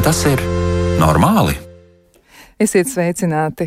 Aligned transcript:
Vai 0.00 0.06
tas 0.06 0.22
ir 0.24 0.40
normāli? 0.96 1.52
Esiet 2.56 2.88
sveicināti! 2.88 3.66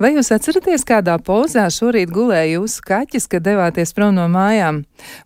Vai 0.00 0.14
jūs 0.14 0.30
atceraties, 0.32 0.80
kādā 0.88 1.18
pozā 1.20 1.66
šorīt 1.68 2.08
gulēja 2.08 2.54
jūsu 2.54 2.80
kaķis, 2.88 3.26
kad 3.28 3.44
devāties 3.44 3.92
prom 3.92 4.14
no 4.16 4.24
mājām? 4.32 4.78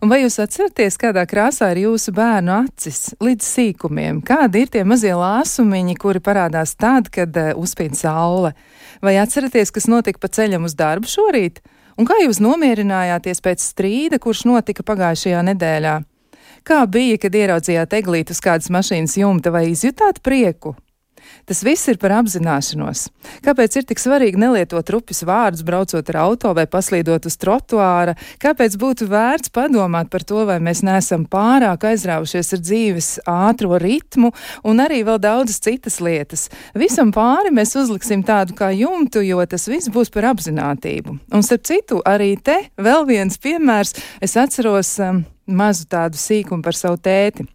Un 0.03 0.11
vai 0.11 0.19
jūs 0.19 0.35
atceraties, 0.43 0.99
kādā 0.99 1.23
krāsā 1.31 1.69
ir 1.71 1.85
jūsu 1.85 2.11
bērnu 2.11 2.51
acis 2.57 3.13
līdz 3.23 3.47
sīkumiem? 3.53 4.19
Kādi 4.27 4.65
ir 4.65 4.75
tie 4.75 4.83
mazie 4.83 5.15
lāsumiņi, 5.15 5.95
kuri 5.95 6.19
parādās 6.27 6.75
tad, 6.75 7.07
kad 7.07 7.39
uh, 7.39 7.53
uzspīd 7.55 7.95
saule? 7.95 8.51
Vai 8.99 9.15
atceraties, 9.23 9.71
kas 9.71 9.87
notika 9.87 10.19
pa 10.19 10.27
ceļam 10.27 10.67
uz 10.67 10.75
darbu 10.75 11.07
šorīt? 11.07 11.63
Un 11.95 12.03
kā 12.03 12.19
jūs 12.19 12.43
nomierinājāties 12.43 13.39
pēc 13.47 13.63
strīda, 13.63 14.19
kurš 14.19 14.43
notika 14.51 14.83
pagājušajā 14.83 15.47
nedēļā? 15.53 16.01
Kā 16.69 16.83
bija, 16.85 17.17
kad 17.17 17.33
ieraudzījāt 17.33 17.95
eglītu 17.97 18.35
uz 18.35 18.39
kādas 18.45 18.69
mašīnas 18.69 19.15
jumta 19.17 19.49
vai 19.49 19.71
izjutāt 19.71 20.19
prieku? 20.21 20.75
Tas 21.49 21.63
viss 21.65 21.87
ir 21.89 21.97
par 21.97 22.13
apzināšanos. 22.19 23.07
Kāpēc 23.45 23.79
ir 23.79 23.85
tik 23.89 24.01
svarīgi 24.01 24.37
nelietot 24.37 24.91
rupjas 24.93 25.23
vārdus, 25.25 25.63
braucot 25.65 26.11
ar 26.13 26.19
auto 26.21 26.51
vai 26.53 26.67
paslīdot 26.69 27.25
uz 27.25 27.37
trotuāra? 27.41 28.13
Kāpēc 28.41 28.77
būtu 28.81 29.07
vērts 29.09 29.49
padomāt 29.55 30.11
par 30.13 30.25
to, 30.29 30.43
vai 30.45 30.59
mēs 30.61 30.83
neesam 30.85 31.25
pārāk 31.29 31.87
aizrāvušies 31.89 32.53
ar 32.53 32.61
dzīves 32.61 33.09
ātro 33.25 33.81
ritmu 33.81 34.29
un 34.69 34.85
arī 34.85 35.01
vēl 35.09 35.17
daudzas 35.25 35.57
citas 35.65 35.97
lietas? 36.05 36.47
Visam 36.77 37.09
pāri 37.15 37.49
mēs 37.55 37.73
uzliksim 37.81 38.21
tādu 38.29 38.53
kā 38.61 38.69
jumtu, 38.77 39.25
jo 39.25 39.41
tas 39.49 39.65
viss 39.73 39.89
būs 39.89 40.13
par 40.13 40.29
apzinātību. 40.35 41.17
Un 41.33 41.49
starp 41.49 41.65
citu, 41.65 42.03
arī 42.05 42.35
te 42.37 42.61
vēl 42.77 43.09
viens 43.09 43.41
piemērs. 43.41 43.97
Es 44.21 44.37
atceros 44.37 44.99
um, 45.01 45.25
mazu 45.49 45.87
tādu 45.89 46.19
sīkumu 46.19 46.63
par 46.65 46.77
savu 46.77 46.99
tēti. 47.01 47.45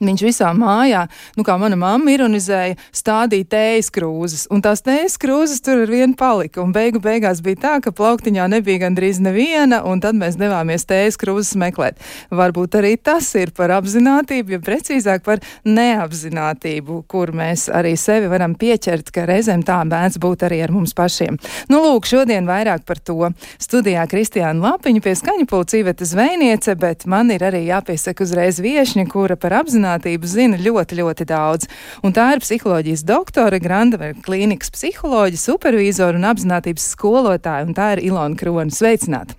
Viņš 0.00 0.22
visā 0.24 0.48
mājā, 0.56 1.02
nu 1.36 1.44
kā 1.44 1.58
mana 1.60 1.76
mamma 1.76 2.14
ironizēja, 2.14 2.78
stādīja 2.96 3.44
tējas 3.52 3.90
krūzes, 3.92 4.46
un 4.48 4.62
tās 4.64 4.80
tējas 4.80 5.18
krūzes 5.20 5.60
tur 5.60 5.82
ar 5.82 5.90
vienu 5.92 6.14
palika, 6.16 6.62
un 6.62 6.70
beigu 6.72 7.02
beigās 7.04 7.42
bija 7.44 7.58
tā, 7.60 7.72
ka 7.84 7.92
plauktiņā 7.92 8.46
nebija 8.48 8.80
gandrīz 8.86 9.20
neviena, 9.20 9.82
un 9.84 10.00
tad 10.00 10.16
mēs 10.16 10.38
devāmies 10.40 10.88
tējas 10.88 11.20
krūzes 11.20 11.58
meklēt. 11.60 12.00
Varbūt 12.32 12.78
arī 12.80 12.94
tas 12.96 13.28
ir 13.36 13.52
par 13.52 13.74
apzinātību, 13.76 14.54
ja 14.56 14.62
precīzāk 14.64 15.26
par 15.26 15.44
neapzinātību, 15.68 17.02
kur 17.04 17.34
mēs 17.36 17.66
arī 17.68 17.92
sevi 18.00 18.32
varam 18.32 18.56
pieķert, 18.56 19.12
ka 19.12 19.26
reizēm 19.28 19.66
tā 19.68 19.82
mēdz 19.84 20.16
būt 20.24 20.46
arī 20.48 20.62
ar 20.64 20.72
mums 20.72 20.96
pašiem. 20.96 21.36
Nu, 21.68 21.82
lūk, 21.84 22.08
šodien 22.08 22.48
vairāk 22.48 22.88
par 22.88 23.04
to. 23.04 23.34
Studijā 23.60 24.08
Kristiāna 24.08 24.64
Lapiņa 24.64 25.04
pie 25.04 25.12
skaņa 25.20 25.44
pulcī 25.52 25.84
Iveta 25.84 26.08
Zvejniece, 26.08 26.72
bet 26.80 27.04
man 27.04 27.36
ir 27.36 27.44
arī 27.44 27.66
jāpiesaka 27.68 28.24
uzreiz 28.24 28.64
viešņa, 28.64 29.04
kura 29.12 29.36
par 29.36 29.60
apzinātību 29.60 29.89
apzinātību 29.90 30.26
zina 30.26 30.58
ļoti, 30.60 31.00
ļoti 31.00 31.26
daudz. 31.26 31.68
Un 32.04 32.12
tā 32.12 32.34
ir 32.34 32.42
psiholoģijas 32.44 33.04
doktore, 33.04 33.60
Grandavera 33.60 34.14
klīnikas 34.14 34.70
psiholoģija, 34.70 35.40
supervīzora 35.40 36.18
un 36.18 36.28
apzinātības 36.30 36.90
skolotāja, 36.94 37.66
un 37.66 37.74
tā 37.74 37.96
ir 37.96 38.04
Ilona 38.10 38.36
Krona. 38.36 38.70
Sveicināta! 38.70 39.34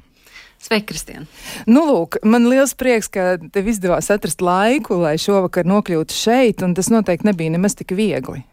Sveiki, 0.61 0.91
Kristija! 0.91 1.23
Nu, 1.65 1.87
lūk, 1.87 2.19
man 2.23 2.45
liels 2.51 2.75
prieks, 2.77 3.09
ka 3.09 3.39
tev 3.53 3.71
izdevās 3.71 4.11
atrast 4.13 4.43
laiku, 4.45 4.99
lai 5.01 5.17
šovakar 5.17 5.65
nokļūtu 5.65 6.13
šeit, 6.13 6.61
un 6.61 6.75
tas 6.77 6.91
noteikti 6.93 7.31
nebija 7.31 7.55
nemaz 7.55 7.79
tik 7.79 7.95
viegli. 7.97 8.43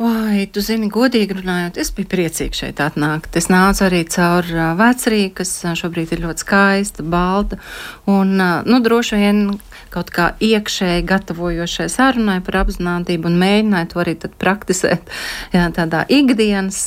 Vai, 0.00 0.46
tu 0.48 0.62
zini, 0.64 0.88
godīgi 0.88 1.36
runājot, 1.36 1.76
es 1.82 1.90
biju 1.92 2.08
priecīga 2.08 2.56
šeit 2.56 2.78
atnākt. 2.80 3.36
Es 3.36 3.50
nācu 3.52 3.84
arī 3.84 4.00
caur 4.08 4.48
vecrīgu, 4.78 5.34
kas 5.42 5.52
šobrīd 5.76 6.14
ir 6.16 6.22
ļoti 6.24 6.42
skaista, 6.46 7.04
balta, 7.04 7.60
un, 8.08 8.32
nu, 8.40 8.80
droši 8.80 9.20
vien 9.20 9.42
kaut 9.90 10.12
kā 10.14 10.30
iekšēji 10.42 11.04
gatavojošai 11.08 11.88
sarunai 11.92 12.38
par 12.46 12.62
apzinātību 12.64 13.30
un 13.30 13.38
mēģināju 13.42 13.90
to 13.92 14.02
arī 14.04 14.16
praktizēt 14.40 15.12
jā, 15.56 15.66
tādā 15.76 16.04
ikdienas 16.08 16.80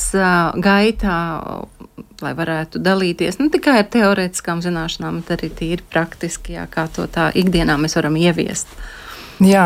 gaitā, 0.64 1.20
lai 2.24 2.34
varētu 2.38 2.82
dalīties 2.84 3.40
ne 3.42 3.50
tikai 3.54 3.80
ar 3.84 3.88
teorētiskām 3.94 4.64
zināšanām, 4.66 5.22
bet 5.22 5.38
arī 5.38 5.52
tīri 5.54 5.88
praktiski, 5.94 6.58
jā, 6.58 6.68
kā 6.72 6.88
to 6.94 7.08
tā 7.12 7.30
ikdienā 7.36 7.78
mēs 7.82 7.98
varam 8.00 8.18
ieviest. 8.20 8.72
Jā, 9.42 9.64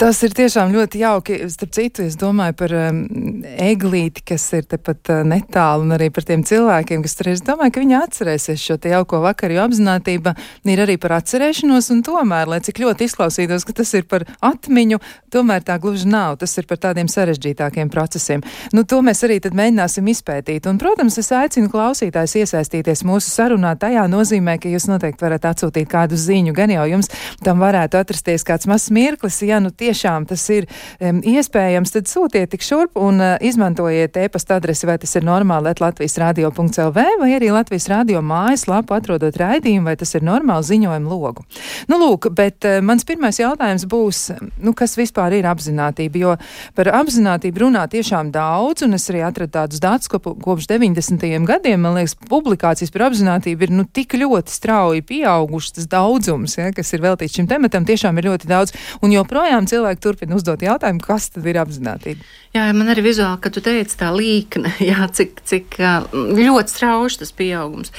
tas 0.00 0.18
ir 0.26 0.32
tiešām 0.34 0.72
ļoti 0.74 1.00
jauki. 1.04 1.36
Starp 1.52 1.72
citu, 1.76 2.02
es 2.08 2.16
domāju 2.18 2.56
par 2.58 2.72
um, 2.74 2.98
eglīti, 3.44 4.24
kas 4.26 4.48
ir 4.58 4.66
tepat 4.66 5.12
uh, 5.12 5.20
netālu, 5.26 5.84
un 5.86 5.94
arī 5.94 6.08
par 6.14 6.26
tiem 6.26 6.42
cilvēkiem, 6.46 7.04
kas 7.04 7.14
tur 7.14 7.30
ir. 7.30 7.36
Es 7.38 7.44
domāju, 7.46 7.74
ka 7.76 7.82
viņi 7.84 7.96
atcerēsies 8.00 8.64
šo 8.66 8.78
te 8.82 8.90
jauko 8.90 9.20
vakaru, 9.22 9.56
jo 9.56 9.66
apzinātība 9.66 10.34
ir 10.66 10.82
arī 10.82 10.96
par 10.98 11.16
atcerēšanos, 11.20 11.90
un 11.94 12.02
tomēr, 12.06 12.50
lai 12.50 12.58
cik 12.66 12.80
ļoti 12.82 13.06
izklausītos, 13.06 13.66
ka 13.68 13.76
tas 13.78 13.94
ir 13.94 14.08
par 14.10 14.26
atmiņu, 14.44 14.98
tomēr 15.32 15.62
tā 15.66 15.78
gluži 15.82 16.10
nav. 16.10 16.40
Tas 16.42 16.56
ir 16.58 16.66
par 16.66 16.82
tādiem 16.82 17.06
sarežģītākiem 17.12 17.92
procesiem. 17.94 18.42
Nu, 18.74 18.82
to 18.82 19.00
mēs 19.06 19.22
arī 19.28 19.38
tad 19.44 19.54
mēģināsim 19.56 20.10
izpētīt. 20.10 20.66
Un, 20.66 20.82
protams, 20.82 21.20
es 21.22 21.30
aicinu 21.30 21.70
klausītājus 21.70 22.36
iesaistīties 22.42 23.06
mūsu 23.06 23.30
sarunā. 23.30 23.76
Tajā 23.78 24.08
nozīmē, 24.10 24.58
ka 24.58 24.72
jūs 24.72 24.90
noteikti 24.90 25.28
varat 25.28 25.46
atsūtīt 25.52 25.88
kādu 25.94 26.18
ziņu, 26.18 26.56
gan 26.56 26.74
jau 26.74 26.90
jums 26.96 27.12
tam 27.46 27.62
varētu 27.62 28.02
atrasties 28.02 28.46
kāds 28.46 28.66
mazs 28.70 28.90
mirklis, 28.96 29.40
ja 29.46 29.60
nu 29.62 29.70
tiešām 29.70 30.26
tas 30.30 30.44
ir 30.54 30.66
um, 31.00 31.20
iespējams, 31.26 31.92
tad 31.94 32.10
sūtiet 32.10 32.52
tik 32.54 32.64
šurp 32.64 32.98
un 33.00 33.20
uh, 33.20 33.34
izmantojiet 33.44 34.16
e-pasta 34.24 34.58
adresi, 34.60 34.88
vai 34.88 34.98
tas 35.02 35.14
ir 35.18 35.26
normāli, 35.26 35.74
Latvijas 35.80 36.16
radio.lv 36.22 37.04
vai 37.20 37.30
arī 37.36 37.50
Latvijas 37.52 37.88
radio 37.92 38.22
mājaslapu 38.24 38.96
atrodot 38.96 39.36
raidījumu, 39.40 39.86
vai 39.90 39.96
tas 40.00 40.14
ir 40.16 40.24
normāli 40.26 40.66
ziņojumu 40.70 41.10
logu. 41.10 41.44
Nu, 41.90 41.98
lūk, 42.00 42.30
bet 42.36 42.66
uh, 42.68 42.78
mans 42.84 43.06
pirmais 43.08 43.40
jautājums 43.40 43.86
būs, 43.90 44.22
nu, 44.62 44.74
kas 44.76 44.96
vispār 44.98 45.36
ir 45.38 45.48
apzinātība, 45.50 46.22
jo 46.22 46.36
par 46.76 46.90
apzinātību 47.02 47.66
runā 47.66 47.86
tiešām 47.92 48.32
daudz, 48.34 48.86
un 48.86 48.96
es 48.96 49.08
arī 49.12 49.22
atradu 49.26 49.52
tādus 49.58 49.82
datus, 49.82 50.10
ko 50.12 50.20
kopš 50.20 50.68
90. 50.70 51.26
gadiem, 51.48 51.82
man 51.82 51.96
liekas, 51.98 52.16
publikācijas 52.30 52.92
par 52.94 53.08
apzinātību 53.10 53.66
ir, 53.66 53.74
nu, 53.74 53.86
tik 53.86 54.16
ļoti 54.18 54.52
strauji 54.52 55.04
pieaugušas 55.06 55.76
tas 55.78 55.90
daudzums, 55.92 56.56
ja, 56.58 56.70
kas 56.76 56.92
ir 56.94 57.04
veltīts 57.04 57.36
šim 57.38 57.48
tematam, 57.50 57.86
tiešām 57.88 58.18
ir 58.20 58.30
ļoti 58.30 58.50
daudz. 58.50 58.74
Un 59.02 59.14
joprojām 59.14 59.68
cilvēki 59.70 60.02
turpina 60.02 60.36
uzdot 60.38 60.62
jautājumu, 60.62 61.02
kas 61.04 61.30
tad 61.34 61.46
ir 61.46 61.60
apzinātība. 61.62 62.26
Jā, 62.56 62.70
man 62.72 62.88
arī 62.88 63.02
vizuāli, 63.04 63.36
ka 63.42 63.50
tu 63.52 63.60
teici 63.60 63.98
tā 64.00 64.08
līkne, 64.14 64.70
jā, 64.90 65.08
cik, 65.12 65.42
cik 65.44 65.76
ļoti 66.14 66.72
strauši 66.72 67.20
tas 67.20 67.34
pieaugums. 67.36 67.92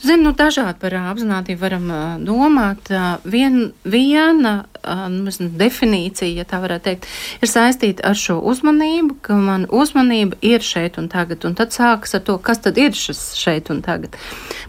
Tu 0.00 0.08
zini, 0.08 0.24
nu, 0.24 0.32
dažādi 0.32 0.80
par 0.80 0.94
apzinātību 0.96 1.60
varam 1.60 1.90
domāt. 2.24 2.88
Vien, 3.28 3.74
viena 3.84 4.54
nu, 5.12 5.32
definīcija, 5.60 6.30
ja 6.40 6.46
tā 6.48 6.62
varētu 6.62 6.86
teikt, 6.86 7.08
ir 7.44 7.50
saistīta 7.50 8.06
ar 8.08 8.16
šo 8.16 8.38
uzmanību, 8.48 9.18
ka 9.26 9.36
man 9.36 9.66
uzmanība 9.68 10.38
ir 10.40 10.64
šeit 10.64 10.96
un 11.00 11.10
tagad, 11.12 11.44
un 11.44 11.56
tad 11.58 11.76
sākas 11.76 12.16
ar 12.16 12.24
to, 12.24 12.38
kas 12.40 12.62
tad 12.64 12.80
ir 12.80 12.96
šis 12.96 13.20
šeit 13.36 13.68
un 13.70 13.82
tagad. 13.84 14.16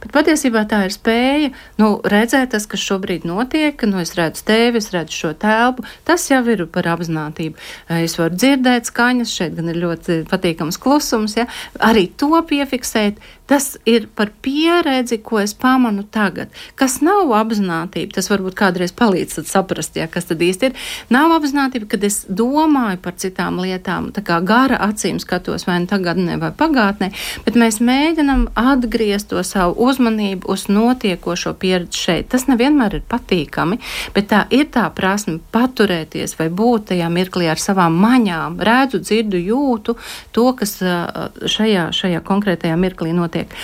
Bet 0.04 0.12
patiesībā 0.18 0.66
tā 0.68 0.84
ir 0.90 0.96
spēja 0.96 1.54
nu, 1.80 1.94
redzēt 2.04 2.52
tas, 2.52 2.68
kas 2.68 2.84
šobrīd 2.84 3.24
notiek, 3.30 3.88
nu, 3.88 4.02
es 4.04 4.12
redzu 4.20 4.44
tevi, 4.52 4.84
es 4.84 4.92
redzu 4.92 5.16
šo 5.16 5.34
telpu, 5.40 5.88
tas 6.08 6.28
jau 6.28 6.44
ir 6.52 6.66
par 6.68 6.92
apzinātību. 6.92 7.56
Es 8.02 8.18
varu 8.20 8.36
dzirdēt 8.36 8.92
skaņas, 8.92 9.31
šeit 9.38 9.56
gan 9.58 9.72
ir 9.72 9.80
ļoti 9.82 10.22
patīkams 10.32 10.80
klusums, 10.82 11.38
ja? 11.40 11.48
arī 11.80 12.08
to 12.20 12.32
piefiksēt, 12.50 13.22
Tas 13.52 13.74
ir 13.86 14.06
par 14.16 14.30
pieredzi, 14.42 15.18
ko 15.20 15.42
es 15.42 15.52
pamanu 15.54 16.06
tagad. 16.08 16.54
Kas 16.80 17.02
nav 17.04 17.34
apzinātība, 17.36 18.14
tas 18.16 18.30
varbūt 18.32 18.56
kādreiz 18.56 18.94
palīdz 18.96 19.42
saprast, 19.50 19.98
ja, 20.00 20.06
kas 20.08 20.30
tad 20.30 20.40
īsti 20.40 20.70
ir. 20.70 20.78
Nav 21.12 21.34
apzinātība, 21.36 21.90
kad 21.92 22.06
es 22.08 22.22
domāju 22.32 23.02
par 23.04 23.18
citām 23.20 23.60
lietām, 23.60 24.08
tā 24.16 24.24
kā 24.24 24.38
gara 24.48 24.78
acīm 24.86 25.20
skatos 25.20 25.68
vai 25.68 25.82
nu 25.84 25.90
tagadnē 25.92 26.38
vai 26.40 26.54
pagātnē, 26.56 27.10
bet 27.44 27.60
mēs 27.60 27.82
mēģinam 27.84 28.46
atgriezt 28.56 29.34
to 29.34 29.44
savu 29.44 29.76
uzmanību 29.84 30.48
uz 30.48 30.70
notiekošo 30.72 31.52
pieredzi 31.60 32.06
šeit. 32.06 32.32
Tas 32.32 32.48
nevienmēr 32.48 33.02
ir 33.02 33.06
patīkami, 33.12 33.82
bet 34.16 34.32
tā 34.32 34.46
ir 34.56 34.72
tā 34.72 34.86
prasme 34.96 35.42
paturēties 35.52 36.38
vai 36.40 36.48
būt 36.48 36.94
tajā 36.94 37.12
mirklī 37.12 37.52
ar 37.52 37.60
savām 37.60 38.00
maņām, 38.00 38.62
redzu, 38.64 39.04
dzirdu, 39.04 39.44
jūtu 39.52 40.00
to, 40.32 40.48
kas 40.56 40.78
šajā, 40.80 41.90
šajā 42.00 42.24
konkrētajā 42.32 42.80
mirklī 42.80 43.12
notiek 43.12 43.41
notiek. 43.42 43.58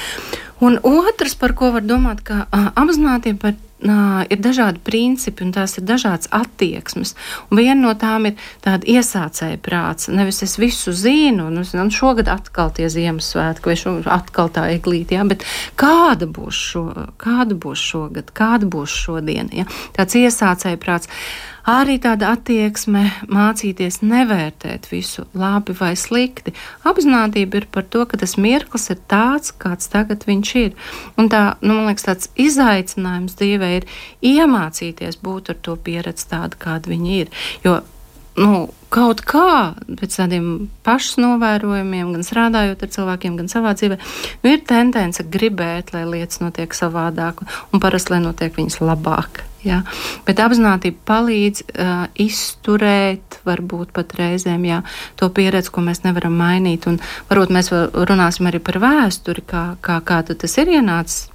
Un 0.59 0.79
otrs, 0.81 1.35
par 1.37 1.53
ko 1.53 1.71
var 1.71 1.85
domāt, 1.85 2.23
ka 2.25 2.47
uh, 2.49 2.69
apzinātība 2.73 3.37
par 3.37 3.53
uh, 3.53 4.23
ir 4.25 4.39
dažādi 4.41 4.81
principi 4.81 5.43
un 5.45 5.51
tās 5.53 5.77
ir 5.77 5.85
dažādas 5.85 6.31
attieksmes. 6.33 7.13
Un 7.51 7.59
viena 7.59 7.77
no 7.77 7.93
tām 7.93 8.25
ir 8.25 8.39
tāda 8.65 8.81
iesācēja 8.89 9.59
prāts. 9.61 10.09
Nevis 10.09 10.41
es 10.41 10.57
visu 10.57 10.95
zinu, 10.97 11.51
nu, 11.53 11.61
un 11.61 11.93
šogad 11.93 12.27
atkal 12.33 12.73
tie 12.73 12.89
Ziemassvētki 12.89 13.69
vai 13.69 13.77
šo, 13.77 13.93
atkal 14.09 14.49
tā 14.49 14.65
eglīte, 14.73 15.13
ja, 15.19 15.27
bet 15.29 15.45
kāda 15.77 16.25
būs, 16.25 16.63
šo, 16.71 16.87
kāda 17.21 17.53
būs 17.53 17.83
šogad, 17.91 18.33
kāda 18.33 18.65
būs 18.65 18.97
šodien. 19.05 19.53
Ja? 19.53 19.69
Tāds 19.93 20.17
iesācēja 20.17 20.81
prāts 20.81 21.13
arī 21.67 21.97
tāda 22.01 22.31
attieksme 22.35 23.03
mācīties 23.27 23.99
nevērtēt 24.05 24.87
visu 24.91 25.25
labi 25.37 25.75
vai 25.77 25.91
slikti. 25.99 26.53
Apzinātība 26.87 27.61
ir 27.61 27.67
par 27.71 27.85
to, 27.91 28.05
ka 28.07 28.19
tas 28.21 28.37
mirklis 28.39 28.87
ir 28.93 29.01
tāds, 29.11 29.51
kāds 29.51 29.91
tagad 29.91 30.23
viņš 30.29 30.53
ir. 30.63 30.77
Un 31.19 31.29
tā, 31.33 31.43
nu, 31.61 31.75
man 31.75 31.91
liekas, 31.91 32.07
tāds 32.07 32.31
izaicinājums 32.39 33.35
dzīvē 33.39 33.73
ir 33.81 33.91
iemācīties 34.25 35.19
būt 35.23 35.53
ar 35.53 35.61
to 35.67 35.77
pieredzi 35.83 36.31
tādu, 36.31 36.59
kāda 36.61 36.93
viņi 36.93 37.21
ir. 37.25 37.37
Jo 37.67 37.81
nu, 38.37 38.67
kaut 38.93 39.23
kā 39.27 39.73
pēc 39.99 40.19
tādiem 40.19 40.47
pašas 40.85 41.17
novērojumiem, 41.19 42.13
gan 42.15 42.25
strādājot 42.25 42.85
ar 42.85 42.91
cilvēkiem, 42.93 43.37
gan 43.39 43.49
savā 43.51 43.73
dzīvē, 43.77 43.97
nu, 44.43 44.53
ir 44.53 44.63
tendence 44.69 45.25
gribēt, 45.25 45.91
lai 45.95 46.05
lietas 46.07 46.41
notiek 46.43 46.77
savādāk, 46.77 47.41
un 47.73 47.83
parasti, 47.83 48.13
lai 48.13 48.21
notiek 48.23 48.53
viņas 48.57 48.79
labāk. 48.83 49.43
Ja? 49.67 49.81
Bet 50.27 50.41
apziņotība 50.43 51.03
palīdz 51.07 51.63
uh, 51.67 51.95
izturēt, 52.23 53.39
varbūt 53.47 53.93
pat 53.95 54.17
reizēm 54.19 54.67
jā, 54.67 54.81
to 55.19 55.29
pieredzi, 55.33 55.71
ko 55.73 55.85
mēs 55.85 56.03
nevaram 56.07 56.35
mainīt. 56.39 56.89
Un 56.89 57.01
varbūt 57.29 57.53
mēs 57.55 57.71
runāsim 57.71 58.49
arī 58.49 58.63
par 58.63 58.81
vēsturi, 58.83 59.45
kā, 59.47 59.65
kā, 59.83 60.01
kā 60.05 60.21
tas 60.27 60.61
ir 60.61 60.77
ienācis 60.79 61.27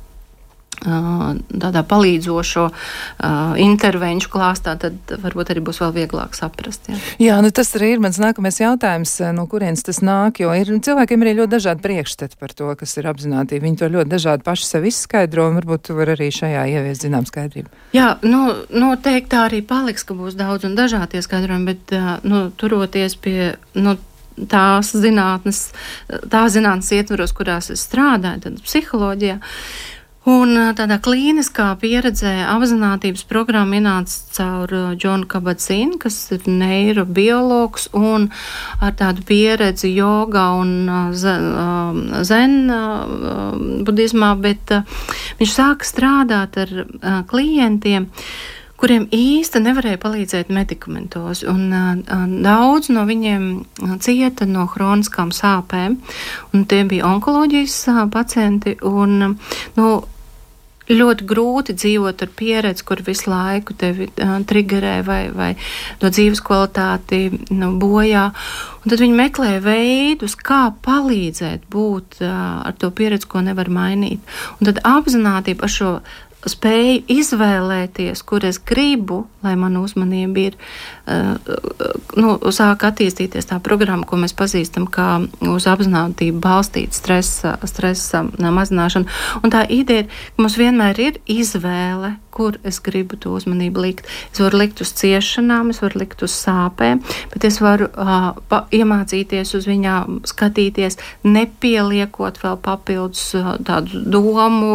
tādā 0.82 1.82
palīdzošo 1.86 2.64
uh, 2.68 3.54
intervenciju 3.60 4.30
klāstā, 4.32 4.74
tad 4.80 5.14
varbūt 5.22 5.52
arī 5.52 5.62
būs 5.64 5.80
vēl 5.82 5.94
vieglāk 5.96 6.36
saprast. 6.36 6.88
Jā, 6.90 6.98
jā 7.22 7.38
nu 7.44 7.52
tas 7.54 7.70
arī 7.78 7.92
ir 7.94 8.02
mans 8.02 8.18
nākamais 8.22 8.58
jautājums, 8.60 9.14
no 9.36 9.46
kurienes 9.50 9.84
tas 9.86 10.02
nāk, 10.04 10.42
jo 10.42 10.52
ir 10.56 10.72
cilvēkiem 10.82 11.22
ir 11.24 11.38
ļoti 11.42 11.54
dažādi 11.54 11.84
priekšstati 11.86 12.38
par 12.40 12.54
to, 12.56 12.72
kas 12.78 12.96
ir 12.98 13.08
apzināti. 13.10 13.60
Viņi 13.62 13.80
to 13.82 13.90
ļoti 13.92 14.12
dažādi 14.12 14.46
paši 14.46 14.68
sev 14.68 14.86
izskaidro, 14.90 15.48
un 15.50 15.60
varbūt 15.60 15.88
tu 15.88 15.98
vari 15.98 16.16
arī 16.16 16.30
šajā 16.34 16.66
ieviest 16.74 17.06
zinām 17.06 17.28
skaidrību. 17.28 17.70
Jā, 17.96 18.16
nu, 18.26 18.44
noteikti 18.70 19.34
tā 19.36 19.46
arī 19.48 19.62
paliks, 19.66 20.06
ka 20.08 20.16
būs 20.18 20.38
daudz 20.38 20.66
un 20.68 20.74
dažādi 20.78 21.22
skaidrojumi, 21.22 21.74
bet, 21.74 21.94
uh, 21.94 22.16
nu, 22.26 22.48
turoties 22.58 23.14
pie, 23.22 23.54
nu, 23.78 23.96
tās 24.48 24.94
zinātnes, 24.96 25.66
tā 26.08 26.46
zinātnes 26.50 26.88
ietvaros, 26.96 27.34
kurās 27.36 27.68
es 27.70 27.84
strādāju, 27.84 28.46
tad 28.46 28.62
psiholoģijā. 28.64 29.36
Uh, 29.36 29.90
Un 30.22 30.54
tādā 30.78 31.00
klīniskā 31.02 31.72
pieredzē 31.82 32.44
apziņotības 32.46 33.24
programma 33.26 33.80
ienāca 33.80 34.20
caur 34.36 34.74
Džonu 34.94 35.26
Kabadzinu, 35.26 35.98
kas 35.98 36.14
ir 36.36 36.46
neirobiologs 36.46 37.88
un 37.98 38.28
ar 38.78 38.94
tādu 39.00 39.26
pieredzi 39.26 39.90
jogā 39.96 40.46
un 40.60 40.86
zen 42.30 42.56
budismā, 43.82 44.30
bet 44.46 44.76
viņš 45.42 45.58
sāka 45.58 45.90
strādāt 45.90 46.60
ar 46.68 46.74
klientiem 47.26 48.06
kuriem 48.82 49.06
īsti 49.14 49.62
nevarēja 49.62 50.00
palīdzēt 50.02 50.50
medikamentos. 50.50 51.44
Un, 51.46 51.68
uh, 51.70 52.24
daudz 52.42 52.90
no 52.90 53.06
viņiem 53.06 53.44
cieta 54.02 54.48
no 54.50 54.66
hroniskām 54.72 55.30
sāpēm, 55.34 56.00
un 56.52 56.64
tie 56.66 56.82
bija 56.90 57.06
onkoloģijas 57.12 57.76
uh, 57.92 58.02
pacienti. 58.10 58.74
Un, 58.82 59.36
nu, 59.78 59.92
ļoti 60.90 61.26
grūti 61.28 61.76
dzīvot 61.78 62.24
ar 62.24 62.30
pieredzi, 62.36 62.84
kur 62.86 63.02
visu 63.06 63.30
laiku 63.30 63.76
tevi 63.78 64.08
uh, 64.10 64.34
triggerē 64.48 64.96
vai, 65.06 65.22
vai 65.34 65.52
no 66.02 66.10
dzīves 66.10 66.42
kvalitāti 66.44 67.22
nu, 67.54 67.72
bojā. 67.80 68.26
Un 68.82 68.90
tad 68.90 69.04
viņi 69.04 69.18
meklē 69.18 69.52
veidus, 69.62 70.34
kā 70.34 70.64
palīdzēt 70.84 71.68
būt 71.70 72.18
uh, 72.24 72.34
ar 72.66 72.76
to 72.78 72.90
pieredzi, 72.90 73.30
ko 73.30 73.44
nevar 73.46 73.70
mainīt. 73.70 74.34
Un 74.58 74.72
tad 74.72 74.82
apzinātība 74.82 75.68
ar 75.68 75.76
šo 75.78 75.94
spēju 76.48 77.02
izvēlēties, 77.12 78.22
kur 78.26 78.44
es 78.46 78.58
gribu, 78.58 79.22
lai 79.44 79.54
mana 79.58 79.82
uzmanība 79.82 80.46
ir, 80.48 80.56
uh, 81.06 81.36
nu, 82.18 82.34
sāk 82.54 82.86
attīstīties 82.88 83.50
tā 83.50 83.60
programma, 83.62 84.06
ko 84.08 84.18
mēs 84.20 84.34
pazīstam 84.38 84.88
kā 84.90 85.22
uz 85.52 85.68
apziņotību 85.70 86.42
balstīta 86.42 86.98
stresa, 86.98 87.54
stresa 87.68 88.24
mazināšana. 88.42 89.20
Un 89.42 89.54
tā 89.54 89.64
ideja 89.70 90.06
ir, 90.06 90.10
ka 90.34 90.44
mums 90.44 90.58
vienmēr 90.60 91.02
ir 91.02 91.22
izvēle, 91.30 92.16
kur 92.32 92.56
es 92.68 92.80
gribu 92.84 93.18
to 93.20 93.34
uzmanību 93.36 93.84
likt. 93.84 94.08
Es 94.32 94.40
varu 94.40 94.62
likt 94.62 94.80
uz 94.84 94.92
ciešanām, 94.96 95.70
es 95.72 95.82
varu 95.84 96.00
likt 96.02 96.24
uz 96.24 96.32
sāpēm, 96.32 97.02
bet 97.34 97.44
es 97.48 97.60
varu 97.62 97.90
uh, 97.92 98.32
pa, 98.48 98.64
iemācīties 98.72 99.52
uz 99.58 99.68
viņām 99.68 100.22
skatīties, 100.28 100.98
nepieliekot 101.28 102.40
vēl 102.42 102.56
papildus 102.64 103.26
uh, 103.38 103.54
tādu 103.66 104.00
domu, 104.12 104.72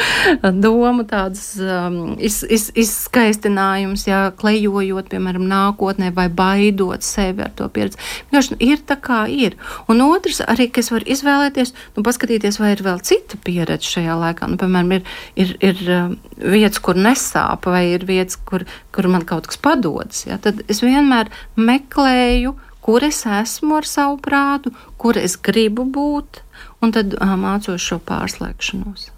domu 0.59 1.07
tādas 1.07 1.55
um, 1.61 2.15
iz, 2.19 2.41
iz, 2.51 2.67
izskaistinājumus, 2.75 4.05
jā, 4.09 4.21
klejojot, 4.39 5.07
piemēram, 5.11 5.47
nākotnē 5.49 6.11
vai 6.15 6.27
baidot 6.27 7.05
sevi 7.05 7.45
ar 7.45 7.55
to 7.55 7.69
pieredzi. 7.71 8.01
Vienkārši 8.27 8.55
nu, 8.55 8.61
ir 8.67 8.83
tā 8.87 8.99
kā 8.99 9.23
ir. 9.31 9.55
Un 9.91 10.03
otrs 10.03 10.43
arī, 10.43 10.67
ka 10.67 10.83
es 10.83 10.91
varu 10.91 11.07
izvēlēties, 11.15 11.73
nu, 11.95 12.03
paskatīties, 12.05 12.59
vai 12.59 12.75
ir 12.75 12.83
vēl 12.85 12.99
cita 13.05 13.39
pieredze 13.45 13.84
vietas 13.85 13.93
šajā 13.93 14.15
laikā. 14.19 14.49
Nu, 14.49 14.57
piemēram, 14.57 14.91
ir, 14.91 15.03
ir, 15.35 15.55
ir 15.61 15.81
um, 15.93 16.15
vietas, 16.37 16.79
kur 16.79 16.95
nesāp, 16.95 17.65
vai 17.65 17.93
ir 17.93 18.05
vietas, 18.05 18.37
kur, 18.37 18.65
kur 18.91 19.07
man 19.07 19.25
kaut 19.25 19.47
kas 19.47 19.57
padodas. 19.57 20.25
Ja? 20.25 20.37
Tad 20.37 20.63
es 20.67 20.81
vienmēr 20.81 21.29
meklēju, 21.55 22.55
kur 22.81 23.03
es 23.03 23.25
esmu 23.25 23.79
ar 23.79 23.85
savu 23.85 24.19
prātu, 24.21 24.73
kur 24.97 25.17
es 25.17 25.37
gribu 25.37 25.85
būt, 25.85 26.41
un 26.81 26.91
tad 26.93 27.15
mācos 27.19 27.81
šo 27.81 27.99
pārslēgšanos. 27.99 29.11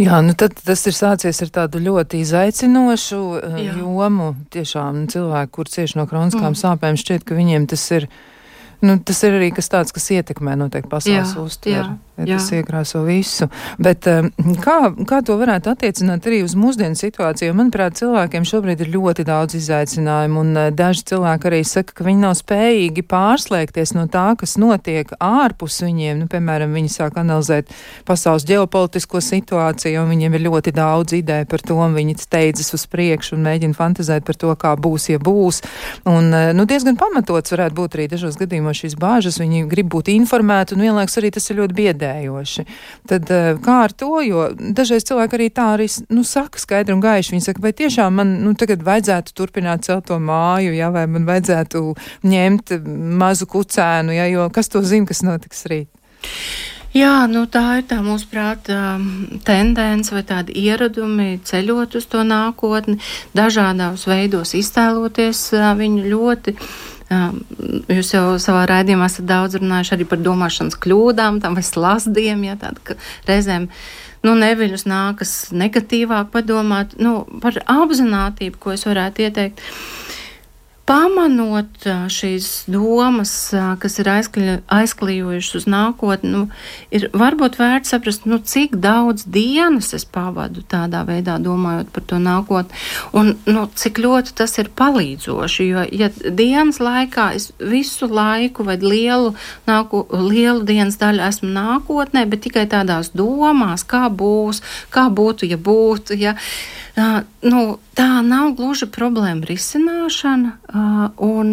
Jā, 0.00 0.22
nu 0.24 0.32
tad 0.32 0.54
tas 0.56 0.86
ir 0.88 0.94
sācies 0.96 1.42
ar 1.44 1.50
tādu 1.52 1.82
ļoti 1.84 2.22
izaicinošu 2.24 3.18
Jā. 3.60 3.74
jomu. 3.76 4.30
Tiešām 4.48 5.04
cilvēki, 5.12 5.52
kur 5.52 5.68
cieši 5.68 5.98
no 6.00 6.06
kroniskām 6.08 6.54
mm. 6.54 6.60
sāpēm, 6.62 6.96
šķiet, 6.96 7.26
ka 7.28 7.36
viņiem 7.36 7.68
tas 7.68 7.84
ir. 7.92 8.08
Nu, 8.80 8.96
tas 8.96 9.20
ir 9.24 9.36
arī 9.36 9.50
kas 9.56 9.68
tāds, 9.72 9.92
kas 9.92 10.08
ietekmē 10.16 10.56
noteikti 10.56 10.88
pasaules 10.92 11.36
uztveri 11.40 11.92
ja 12.24 12.36
tas 12.38 12.48
iekrāso 12.54 13.02
visu. 13.06 13.48
Bet 13.82 14.06
um, 14.08 14.30
kā, 14.62 14.76
kā 15.08 15.20
to 15.26 15.36
varētu 15.40 15.72
attiecināt 15.72 16.26
arī 16.28 16.40
uz 16.46 16.56
mūsdienu 16.58 16.96
situāciju? 16.98 17.54
Manuprāt, 17.56 17.98
cilvēkiem 18.00 18.46
šobrīd 18.48 18.84
ir 18.84 18.92
ļoti 18.94 19.26
daudz 19.28 19.58
izaicinājumu, 19.58 20.42
un 20.42 20.52
uh, 20.56 20.68
daži 20.74 21.04
cilvēki 21.12 21.50
arī 21.50 21.60
saka, 21.68 21.96
ka 21.98 22.06
viņi 22.06 22.22
nav 22.22 22.36
spējīgi 22.38 23.04
pārslēgties 23.10 23.94
no 23.96 24.06
tā, 24.12 24.30
kas 24.40 24.56
notiek 24.60 25.12
ārpus 25.20 25.80
viņiem. 25.84 26.22
Nu, 26.22 26.30
piemēram, 26.32 26.72
viņi 26.76 26.94
sāk 26.94 27.20
analizēt 27.20 27.72
pasaules 28.08 28.46
ģeopolitisko 28.48 29.20
situāciju, 29.24 30.02
un 30.02 30.12
viņiem 30.14 30.38
ir 30.38 30.46
ļoti 30.48 30.74
daudz 30.76 31.18
ideju 31.20 31.50
par 31.50 31.64
to, 31.66 31.78
un 31.84 31.96
viņi 31.96 32.16
steidzas 32.22 32.72
uz 32.76 32.86
priekšu 32.90 33.36
un 33.36 33.44
mēģina 33.46 33.76
fantazēt 33.76 34.26
par 34.26 34.40
to, 34.40 34.54
kā 34.56 34.72
būs, 34.80 35.10
ja 35.12 35.20
būs. 35.20 35.62
Un, 36.08 36.32
uh, 36.32 36.52
nu, 36.56 36.68
diezgan 36.68 36.96
pamatots 37.00 37.52
varētu 37.52 37.76
būt 37.76 37.98
arī 37.98 38.08
dažos 38.16 38.40
gadījumos 38.40 38.84
šīs 38.84 38.98
bāžas. 39.00 39.40
Viņi 39.42 39.66
grib 39.70 39.92
būt 39.92 40.08
informēti, 40.14 40.76
un 40.76 40.86
vienlaikus 40.86 41.20
arī 41.20 41.34
tas 41.34 41.50
ir 41.50 41.60
ļoti 41.60 41.76
biedē 41.76 42.05
biedējoši. 42.06 42.64
Tad 43.10 43.30
eh, 43.34 43.48
kā 43.62 43.78
ar 43.86 43.94
to, 43.96 44.12
jo 44.24 44.46
dažreiz 44.56 45.06
cilvēki 45.08 45.38
arī 45.38 45.48
tā 45.54 45.68
arī, 45.74 45.88
nu, 46.14 46.24
saka 46.26 46.60
skaidri 46.62 46.94
un 46.94 47.02
gaiši, 47.04 47.34
viņi 47.34 47.46
saka, 47.48 47.62
vai 47.64 47.74
tiešām 47.76 48.20
man, 48.20 48.36
nu, 48.44 48.54
tagad 48.58 48.84
vajadzētu 48.86 49.34
turpināt 49.36 49.86
celt 49.86 50.08
to 50.10 50.18
māju, 50.22 50.74
ja, 50.76 50.90
vai 50.94 51.06
man 51.10 51.26
vajadzētu 51.28 51.84
ņemt 52.26 52.76
mazu 53.18 53.48
kucēnu, 53.50 54.14
ja, 54.16 54.28
jo 54.30 54.48
kas 54.54 54.70
to 54.72 54.82
zina, 54.86 55.08
kas 55.08 55.24
notiks 55.26 55.66
rīt? 55.70 55.90
Jā, 56.96 57.26
nu 57.28 57.42
tā 57.52 57.80
ir 57.80 57.86
tā 57.90 57.98
mūsu 58.00 58.28
prāta 58.30 58.96
tendence 59.44 60.14
vai 60.14 60.22
tādi 60.24 60.54
ieradumi 60.64 61.42
ceļot 61.44 61.98
uz 61.98 62.06
to 62.08 62.22
nākotni, 62.24 62.96
dažādos 63.36 64.06
veidos 64.08 64.54
iztēloties 64.56 65.50
viņu 65.52 66.06
ļoti 66.12 66.56
Jūs 67.06 68.08
jau 68.10 68.24
savā 68.42 68.64
raidījumā 68.66 69.06
esat 69.06 69.28
daudz 69.28 69.60
runājuši 69.60 69.92
arī 69.94 70.06
par 70.10 70.18
domāšanas 70.18 70.74
kļūdām, 70.82 71.38
tam 71.44 71.54
vai 71.54 71.62
slazdiem, 71.62 72.42
ja 72.48 72.56
tāda, 72.58 72.82
ka 72.82 72.96
reizēm 73.28 73.68
nu, 74.26 74.34
neviļus 74.34 74.88
nākas 74.90 75.36
negatīvāk 75.54 76.32
padomāt, 76.34 76.96
nu, 76.98 77.20
par 77.44 77.60
apzinātību, 77.62 78.58
ko 78.58 78.74
es 78.74 78.82
varētu 78.88 79.22
ieteikt. 79.22 79.62
Uh, 79.62 80.05
pamanot 80.86 81.86
šīs 82.12 82.66
domas, 82.70 83.30
kas 83.82 83.98
ir 83.98 84.10
aizklijojušas 84.10 85.58
uz 85.58 85.66
nākotni, 85.70 86.30
nu, 86.30 86.42
ir 86.94 87.08
varbūt 87.16 87.58
vērts 87.58 87.90
saprast, 87.94 88.26
nu, 88.30 88.38
cik 88.38 88.76
daudz 88.82 89.26
dienas 89.26 89.90
es 89.98 90.06
pavadu 90.06 90.62
tādā 90.70 91.02
veidā, 91.08 91.40
domājot 91.42 91.90
par 91.94 92.06
to 92.06 92.20
nākotni, 92.22 92.78
un 93.18 93.34
nu, 93.50 93.66
cik 93.74 93.98
ļoti 94.04 94.36
tas 94.38 94.54
ir 94.62 94.70
palīdzoši. 94.78 95.66
Jo, 95.66 95.84
ja 95.90 96.10
dienas 96.30 96.78
laikā 96.82 97.32
es 97.38 97.50
visu 97.58 98.06
laiku 98.06 98.66
vai 98.68 98.78
lielu, 98.82 99.34
nāku, 99.66 100.04
lielu 100.14 100.62
dienas 100.68 101.00
daļu 101.02 101.26
esmu 101.26 101.50
nākotnē, 101.50 102.28
bet 102.30 102.46
tikai 102.46 102.68
tādās 102.70 103.10
domās, 103.16 103.82
kā 103.82 104.06
būs, 104.06 104.62
kā 104.94 105.08
būtu, 105.10 105.50
ja 105.50 105.58
būtu. 105.58 106.14
Ja, 106.22 106.38
nu, 106.96 107.60
tā 107.96 108.08
nav 108.24 108.54
gluži 108.56 108.88
problēma 108.88 109.44
risināšana, 109.44 110.52
un 111.20 111.52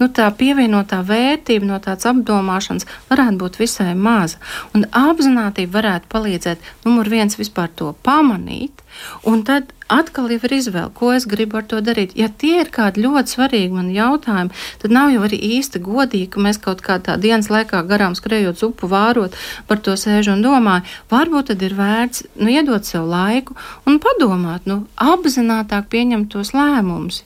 nu, 0.00 0.08
tā 0.10 0.26
pievienotā 0.34 0.98
vērtība 1.06 1.68
no 1.68 1.78
tādas 1.82 2.08
apdomāšanas 2.10 2.88
varētu 3.10 3.38
būt 3.38 3.60
visai 3.62 3.94
maza. 3.94 4.40
Un 4.74 4.88
apzinātība 4.90 5.78
varētu 5.78 6.10
palīdzēt, 6.10 6.70
numur 6.86 7.10
viens, 7.12 7.38
vispār 7.38 7.70
to 7.70 7.92
pamanīt, 8.02 8.82
un 9.26 9.44
tad 9.46 9.70
atkal 9.90 10.30
ir 10.30 10.44
izvēle, 10.54 10.90
ko 10.94 11.10
es 11.16 11.26
gribu 11.28 11.58
ar 11.60 11.66
to 11.70 11.80
darīt. 11.84 12.14
Ja 12.18 12.28
tie 12.30 12.60
ir 12.62 12.70
kādi 12.74 13.02
ļoti 13.04 13.34
svarīgi 13.34 13.74
man 13.74 13.90
jautājumi, 13.94 14.54
tad 14.82 14.94
nav 14.94 15.10
jau 15.14 15.24
arī 15.26 15.40
īsti 15.58 15.82
godīgi, 15.84 16.30
ka 16.34 16.44
mēs 16.46 16.60
kaut 16.62 16.82
kā 16.86 17.00
tā 17.02 17.16
dienas 17.20 17.50
laikā 17.50 17.82
garām 17.90 18.16
skrējot 18.18 18.62
upu 18.68 18.90
vārot 18.90 19.36
par 19.66 19.82
to 19.84 19.96
sēžu 19.98 20.36
un 20.36 20.44
domāju. 20.46 20.86
Varbūt 21.10 21.52
tad 21.52 21.64
ir 21.66 21.74
vērts 21.78 22.26
nu, 22.38 22.50
iedot 22.52 22.86
sev 22.86 23.08
laiku 23.10 23.58
un 23.86 23.98
padomāt, 24.02 24.68
nu, 24.70 24.84
apzinātāk 24.96 25.90
pieņemt 25.90 26.30
tos 26.34 26.54
lēmumus 26.56 27.24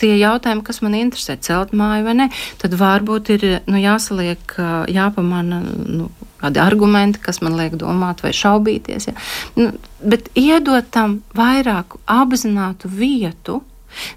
tie 0.00 0.14
jautājumi, 0.18 0.64
kas 0.66 0.82
man 0.84 0.96
interesē, 0.98 1.36
celt 1.40 1.72
māju 1.76 2.06
vai 2.06 2.14
nē, 2.20 2.28
tad 2.60 2.76
varbūt 2.78 3.32
ir 3.36 3.46
nu, 3.68 3.80
jāsaliek, 3.80 4.56
jāpamana 4.92 5.62
nu, 5.64 6.10
kādi 6.40 6.60
argumenti, 6.62 7.22
kas 7.22 7.40
man 7.44 7.56
liek 7.58 7.78
domāt 7.80 8.22
vai 8.24 8.34
šaubīties. 8.36 9.08
Ja. 9.08 9.16
Nu, 9.56 9.70
bet 10.04 10.28
iedot 10.36 10.90
tam 10.92 11.20
vairāk 11.36 11.98
apzinātu 12.12 12.90
vietu, 12.92 13.62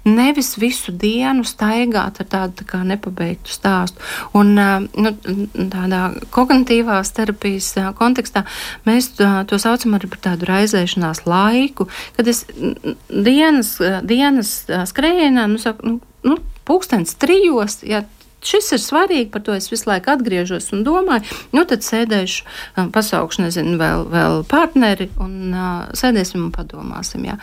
Nevis 0.04 0.54
visu 0.60 0.92
dienu 0.92 1.44
staigāt 1.46 2.20
ar 2.22 2.28
tādu 2.34 2.66
tā 2.68 2.82
nepabeigtu 2.86 3.52
stāstu. 3.52 4.02
Un 4.36 4.54
nu, 4.56 5.14
tādā 5.56 6.02
kognitīvās 6.34 7.12
terapijas 7.16 7.72
kontekstā 7.98 8.44
mēs 8.88 9.12
to 9.16 9.60
saucam 9.60 9.98
arī 9.98 10.10
par 10.12 10.24
tādu 10.30 10.48
raizēšanās 10.50 11.24
laiku, 11.28 11.88
kad 12.16 12.30
es 12.30 12.44
dienas, 13.08 13.76
dienas 14.06 14.54
skrējienā, 14.92 15.46
nu, 15.50 15.60
saku, 15.62 15.94
nu, 15.94 16.00
nu, 16.26 16.38
pūkstens 16.68 17.16
trijos, 17.20 17.80
ja 17.86 18.04
šis 18.44 18.72
ir 18.76 18.82
svarīgi, 18.82 19.28
par 19.32 19.44
to 19.46 19.54
es 19.56 19.68
visu 19.72 19.88
laiku 19.90 20.12
atgriežos 20.14 20.70
un 20.74 20.84
domāju. 20.86 21.26
Nu, 21.56 21.64
tad 21.68 21.84
sēdēšu, 21.86 22.46
pasaukšu, 22.94 23.44
nezinu, 23.46 23.76
vēl, 23.80 24.06
vēl 24.12 24.40
partneri 24.50 25.10
un 25.20 25.34
uh, 25.50 25.66
sēdēsim 25.96 26.46
un 26.46 26.52
padomāsim. 26.54 27.26
Jā. 27.28 27.36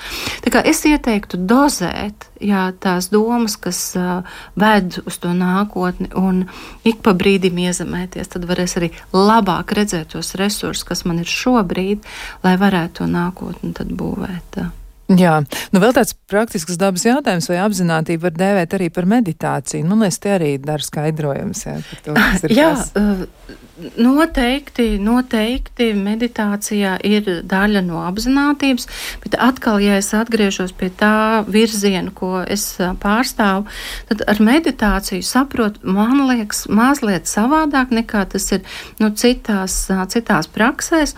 Tā 0.45 0.53
kā 0.53 0.63
es 0.67 0.83
ieteiktu 0.87 1.39
dozēt 1.49 2.27
jā, 2.43 2.67
tās 2.83 3.11
domas, 3.13 3.57
kas 3.61 3.81
uh, 3.99 4.39
ved 4.59 4.99
uz 5.05 5.19
to 5.21 5.33
nākotni 5.37 6.09
un 6.17 6.45
ik 6.87 7.03
pa 7.05 7.13
brīdim 7.17 7.59
iezemēties, 7.67 8.33
tad 8.33 8.49
varēs 8.49 8.77
arī 8.79 8.91
labāk 9.13 9.75
redzēt 9.77 10.15
tos 10.15 10.35
resursus, 10.39 10.85
kas 10.87 11.05
man 11.09 11.21
ir 11.23 11.29
šobrīd, 11.29 12.05
lai 12.45 12.57
varētu 12.59 13.01
to 13.01 13.11
nākotni 13.11 13.73
būvēt. 13.97 14.61
Uh. 14.63 14.86
Jā, 15.07 15.37
nu 15.71 15.79
vēl 15.79 15.93
tāds 15.95 16.11
praktisks 16.27 16.75
dabas 16.79 17.05
jautājums, 17.07 17.47
vai 17.47 17.61
apzinātību 17.63 18.25
var 18.25 18.33
dēvēt 18.35 18.73
arī 18.75 18.89
par 18.91 19.05
meditāciju. 19.07 19.85
Man 19.87 20.03
liekas, 20.03 20.19
te 20.19 20.33
arī 20.35 20.49
dara 20.59 20.83
skaidrojums. 20.83 21.63
Jā, 21.63 21.77
to, 22.03 22.15
jā 22.51 22.73
kas. 22.75 22.91
Uh, 22.99 23.55
noteikti, 24.03 24.89
noteikti 24.99 25.93
meditācijā 25.95 26.97
ir 27.07 27.29
daļa 27.47 27.85
no 27.87 28.03
apzinātības, 28.03 28.89
bet 29.23 29.39
atkal, 29.47 29.79
ja 29.79 29.95
es 30.01 30.11
atgriežos 30.17 30.75
pie 30.75 30.91
tā 30.91 31.45
virziena, 31.47 32.11
ko 32.11 32.43
es 32.43 32.67
uh, 32.81 32.91
pārstāvu, 32.99 33.63
tad 34.11 34.27
ar 34.27 34.43
meditāciju 34.43 35.23
saprotu, 35.23 35.87
man 35.87 36.25
liekas, 36.27 36.65
mazliet 36.67 37.31
savādāk 37.31 37.95
nekā 37.95 38.27
tas 38.35 38.51
ir 38.51 38.67
nu, 38.99 39.13
citās, 39.15 39.85
uh, 39.93 40.03
citās 40.11 40.51
praksēs. 40.51 41.15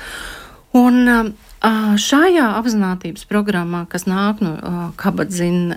Un, 0.78 1.06
um, 1.10 1.38
Šajā 1.60 2.46
apziņotības 2.56 3.26
programmā, 3.28 3.84
kas 3.92 4.06
nāk 4.08 4.40
no 4.40 4.54
kabadzina 5.00 5.76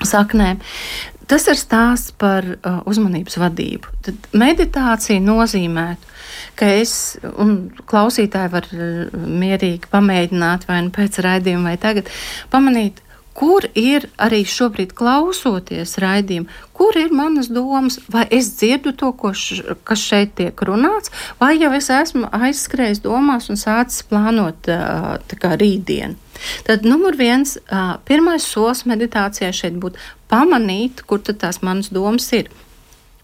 saknēm, 0.00 0.62
tas 1.28 1.44
ir 1.50 1.60
stāsts 1.60 2.14
par 2.16 2.48
uzmanības 2.88 3.36
vadību. 3.42 3.92
Tad 4.08 4.28
meditācija 4.32 5.20
nozīmē, 5.20 5.88
ka 6.56 6.68
es 6.80 7.16
un 7.36 7.56
klausītāji 7.84 8.52
var 8.54 8.70
mierīgi 9.12 9.92
pamēģināt, 9.92 10.64
vai 10.68 10.80
nu 10.86 10.94
pēc 10.96 11.20
raidījuma, 11.26 11.74
vai 11.74 11.80
tagad 11.82 12.08
pamanīt, 12.52 13.04
kur 13.36 13.66
ir 13.76 14.08
arī 14.22 14.42
šobrīd 14.48 14.94
klausoties 14.96 15.96
raidījumu, 16.00 16.48
kur 16.76 16.96
ir 16.96 17.12
manas 17.12 17.50
domas, 17.52 17.98
vai 18.12 18.24
es 18.32 18.48
dzirdu 18.56 18.94
to, 18.96 19.12
š, 19.32 19.76
kas 19.84 20.04
šeit 20.08 20.34
tiek 20.40 20.62
runāts, 20.68 21.12
vai 21.40 21.54
jau 21.60 21.72
es 21.76 21.90
esmu 21.92 22.30
aizskrējis 22.32 23.02
domās 23.04 23.50
un 23.52 23.60
sācis 23.60 24.06
plānot 24.08 24.70
rītdienu. 25.60 26.16
Tad 26.64 26.84
numur 26.84 27.16
viens, 27.16 27.56
pirmais 28.08 28.44
solis 28.44 28.84
meditācijai 28.88 29.52
šeit 29.56 29.76
būtu 29.80 30.00
pamanīt, 30.32 31.04
kur 31.08 31.20
tās 31.20 31.62
manas 31.64 31.92
domas 31.92 32.28
ir. 32.36 32.50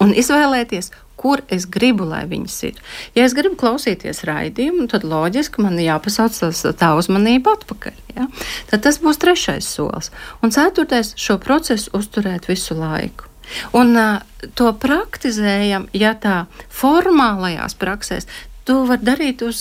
Un 0.03 0.13
izvēlēties, 0.19 0.91
kur 1.23 1.43
es 1.53 1.67
gribu, 1.71 2.07
lai 2.09 2.25
viņas 2.31 2.59
ir. 2.69 2.79
Ja 3.17 3.27
es 3.27 3.37
gribu 3.39 3.57
klausīties 3.61 4.25
raidījumu, 4.29 4.89
tad 4.91 5.07
loģiski 5.07 5.63
man 5.65 5.79
jāpasauc 5.81 6.39
tas, 6.43 6.63
tā 6.79 6.93
uzmanība 6.99 7.57
atpakaļ. 7.59 7.99
Ja? 8.17 8.29
Tad 8.71 8.87
tas 8.89 9.01
būs 9.03 9.21
trešais 9.23 9.69
solis. 9.77 10.11
Un 10.43 10.55
ceturtais- 10.55 11.15
šo 11.25 11.39
procesu 11.43 11.95
uzturēt 11.97 12.51
visu 12.51 12.75
laiku. 12.79 13.31
Un 13.77 13.97
uh, 13.97 14.23
to 14.55 14.73
praktizējam, 14.73 15.89
ja 15.93 16.15
tā 16.15 16.47
formālajās 16.71 17.77
praksēs, 17.79 18.27
To 18.63 18.85
var 18.87 19.01
darīt 19.03 19.43
uz, 19.43 19.59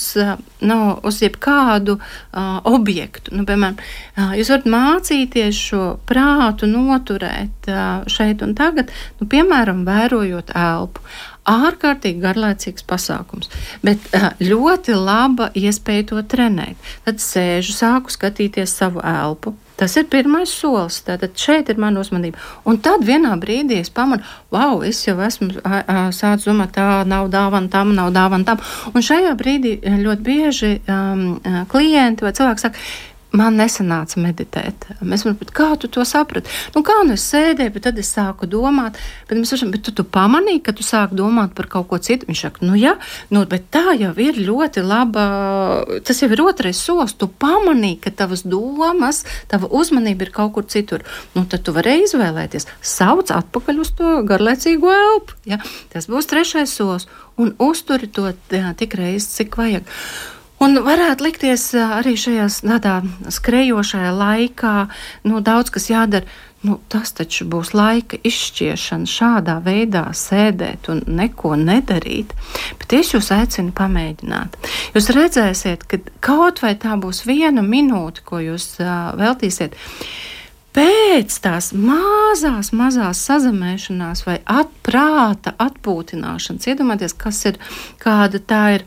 nu, 0.61 0.77
uz 1.09 1.21
jebkādu 1.23 1.95
uh, 1.97 2.59
objektu. 2.69 3.33
Nu, 3.33 3.47
piemēram, 3.49 3.79
uh, 3.81 4.35
jūs 4.37 4.51
varat 4.53 4.67
mācīties 4.69 5.57
šo 5.57 5.85
prātu 6.05 6.69
noturēt 6.69 7.69
uh, 7.71 8.05
šeit 8.05 8.43
un 8.45 8.53
tagad, 8.57 8.93
nu, 9.17 9.25
piemēram, 9.31 9.81
vērojot 9.89 10.53
elpu 10.53 11.01
ārkārtīgi 11.49 12.21
garlaicīgs 12.21 12.85
pasākums, 12.87 13.49
bet 13.85 14.03
ļoti 14.41 14.95
laba 14.97 15.49
iespēja 15.57 16.11
to 16.11 16.21
trenēt. 16.21 16.77
Tad 17.07 17.21
sēžu, 17.23 17.73
sāku 17.75 18.13
skatīties 18.13 18.77
savu 18.81 19.01
elpu. 19.01 19.55
Tas 19.81 19.95
ir 19.97 20.05
pirmais 20.13 20.51
solis. 20.53 20.99
Tātad 21.01 21.33
šeit 21.41 21.71
ir 21.73 21.79
mana 21.81 22.03
uzmanība. 22.03 22.37
Un 22.69 22.77
tad 22.85 23.01
vienā 23.01 23.31
brīdī 23.41 23.79
es 23.81 23.89
pamanu, 23.89 24.21
wow, 24.53 24.83
es 24.85 24.99
jau 25.07 25.15
esmu 25.25 25.55
sācis 26.13 26.45
domāt, 26.45 26.75
tā 26.75 27.01
nav 27.09 27.31
dāvana 27.33 27.71
tam, 27.73 27.95
nav 27.97 28.11
dāvana 28.13 28.45
tam. 28.45 28.61
Un 28.93 29.01
šajā 29.01 29.33
brīdī 29.39 29.79
ļoti 29.81 30.27
bieži 30.27 30.71
um, 30.85 31.39
klienti 31.71 32.27
vai 32.27 32.33
cilvēki 32.37 32.65
saka, 32.67 32.85
man 33.35 33.55
nesanāca 33.59 34.19
meditēt. 34.21 34.87
Mēs 35.05 35.23
teikt, 35.23 35.53
kā 35.55 35.69
tu 35.79 35.89
to 35.91 36.03
saprati? 36.07 36.51
Nu, 36.75 36.83
kā 36.85 36.97
nu 37.07 37.15
es 37.15 37.23
sēdēju, 37.31 37.73
bet 37.75 37.85
tad 37.87 37.99
es 38.01 38.11
sāku 38.11 38.47
domāt, 38.49 38.99
bet, 39.29 39.39
varam, 39.39 39.71
bet 39.73 39.85
tu, 39.87 39.93
tu 39.95 40.05
pamanīji, 40.17 40.63
ka 40.65 40.73
tu 40.75 40.85
sāki 40.85 41.17
domāt 41.19 41.55
par 41.57 41.69
kaut 41.71 41.87
ko 41.91 41.99
citu. 42.03 42.27
Viņš 42.29 42.43
saka, 42.45 42.65
nu 42.67 42.75
jā, 42.79 42.97
nu, 43.31 43.43
bet 43.49 43.69
tā 43.73 43.95
jau 43.99 44.11
ir 44.19 44.39
ļoti 44.41 44.83
laba. 44.85 45.25
Tas 46.07 46.21
jau 46.23 46.31
ir 46.31 46.43
otrais 46.43 46.79
solis. 46.79 47.15
Tu 47.15 47.29
pamanīji, 47.41 48.01
ka 48.03 48.13
tavas 48.23 48.43
domas, 48.43 49.23
tava 49.51 49.71
uzmanība 49.71 50.27
ir 50.27 50.33
kaut 50.35 50.53
kur 50.57 50.67
citur. 50.67 51.05
Nu, 51.37 51.45
tad 51.47 51.63
tu 51.65 51.75
vari 51.75 52.01
izvēlēties, 52.03 52.67
sauc 52.83 53.31
atpakaļ 53.31 53.81
uz 53.85 53.95
to 53.95 54.19
garlaicīgo 54.27 54.91
elpu. 54.91 55.39
Ja? 55.47 55.61
Tas 55.93 56.09
būs 56.11 56.29
trešais 56.31 56.75
solis. 56.75 57.07
Un 57.39 57.55
uzturi 57.63 58.11
to 58.11 58.27
jā, 58.51 58.75
tik 58.77 58.99
reizes, 58.99 59.31
cik 59.39 59.55
vajag. 59.57 59.87
Un 60.61 60.77
varētu 60.85 61.25
likties 61.25 61.71
arī 61.73 62.13
šajā 62.19 62.45
tādā 62.61 62.99
skrejošajā 63.33 64.13
laikā, 64.13 64.75
nu, 65.25 65.41
daudz 65.41 65.73
kas 65.73 65.89
jādara. 65.89 66.29
Nu, 66.61 66.75
tas 66.93 67.09
taču 67.17 67.47
būs 67.49 67.71
laika 67.73 68.19
izšķiešana, 68.21 69.09
šādā 69.09 69.55
veidā 69.65 70.03
sēdēt 70.13 70.91
un 70.93 70.99
neko 71.17 71.55
nedarīt. 71.57 72.35
Bet 72.77 72.93
es 72.99 73.15
jūs 73.15 73.31
aicinu 73.33 73.73
pamēģināt. 73.73 74.59
Jūs 74.93 75.09
redzēsiet, 75.17 75.87
ka 75.89 75.97
kaut 76.21 76.61
vai 76.61 76.75
tā 76.77 76.93
būs 77.01 77.23
viena 77.25 77.65
minūte, 77.65 78.21
ko 78.21 78.43
jūs 78.45 78.75
uh, 78.77 79.09
veltīsiet 79.17 79.73
pēc 80.75 81.35
tās 81.43 81.71
mazās, 81.75 82.71
mazās 82.75 83.23
sazemēšanās 83.27 84.23
vai 84.27 84.37
atprāta 84.49 85.53
atpūtināšanas, 85.61 86.69
iedomājieties, 86.71 87.17
kas 87.19 87.41
ir, 87.49 87.59
kāda 88.01 88.39
tā 88.39 88.61
ir 88.77 88.85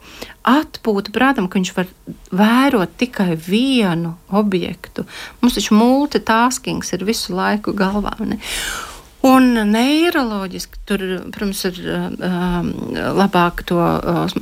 atpūta 0.48 1.12
prātam, 1.14 1.48
ka 1.48 1.60
viņš 1.60 1.74
var 1.76 1.90
vērot 2.34 2.96
tikai 3.00 3.34
vienu 3.36 4.14
objektu. 4.32 5.06
Mums 5.42 5.58
taču 5.58 5.76
multitaskings 5.76 6.92
ir 6.96 7.06
visu 7.08 7.36
laiku 7.36 7.76
galvā. 7.76 8.16
Ne? 8.24 8.40
Un 9.24 9.54
neiroloģiski 9.72 10.80
tur, 10.84 11.02
protams, 11.32 11.62
ir 11.70 11.78
um, 11.88 12.72
labāk 13.16 13.62
to 13.68 13.80
uh, 13.80 14.34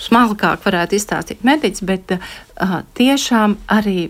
smalkāk 0.00 0.64
varētu 0.64 0.96
izstāstīt 0.96 1.44
mediķis, 1.44 1.84
bet 1.84 2.16
uh, 2.16 2.78
tiešām 2.96 3.58
arī 3.68 4.08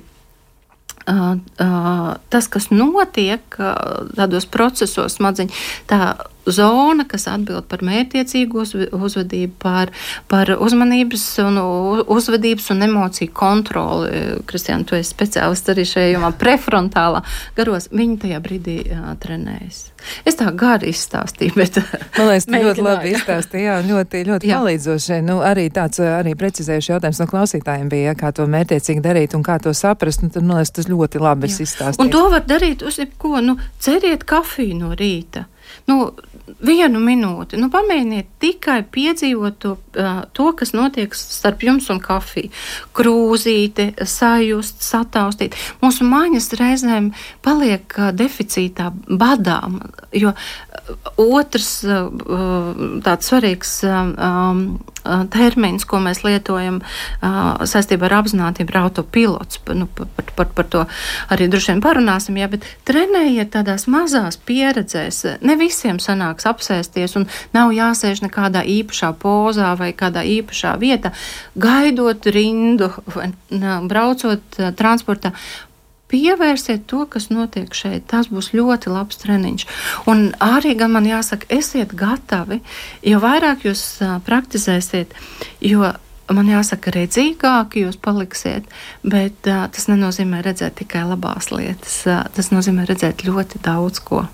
tas, 1.06 2.48
kas 2.48 2.70
notiek 2.72 3.58
tādos 4.16 4.46
procesos, 4.50 5.18
smadzeņu, 5.18 5.52
tā 5.90 6.14
zona, 6.46 7.06
kas 7.08 7.26
atbild 7.30 7.68
par 7.70 7.84
mērķiecīgu 7.86 8.64
uzvedību, 8.94 9.54
par, 9.62 9.92
par 10.30 10.54
uzmanības 10.58 11.24
un 11.44 11.60
uzvedības 12.16 12.70
un 12.74 12.86
emociju 12.88 13.32
kontroli. 13.34 14.22
Kristiāna, 14.48 14.86
tu 14.88 14.98
esi 14.98 15.12
speciālists 15.14 15.72
arī 15.72 15.86
šajā 15.88 16.14
jomā, 16.14 16.32
prefrontālā 16.38 17.24
garos. 17.56 17.90
Viņi 17.94 18.20
tajā 18.26 18.40
brīdī 18.44 18.78
jā, 18.92 19.16
trenējas. 19.22 19.88
Es 20.28 20.36
tā 20.36 20.50
gari 20.52 20.90
izstāstīju, 20.92 21.54
bet. 21.56 21.78
Man 22.18 22.28
liekas, 22.28 22.46
tu 22.48 22.60
ļoti 22.60 22.84
labi 22.84 23.14
izstāstīji, 23.14 23.64
jā, 23.64 23.78
ļoti, 23.88 24.22
ļoti 24.28 24.50
jā. 24.50 24.58
palīdzoši. 24.60 25.20
Nu, 25.24 25.38
arī 25.46 25.66
tāds 25.74 26.02
arī 26.04 26.34
precizējuši 26.38 26.92
jautājums 26.92 27.22
no 27.22 27.28
klausītājiem 27.30 27.88
bija, 27.92 28.12
ja, 28.12 28.18
kā 28.18 28.32
to 28.36 28.46
mērķiecīgi 28.50 29.04
darīt 29.04 29.36
un 29.38 29.44
kā 29.46 29.56
to 29.64 29.72
saprast. 29.76 30.24
Nu, 30.24 30.32
tad, 30.34 30.44
man 30.44 30.60
liekas, 30.60 30.74
tas 30.76 30.90
ļoti 30.90 31.22
labi 31.24 31.50
izstāstīts. 31.50 32.02
Un 32.04 32.12
to 32.12 32.26
var 32.32 32.44
darīt 32.48 32.84
uz 32.86 33.00
jebko. 33.00 33.38
Nu, 33.44 33.56
ceriet 33.82 34.26
kafiju 34.28 34.76
no 34.82 34.92
rīta. 34.98 35.46
Nu, 35.88 36.12
vienu 36.64 37.00
minūti. 37.00 37.58
Nu, 37.60 37.70
pamēģiniet 37.72 38.28
tikai 38.42 38.82
piedzīvot 38.92 39.58
to, 39.62 39.74
to, 40.36 40.48
kas 40.58 40.74
notiek 40.76 41.14
starp 41.16 41.64
jums 41.64 41.88
un 41.92 42.00
kafiju. 42.04 42.52
Krūzīti, 42.96 43.90
sajust, 44.04 44.84
sataustīt. 44.84 45.56
Mūsu 45.84 46.06
mājas 46.08 46.50
reizēm 46.58 47.12
paliek 47.44 47.96
deficītā, 48.16 48.90
badām, 49.08 49.80
jo 50.12 50.34
otrs 51.20 51.78
tāds 51.84 53.30
svarīgs 53.30 53.78
termins, 55.32 55.84
ko 55.88 56.00
mēs 56.04 56.22
lietojam 56.24 56.80
saistībā 57.20 58.08
ar 58.08 58.18
apzinātību, 58.20 58.72
ir 58.72 58.80
autopilots. 58.80 59.60
Nu, 59.76 59.88
par, 59.88 60.28
par, 60.36 60.50
par 60.56 60.68
to 60.72 60.84
arī 61.32 61.48
droši 61.52 61.72
vien 61.72 61.82
parunāsim, 61.84 62.38
jā, 62.40 62.48
bet 62.52 62.68
trenējiet 62.88 63.52
tādās 63.56 63.88
mazās 63.90 64.36
pieredzēs. 64.48 65.24
Ne 65.44 65.56
visiem 65.60 66.00
sanāks 66.34 66.46
apsēsties 66.46 67.16
un 67.16 67.26
nav 67.54 67.72
jāsēž 67.72 68.22
nekādā 68.24 68.64
īpašā 68.64 69.14
pozā 69.18 69.76
vai 69.78 69.92
kādā 69.92 70.24
īpašā 70.24 70.78
vietā, 70.78 71.12
gaidot 71.56 72.26
rindu 72.26 72.90
braucot 73.88 74.42
transportā 74.76 75.32
pievērsiet 76.08 76.86
to, 76.86 77.06
kas 77.06 77.30
notiek 77.30 77.72
šeit. 77.74 78.06
Tas 78.06 78.28
būs 78.28 78.52
ļoti 78.54 78.90
labs 78.92 79.18
treniņš. 79.18 79.66
Un 80.06 80.34
arī 80.38 80.76
man 80.86 81.04
jāsaka, 81.06 81.46
esiet 81.48 81.94
gatavi, 81.94 82.60
jo 83.02 83.18
vairāk 83.18 83.64
jūs 83.64 84.00
uh, 84.02 84.20
praktizēsiet, 84.22 85.14
jo 85.60 85.94
man 86.32 86.48
jāsaka, 86.48 86.92
redzīgāki 86.94 87.84
jūs 87.84 87.98
paliksiet, 88.00 88.68
bet 89.02 89.48
uh, 89.50 89.66
tas 89.72 89.88
nenozīmē 89.90 90.40
redzēt 90.44 90.78
tikai 90.80 91.04
labās 91.08 91.50
lietas. 91.52 91.98
Uh, 92.08 92.22
tas 92.36 92.48
nozīmē 92.54 92.86
redzēt 92.88 93.26
ļoti 93.26 93.60
daudz 93.64 94.00
ko. 94.04 94.24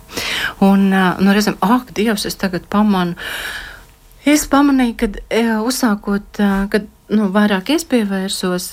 Un, 0.62 0.86
uh, 0.92 1.18
nu, 1.18 1.34
reizēm, 1.34 1.58
ak, 1.64 1.94
Dievs, 1.96 2.28
es 2.30 2.38
tagad 2.40 2.68
pamanu. 2.70 3.18
Es 4.28 4.44
pamanīju, 4.52 4.94
kad 5.00 5.14
uzsākot, 5.64 6.36
kad 6.68 6.88
nu, 7.08 7.30
vairāk 7.32 7.70
es 7.72 7.86
pievērsos, 7.88 8.66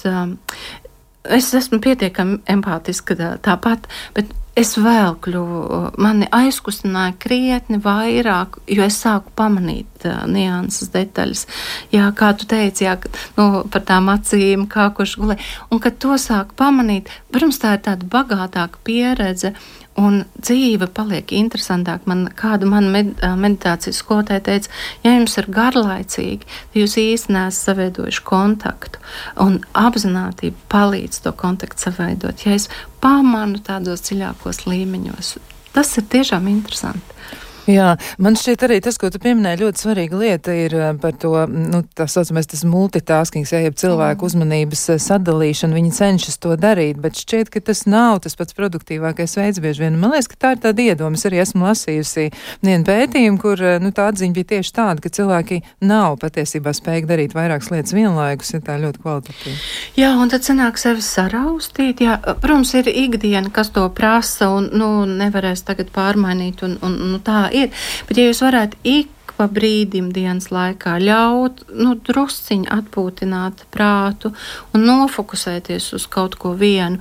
es 1.35 1.53
esmu 1.57 1.79
pietiekami 1.83 2.41
empātiska 2.49 3.17
tāpat, 3.43 3.87
bet 4.15 4.31
es 4.57 4.73
vēl 4.81 5.17
kļuvu, 5.21 5.79
mani 6.01 6.27
aizkustināja 6.33 7.13
krietni 7.21 7.77
vairāk, 7.83 8.57
jo 8.73 8.85
es 8.85 8.97
sāku 9.03 9.31
pamanīt 9.37 10.07
uh, 10.09 10.23
nianses 10.29 10.89
detaļas. 10.93 11.45
Jā, 11.93 12.09
kā 12.17 12.31
tu 12.37 12.49
teici, 12.49 12.87
jā, 12.87 12.95
nu, 13.37 13.63
par 13.71 13.85
tām 13.87 14.09
acīm, 14.13 14.65
kā 14.71 14.89
kurš 14.97 15.17
gulē. 15.21 15.37
Un, 15.69 15.81
kad 15.83 15.99
to 16.01 16.17
sāku 16.21 16.57
pamanīt, 16.57 17.11
protams, 17.33 17.61
tā 17.61 17.77
ir 17.77 17.83
tāda 17.85 18.09
bagātāka 18.17 18.81
pieredze. 18.87 19.53
Un 19.97 20.19
dzīve 20.37 20.85
paliek 20.93 21.31
interesantāka. 21.33 22.05
Man 22.09 22.27
kāda 22.37 22.67
mana 22.69 22.91
med, 22.93 23.15
meditācijas 23.41 24.03
skolotāja 24.03 24.43
teica, 24.45 24.69
ja 25.01 25.15
jums 25.15 25.37
ir 25.41 25.49
garlaicīgi, 25.55 26.45
tad 26.45 26.77
jūs 26.77 26.97
īstenībā 27.01 27.47
neesat 27.47 27.71
savaidojuši 27.71 28.23
kontaktu. 28.27 29.01
Un 29.41 29.59
apziņotība 29.73 30.69
palīdz 30.69 31.23
to 31.25 31.33
kontaktu 31.37 31.87
savaidot. 31.87 32.45
Ja 32.45 32.53
es 32.59 32.69
pamanu 33.01 33.57
tādos 33.65 34.05
dziļākos 34.05 34.67
līmeņos, 34.69 35.33
tas 35.73 35.97
ir 35.97 36.09
tiešām 36.13 36.49
interesanti. 36.53 37.17
Jā, 37.67 37.97
man 38.23 38.37
šķiet 38.39 38.63
arī 38.63 38.77
tas, 38.83 38.95
ko 38.95 39.09
tu 39.11 39.19
pieminēji, 39.19 39.59
ļoti 39.59 39.81
svarīga 39.81 40.19
lieta 40.21 40.53
ir 40.55 40.73
eh, 40.77 40.91
par 41.01 41.17
to, 41.19 41.33
nu, 41.51 41.81
tā 41.97 42.05
saucamais 42.07 42.47
tas 42.47 42.61
multitaskings, 42.63 43.51
ja, 43.51 43.59
ja 43.65 43.73
cilvēku 43.75 44.23
mm. 44.23 44.29
uzmanības 44.29 44.83
eh, 44.93 44.99
sadalīšana, 45.03 45.75
viņi 45.75 45.91
cenšas 45.97 46.39
to 46.43 46.55
darīt, 46.55 47.01
bet 47.03 47.19
šķiet, 47.19 47.51
ka 47.51 47.59
tas 47.67 47.83
nav 47.89 48.21
tas 48.23 48.39
pats 48.39 48.55
produktīvākais 48.55 49.35
veids 49.39 49.59
bieži 49.63 49.83
vien. 49.83 49.97
Man 49.99 50.15
liekas, 50.15 50.29
ka 50.31 50.39
tā 50.45 50.53
ir 50.55 50.61
tāda 50.63 50.85
iedoma. 50.85 51.19
Es 51.19 51.27
arī 51.27 51.41
esmu 51.43 51.67
lasījusi 51.67 52.29
vienu 52.63 52.87
pētījumu, 52.87 53.41
kur, 53.43 53.59
eh, 53.59 53.81
nu, 53.83 53.91
tā 53.91 54.07
atziņa 54.13 54.37
bija 54.37 54.51
tieši 54.53 54.73
tāda, 54.79 55.03
ka 55.03 55.11
cilvēki 55.19 55.59
nav 55.83 56.15
patiesībā 56.23 56.71
spējīgi 56.71 57.11
darīt 57.11 57.35
vairākas 57.35 57.73
lietas 57.73 57.97
vienlaikus, 57.97 58.53
ja 58.55 58.61
tā 58.63 58.79
ļoti 58.79 59.03
kvalitatīvi. 59.03 59.57
Jā, 59.99 60.13
un 60.15 60.31
tad 60.31 60.47
sanāk 60.47 60.79
sevi 60.79 61.03
saraustīt. 61.03 62.05
Jā, 62.07 62.15
protams, 62.39 62.71
ir 62.79 62.87
ikdiena, 62.93 63.51
kas 63.51 63.75
to 63.75 63.83
prasa 63.91 64.53
un, 64.55 64.71
nu, 64.71 64.89
nevarēs 65.09 65.67
tagad 65.67 65.91
pārmainīt 65.91 66.63
un, 66.63 66.79
un 66.85 66.97
nu, 67.11 67.19
tā 67.19 67.49
ir. 67.63 67.85
Bet, 68.07 68.19
ja 68.19 68.27
jūs 68.29 68.43
varētu 68.45 68.81
ik 68.87 69.13
pa 69.37 69.45
brīdim 69.53 70.09
dienas 70.15 70.49
laikā 70.53 70.97
ļaut, 71.03 71.61
nu, 71.77 71.93
drusciņi 72.07 72.71
atpūtināt 72.73 73.67
prātu 73.73 74.33
un 74.73 74.87
nofokusēties 74.87 75.91
uz 75.97 76.07
kaut 76.09 76.39
ko 76.41 76.55
vienu, 76.57 76.97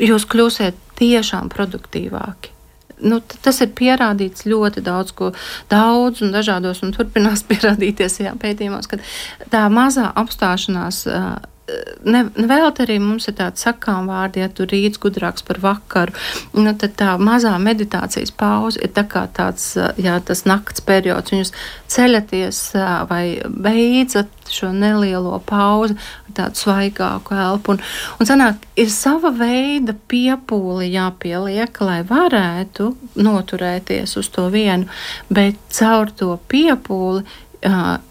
jūs 0.00 0.26
kļūsiet 0.26 0.82
tiešām 0.98 1.50
produktīvāki. 1.52 2.52
Nu, 3.06 3.20
tas 3.20 3.60
ir 3.60 3.74
pierādīts 3.76 4.46
ļoti 4.48 4.80
daudz, 4.84 5.12
ko 5.12 5.32
daudz 5.70 6.22
un 6.24 6.32
dažādos, 6.32 6.80
un 6.82 6.94
turpinās 6.96 7.44
pierādīties 7.50 8.22
jā, 8.24 8.32
pētījumos, 8.40 8.88
ka 8.90 8.98
tā 9.52 9.66
mazā 9.72 10.08
apstāšanās 10.16 11.04
uh, 11.10 11.36
ne, 12.06 12.22
vēl 12.36 12.68
arī 12.70 12.98
mums 13.02 13.26
ir 13.30 13.36
tāds 13.40 13.64
sakām 13.66 14.10
vārdi, 14.10 14.42
ja 14.42 14.48
tu 14.52 14.66
rīts 14.68 15.00
gudrāks 15.02 15.44
par 15.46 15.60
vakaru, 15.62 16.14
nu, 16.54 16.74
tad 16.78 16.96
tā 17.00 17.16
mazā 17.18 17.54
meditācijas 17.62 18.32
pauze 18.36 18.82
ir 18.84 18.92
tā 18.96 19.06
kā 19.10 19.26
tāds, 19.36 19.72
jā, 20.00 20.18
tas 20.26 20.44
nakts 20.46 20.84
periods, 20.86 21.32
un 21.32 21.42
jūs 21.42 21.52
ceļaties 21.92 22.62
vai 23.10 23.24
beidzat 23.46 24.32
šo 24.52 24.70
nelielo 24.70 25.40
pauzi 25.42 25.96
tādu 26.36 26.60
svaigāku 26.60 27.34
elpu, 27.34 27.74
un, 27.74 27.80
un 28.20 28.28
sanāk, 28.28 28.66
ir 28.78 28.90
sava 28.92 29.32
veida 29.34 29.94
piepūli 30.10 30.90
jāpieliek, 30.92 31.80
lai 31.82 32.02
varētu 32.06 32.90
noturēties 33.16 34.16
uz 34.20 34.30
to 34.34 34.46
vienu, 34.52 34.86
bet 35.32 35.58
caur 35.74 36.12
to 36.12 36.36
piepūli 36.52 37.24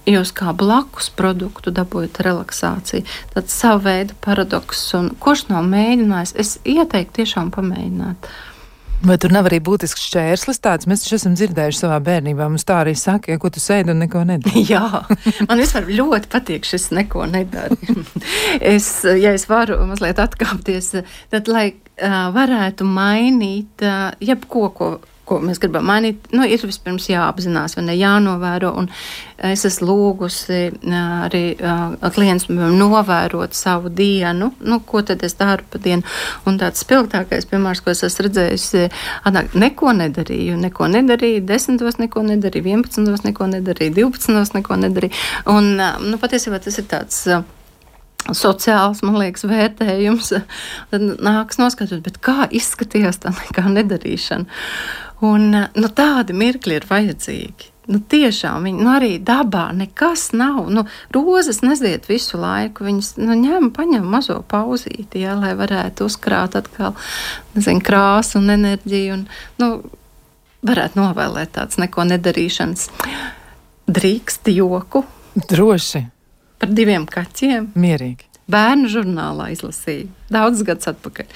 jūs 0.10 0.34
kā 0.36 0.54
blakus 0.58 1.12
produktu 1.14 1.74
dabūjat 1.76 2.22
relaksāciju. 2.26 3.06
Tad 3.36 3.54
savu 3.54 3.86
veidu 3.86 4.18
paradoks, 4.26 4.88
un 4.98 5.14
kurš 5.20 5.48
nav 5.52 5.68
mēģinājis, 5.70 6.36
es 6.42 6.58
ieteiktu 6.66 7.22
tiešām 7.22 7.54
pamēģināt. 7.56 8.30
Vai 9.06 9.18
tur 9.22 9.34
nav 9.36 9.46
arī 9.50 9.60
būtisks 9.62 10.06
šķērslis 10.08 10.62
tāds? 10.64 10.88
Mēs 10.90 11.04
taču 11.04 11.18
esam 11.18 11.36
dzirdējuši 11.38 11.82
savā 11.82 11.98
bērnībā. 12.04 12.48
Mums 12.50 12.64
tā 12.66 12.80
arī 12.82 12.96
saka, 12.98 13.34
ja 13.34 13.42
ko 13.42 13.52
tu 13.54 13.62
sēdi 13.62 13.92
un 13.92 14.00
neko 14.02 14.24
nedari. 14.26 14.64
Jā, 14.72 15.04
man 15.50 15.62
vispār 15.62 15.90
ļoti 15.92 16.32
patīk 16.32 16.66
šis 16.66 16.90
neko 16.96 17.28
nedari. 17.30 17.78
es, 18.76 18.88
ja 19.06 19.36
es 19.36 19.46
varu 19.52 19.78
mazliet 19.90 20.22
atkāpties, 20.24 20.94
tad, 21.34 21.52
lai 21.52 21.68
uh, 21.76 22.32
varētu 22.36 22.88
mainīt 22.88 23.84
uh, 23.86 24.16
jebko, 24.24 24.70
ko 24.78 24.90
ko 25.26 25.40
mēs 25.42 25.60
gribam 25.62 25.86
mainīt, 25.90 26.30
nu, 26.36 26.46
ir 26.48 26.62
vispirms 26.66 27.08
jāapzinās, 27.10 27.76
vai 27.78 27.86
ne 27.88 27.96
jānovēro. 27.98 28.72
Es 29.50 29.66
esmu 29.68 29.88
lūgusi 29.90 30.60
arī 30.96 31.44
klients 32.16 32.48
novērot 32.50 33.58
savu 33.58 33.92
dienu, 33.94 34.52
nu, 34.62 34.80
ko 34.86 35.02
tad 35.06 35.26
es 35.26 35.36
daru 35.40 35.66
pa 35.72 35.82
dienu. 35.82 36.06
Un 36.48 36.60
tāds 36.62 36.86
spilgtākais 36.86 37.50
piemērs, 37.50 37.82
ko 37.84 37.94
es 37.94 38.06
esmu 38.08 38.28
redzējusi, 38.28 38.86
atnāk, 39.26 39.58
neko 39.58 39.96
nedarīju, 39.98 40.60
neko 40.62 40.90
nedarīju, 40.94 41.44
desmitos 41.50 42.00
neko 42.02 42.26
nedarīju, 42.30 42.70
vienpadsmitos 42.70 43.26
neko 43.26 43.50
nedarīju, 43.58 43.98
divpadsmitos 44.00 44.56
neko 44.56 44.80
nedarīju. 44.86 45.26
Un, 45.52 45.76
nu, 45.82 46.22
patiesībā 46.22 46.62
tas 46.64 46.82
ir 46.82 46.90
tāds. 46.92 47.26
Sociāls, 48.26 49.04
man 49.06 49.20
liekas, 49.22 49.44
vērtējums. 49.46 50.32
Tad 50.90 51.04
nāks 51.22 51.60
noskatot, 51.62 52.08
kā 52.26 52.48
izskatījās 52.50 53.22
tā 53.22 53.30
nekā 53.36 53.68
nedarīšana. 53.70 54.48
Un, 55.24 55.48
nu, 55.56 55.88
tādi 55.96 56.36
mirkļi 56.36 56.76
ir 56.80 56.86
vajadzīgi. 56.90 57.72
Nu, 57.86 58.00
tiešām 58.02 58.66
viņi 58.66 58.82
nu, 58.82 58.90
arī 58.96 59.12
dabā 59.22 59.68
nekas 59.78 60.32
nav. 60.34 60.72
Nu, 60.74 60.86
rozes 61.14 61.62
neziet 61.62 62.10
visu 62.10 62.40
laiku. 62.42 62.88
Viņas 62.88 63.12
nu, 63.22 63.38
ņem, 63.38 63.70
paņem 63.76 64.08
mazo 64.10 64.40
pauzīti, 64.50 65.22
jā, 65.22 65.36
lai 65.38 65.54
varētu 65.58 66.10
uzkrāt 66.10 66.58
atkal 66.58 66.96
nezinu, 67.54 67.84
krāsu 67.86 68.42
un 68.42 68.56
enerģiju. 68.58 69.20
Un, 69.20 69.24
nu, 69.62 69.70
varētu 70.66 71.00
novēlēt 71.00 71.54
tāds 71.60 71.80
neko 71.82 72.08
nedarīšanas. 72.10 72.90
Drīkst 73.86 74.50
joku. 74.56 75.06
Droši. 75.36 76.08
Par 76.58 76.72
diviem 76.74 77.06
kaķiem. 77.06 77.70
Mierīgi. 77.78 78.32
Bērnu 78.50 78.90
žurnālā 78.90 79.52
izlasīju 79.54 80.10
daudzus 80.34 80.66
gadus 80.66 80.90
atpakaļ. 80.90 81.30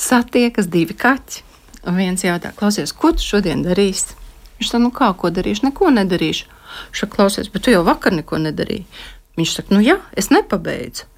Satiekas 0.00 0.68
divi 0.72 0.96
kaķi 0.96 1.44
Un 1.84 1.98
viens 2.00 2.24
jautā, 2.24 2.52
klausies, 2.56 2.94
ko 2.96 3.12
tu 3.12 3.24
šodien 3.24 3.64
darīsi? 3.64 4.16
Viņš 4.58 4.70
saka, 4.70 4.82
nu 4.84 4.92
kā, 4.94 5.10
ko 5.18 5.30
darīšu? 5.34 5.66
Neko 5.68 5.90
nedarīšu. 5.92 6.46
Viņš 6.90 7.02
saka, 7.02 7.16
klausies, 7.16 7.50
bet 7.52 7.66
tu 7.66 7.74
jau 7.74 7.82
vakar 7.86 8.14
neko 8.16 8.40
nedarīji. 8.40 8.86
Viņš 9.34 9.52
saka, 9.56 9.74
nu 9.74 9.82
jā, 9.82 9.96
es 10.14 10.30
nepabeidzu. 10.30 11.08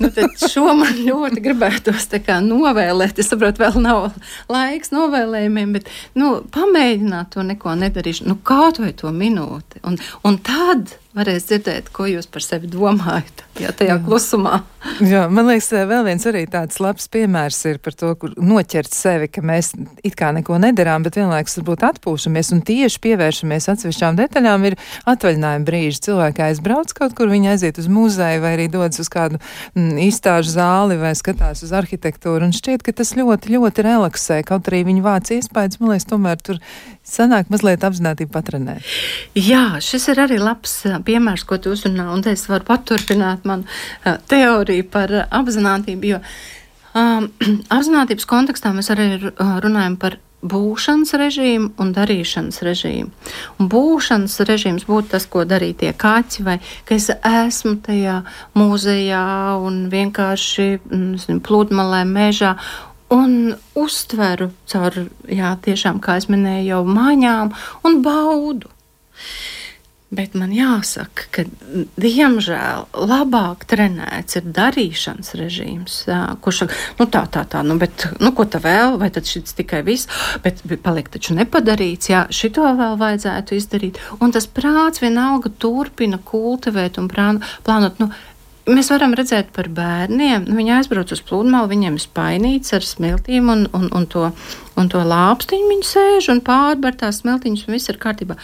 Nu, 0.00 0.08
šo 0.50 0.72
man 0.74 0.96
ļoti 1.08 1.42
gribētos 1.44 2.08
novēlēt. 2.42 3.20
Es 3.22 3.30
saprotu, 3.30 3.62
vēl 3.62 3.78
nav 3.84 4.10
laiks 4.50 4.90
novēlējumiem, 4.90 5.76
bet 5.76 5.90
nu, 6.18 6.40
pamēģināt 6.50 7.30
to 7.36 7.46
neko 7.46 7.76
nedarīt. 7.78 8.24
Nu, 8.26 8.36
kaut 8.42 8.82
vai 8.82 8.92
to 8.92 9.12
minūti. 9.14 9.82
Un, 9.86 10.00
un 10.26 10.38
tad 10.42 10.96
varēs 11.16 11.48
dzirdēt, 11.48 11.90
ko 11.92 12.06
jūs 12.08 12.28
par 12.32 12.44
sevi 12.44 12.70
domājat. 12.72 13.44
Jā, 13.60 13.72
tajā 13.76 13.98
Jā. 13.98 14.02
klusumā. 14.04 14.62
Jā, 15.04 15.26
man 15.30 15.46
liekas, 15.46 15.68
vēl 15.86 16.06
viens 16.06 16.24
arī 16.26 16.42
tāds 16.50 16.80
labs 16.82 17.04
piemērs 17.12 17.58
ir 17.70 17.78
par 17.84 17.94
to, 17.98 18.14
kur 18.18 18.32
noķert 18.40 18.94
sevi, 18.96 19.28
ka 19.30 19.44
mēs 19.44 19.72
it 20.02 20.16
kā 20.18 20.32
neko 20.34 20.56
nedarām, 20.62 21.04
bet 21.04 21.18
vienlaikus 21.20 21.58
varbūt 21.60 21.84
atpūšamies 21.90 22.52
un 22.56 22.62
tieši 22.66 23.02
pievēršamies 23.04 23.68
atsevišķām 23.74 24.18
detaļām. 24.18 24.64
Ir 24.70 24.78
atvaļinājuma 25.12 25.68
brīži. 25.68 26.00
Cilvēki 26.08 26.46
aizbrauc 26.48 26.94
kaut 26.96 27.14
kur, 27.18 27.30
viņi 27.30 27.52
aiziet 27.52 27.78
uz 27.82 27.90
muzeju 27.92 28.42
vai 28.42 28.54
arī 28.56 28.66
dodas 28.72 29.02
uz 29.04 29.12
kādu 29.12 29.38
m, 29.76 29.92
izstāžu 30.08 30.56
zāli 30.56 30.98
vai 30.98 31.12
skatās 31.18 31.62
uz 31.62 31.74
arhitektūru. 31.76 32.48
Un 32.48 32.56
šķiet, 32.56 32.82
ka 32.86 32.96
tas 33.02 33.14
ļoti, 33.18 33.52
ļoti 33.54 33.86
relaksē. 33.86 34.40
Kaut 34.48 34.72
arī 34.72 34.82
viņi 34.88 35.04
vāc 35.04 35.30
iespējas, 35.36 35.78
man 35.78 35.94
liekas, 35.94 36.08
tomēr 36.10 36.42
tur 36.42 36.58
sanāk 37.06 37.52
mazliet 37.52 37.84
apzināti 37.86 38.26
patrenēt. 38.30 38.86
Jā, 39.38 39.78
šis 39.82 40.08
ir 40.12 40.24
arī 40.26 40.40
labs 40.42 40.74
piemērs, 41.06 41.46
ko 41.48 41.58
tu 41.62 41.74
uzrunā, 41.76 42.08
un 42.14 42.24
es 42.30 42.46
varu 42.50 42.66
paturpināt 42.68 43.46
manu 43.48 43.68
uh, 43.68 44.18
teoriju 44.30 44.88
par 44.92 45.14
uh, 45.14 45.28
apzinātību, 45.40 46.12
jo 46.14 46.20
um, 46.98 47.30
apzinātības 47.76 48.28
kontekstā 48.28 48.74
mēs 48.76 48.92
arī 48.94 49.14
uh, 49.18 49.56
runājam 49.64 49.98
par 50.00 50.18
būšanas 50.42 51.14
režīmu 51.18 51.70
un 51.80 51.92
darīšanas 51.94 52.62
režīmu. 52.66 53.10
Un 53.58 53.68
būšanas 53.70 54.40
režīms 54.48 54.86
būtu 54.88 55.14
tas, 55.14 55.26
ko 55.30 55.44
darīja 55.46 55.78
tie 55.84 55.92
kaķi, 55.94 56.46
vai 56.46 56.58
ka 56.88 56.96
es 56.98 57.08
esmu 57.14 57.76
tajā 57.86 58.18
mūzejā 58.58 59.26
un 59.62 59.84
vienkārši 59.92 60.68
mm, 60.80 61.42
pludmalē, 61.46 62.02
mežā. 62.08 62.56
Un 63.12 63.52
uztveru 63.76 64.50
caur, 64.72 65.02
jā, 65.28 65.52
tiešām, 65.62 66.00
kā 66.02 66.16
es 66.18 66.30
minēju, 66.32 66.70
jau 66.70 66.84
mājām 66.88 67.52
un 67.86 68.00
baudu. 68.04 68.70
Bet 70.12 70.34
man 70.36 70.50
jāsaka, 70.52 71.24
ka 71.32 71.42
diemžēl 71.96 72.82
labāk 73.08 73.64
trenēts 73.70 74.36
ir 74.36 74.50
darīšanas 74.58 75.32
režīms, 75.40 75.94
kurš 76.44 76.66
nu 76.98 77.06
tā, 77.08 77.22
tā, 77.32 77.46
tā, 77.48 77.62
nu, 77.64 77.78
bet, 77.80 78.04
nu, 78.20 78.34
ko 78.36 78.44
tā 78.44 78.60
vēl, 78.60 78.98
vai 79.00 79.08
tad 79.14 79.30
šis 79.30 79.56
tikai 79.56 79.80
viss, 79.86 80.10
bet, 80.44 80.60
paliek 80.84 81.08
taču 81.12 81.32
nepadarīts, 81.38 82.10
jā, 82.12 82.26
šito 82.28 82.66
vēl 82.76 82.98
vajadzētu 83.00 83.56
izdarīt. 83.56 84.02
Un 84.20 84.36
tas 84.36 84.44
prāts 84.44 85.00
vienalga 85.00 85.48
turpina 85.64 86.20
kultivēt 86.20 87.00
un 87.00 87.08
plānot, 87.08 87.96
nu, 88.02 88.12
Mēs 88.62 88.92
varam 88.92 89.10
redzēt 89.18 89.48
par 89.50 89.66
bērniem. 89.74 90.44
Nu, 90.46 90.54
viņi 90.54 90.70
aizbrauc 90.76 91.10
uz 91.10 91.18
pludmali, 91.26 91.72
viņiem 91.72 91.96
ir 91.98 92.02
spainīts 92.04 92.70
ar 92.76 92.84
smiltīm 92.86 93.48
un, 93.50 93.64
un, 93.74 93.88
un 93.90 94.06
to, 94.06 94.28
un 94.78 94.90
to 94.92 95.02
lāpstiņu. 95.02 95.66
Viņi 95.72 95.88
sēž 95.88 96.28
un 96.36 96.44
pārbar 96.46 96.94
tās 97.00 97.24
smiltiņas, 97.24 97.64
un 97.66 97.74
viss 97.74 97.90
ir 97.90 97.98
kārtībā. 97.98 98.38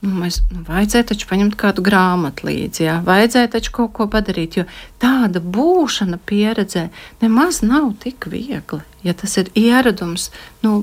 Nu, 0.00 0.14
mēs 0.22 0.38
nu, 0.48 0.62
vajadzēja 0.64 1.10
taču 1.10 1.28
paņemt 1.28 1.58
kādu 1.60 1.84
grāmatu 1.84 2.46
līdzi, 2.48 2.86
jā, 2.86 2.96
vajadzēja 3.04 3.50
taču 3.52 3.74
kaut 3.76 3.92
ko 3.98 4.06
padarīt, 4.08 4.56
jo 4.56 4.64
tāda 5.02 5.42
būšana 5.44 6.16
pieredzē 6.24 6.86
nemaz 7.20 7.60
nav 7.60 7.92
tik 8.00 8.30
viegli. 8.32 8.80
Ja 9.04 9.12
tas 9.12 9.36
ir 9.40 9.50
ieradums, 9.58 10.30
nu, 10.64 10.78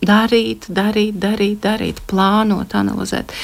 darīt, 0.00 0.70
darīt, 0.72 1.20
darīt, 1.20 1.60
darīt, 1.66 2.00
plānot, 2.08 2.72
analizēt. 2.78 3.36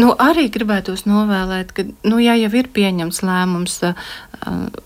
Nu, 0.00 0.08
arī 0.18 0.48
gribētos 0.50 1.04
novēlēt, 1.06 1.70
ka, 1.76 1.84
nu, 2.08 2.16
ja 2.18 2.32
jau 2.34 2.50
ir 2.58 2.70
pieņemts 2.74 3.20
lēmums 3.22 3.76
uh, 3.86 4.08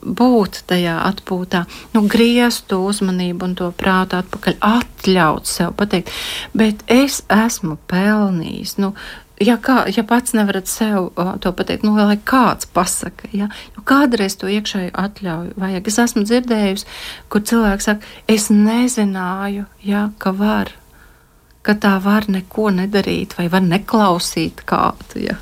būt 0.02 0.64
tajā 0.68 0.98
atpūtā, 1.06 1.62
nu, 1.94 2.02
griezt 2.10 2.66
to 2.68 2.82
uzmanību 2.90 3.46
un 3.46 3.54
to 3.62 3.70
prātu 3.78 4.18
atpakaļ, 4.18 4.58
atļaut 4.58 5.48
sev 5.48 5.72
pateikt, 5.78 6.12
bet 6.52 6.84
es 6.92 7.22
esmu 7.32 7.78
pelnījis. 7.88 8.76
Nu, 8.82 8.92
ja, 9.40 9.56
kā, 9.62 9.82
ja 9.94 10.04
pats 10.06 10.34
nevarat 10.36 10.68
sev 10.70 11.10
to 11.42 11.52
pateikt, 11.56 11.86
nu, 11.86 11.94
lai 11.96 12.18
kāds 12.28 12.68
pasaka, 12.74 13.30
ja, 13.34 13.48
jo 13.76 13.84
kādreiz 13.88 14.38
to 14.38 14.50
iekšēju 14.50 14.92
atļauju 14.98 15.56
vajag. 15.60 15.90
Es 15.90 15.98
esmu 16.04 16.24
dzirdējusi, 16.26 16.88
kur 17.32 17.44
cilvēks 17.48 17.90
saka, 17.90 18.12
es 18.30 18.48
nezināju, 18.52 19.66
ja, 19.86 20.08
ka 20.22 20.34
var, 20.36 20.72
ka 21.66 21.76
tā 21.78 21.96
var 22.04 22.28
neko 22.30 22.70
nedarīt 22.74 23.36
vai 23.38 23.48
var 23.52 23.64
neklausīt 23.66 24.64
kādu. 24.68 25.28
Ja. 25.28 25.38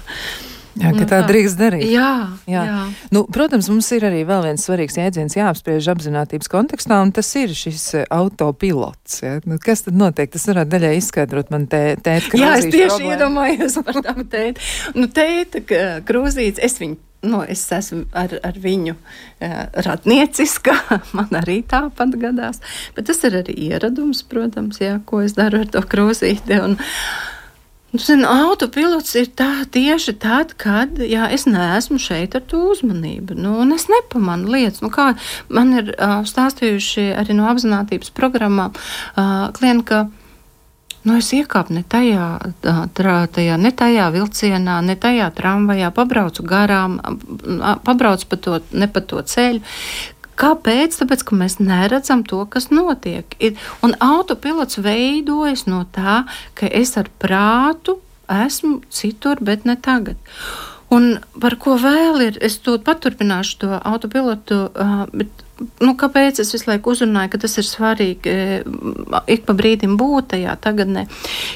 Jā, 0.77 0.91
ka 0.93 1.03
nu, 1.03 1.09
tā, 1.09 1.21
drīkst 1.25 1.57
darīt. 1.57 1.87
Jā, 1.89 2.11
jā. 2.51 2.63
jā. 2.69 2.81
Nu, 3.15 3.25
protams, 3.33 3.71
mums 3.73 3.89
ir 3.97 4.05
arī 4.09 4.23
vēl 4.29 4.45
viens 4.45 4.67
svarīgs 4.67 4.99
jēdziens 5.01 5.37
jāapspriež 5.39 5.89
apzinātības 5.95 6.51
kontekstā, 6.53 7.01
un 7.05 7.15
tas 7.17 7.31
ir 7.41 7.55
šis 7.57 7.87
eh, 7.97 8.05
autopilots. 8.13 9.23
Ja? 9.25 9.39
Nu, 9.49 9.57
kas 9.63 9.87
tad 9.87 9.97
notiek? 9.97 10.31
Tas 10.35 10.45
varētu 10.51 10.75
daļai 10.75 10.93
izskaidrot 11.01 11.53
man 11.55 11.65
tēta 11.73 12.19
krūzītes. 12.29 12.43
Jā, 12.43 12.53
es 12.61 12.69
tieši 12.69 12.93
problēmu. 12.93 13.15
iedomājos 13.17 13.81
par 13.89 14.01
tām 14.05 14.23
tēta. 14.33 14.69
Nu, 14.99 15.09
tēta 15.09 15.65
krūzītes, 16.07 16.63
es 16.67 16.81
viņu 16.83 17.01
nu, 17.27 17.41
es 17.49 17.65
esmu 17.73 18.05
ar, 18.17 18.37
ar 18.47 18.59
viņu 18.61 18.95
uh, 18.95 19.55
radnieciska, 19.87 20.75
man 21.17 21.33
arī 21.41 21.61
tāpat 21.69 22.17
gadās. 22.21 22.61
Bet 22.97 23.09
tas 23.11 23.23
ir 23.27 23.41
arī 23.41 23.57
ieradums, 23.71 24.23
protams, 24.29 24.81
jā, 24.83 24.99
ko 25.09 25.23
es 25.25 25.37
daru 25.39 25.65
ar 25.65 25.73
to 25.73 25.83
krūzīti. 25.83 26.61
Un, 26.63 26.79
Nu, 27.95 28.01
zin, 28.03 28.25
autopilots 28.27 29.15
ir 29.15 29.29
tā 29.39 29.63
tieši 29.73 30.17
tad, 30.19 30.57
kad 30.59 30.99
jā, 30.99 31.29
es 31.33 31.47
neesmu 31.47 32.01
šeit 32.03 32.35
ar 32.35 32.43
to 32.51 32.65
uzmanību. 32.73 33.37
Nu, 33.39 33.61
es 33.77 33.87
nepamanu 33.93 34.51
lietas. 34.53 34.83
Nu, 34.83 34.91
kā 34.93 35.13
man 35.49 35.71
ir 35.79 35.93
uh, 35.95 36.19
stāstījuši 36.27 37.13
arī 37.23 37.37
no 37.39 37.47
apziņotības 37.53 38.11
programmām 38.17 38.75
uh, 38.75 39.49
klienti, 39.57 39.87
ka 39.93 40.03
nu, 41.07 41.15
es 41.15 41.31
iekāpu 41.37 41.77
ne 41.77 41.85
tajā, 41.87 42.27
tā, 42.67 42.75
tajā, 43.31 43.57
ne 43.63 43.71
tajā 43.71 44.11
vilcienā, 44.19 44.81
ne 44.83 44.99
tajā 44.99 45.31
tramvajā, 45.39 45.93
pabraucu 45.95 46.45
garām, 46.47 46.99
pabraucu 47.87 48.29
pa 48.33 48.41
to, 48.43 48.61
ne 48.75 48.91
pa 48.91 49.05
to 49.07 49.23
ceļu. 49.23 49.63
Kāpēc? 50.37 50.99
Tāpēc, 51.01 51.25
ka 51.29 51.39
mēs 51.39 51.59
neredzam 51.63 52.25
to, 52.29 52.43
kas 52.53 52.69
notiek. 52.75 53.37
Ir, 53.41 53.57
un 53.87 53.97
autopilots 54.05 54.81
veidojas 54.85 55.65
no 55.71 55.85
tā, 55.93 56.25
ka 56.59 56.69
es 56.69 56.97
ar 57.01 57.09
prātu 57.23 57.99
esmu 58.33 58.81
citur, 58.93 59.41
bet 59.41 59.65
ne 59.65 59.77
tagad. 59.81 60.19
Un 60.95 61.17
par 61.43 61.57
ko 61.59 61.75
vēl 61.83 62.29
ir? 62.29 62.39
Es 62.45 62.61
to 62.63 62.77
paturpināšu, 62.83 63.59
to 63.65 63.73
autopilotu, 63.81 64.61
bet 65.11 65.43
nu, 65.83 65.95
kāpēc 65.99 66.41
es 66.43 66.53
visu 66.55 66.69
laiku 66.69 66.93
uzrunāju, 66.93 67.31
ka 67.33 67.41
tas 67.43 67.57
ir 67.59 67.67
svarīgi 67.67 68.35
ik 69.33 69.47
pa 69.49 69.57
brīdim 69.57 69.97
būt 69.99 70.31
tajā 70.35 70.55
tagadnē. 70.63 71.07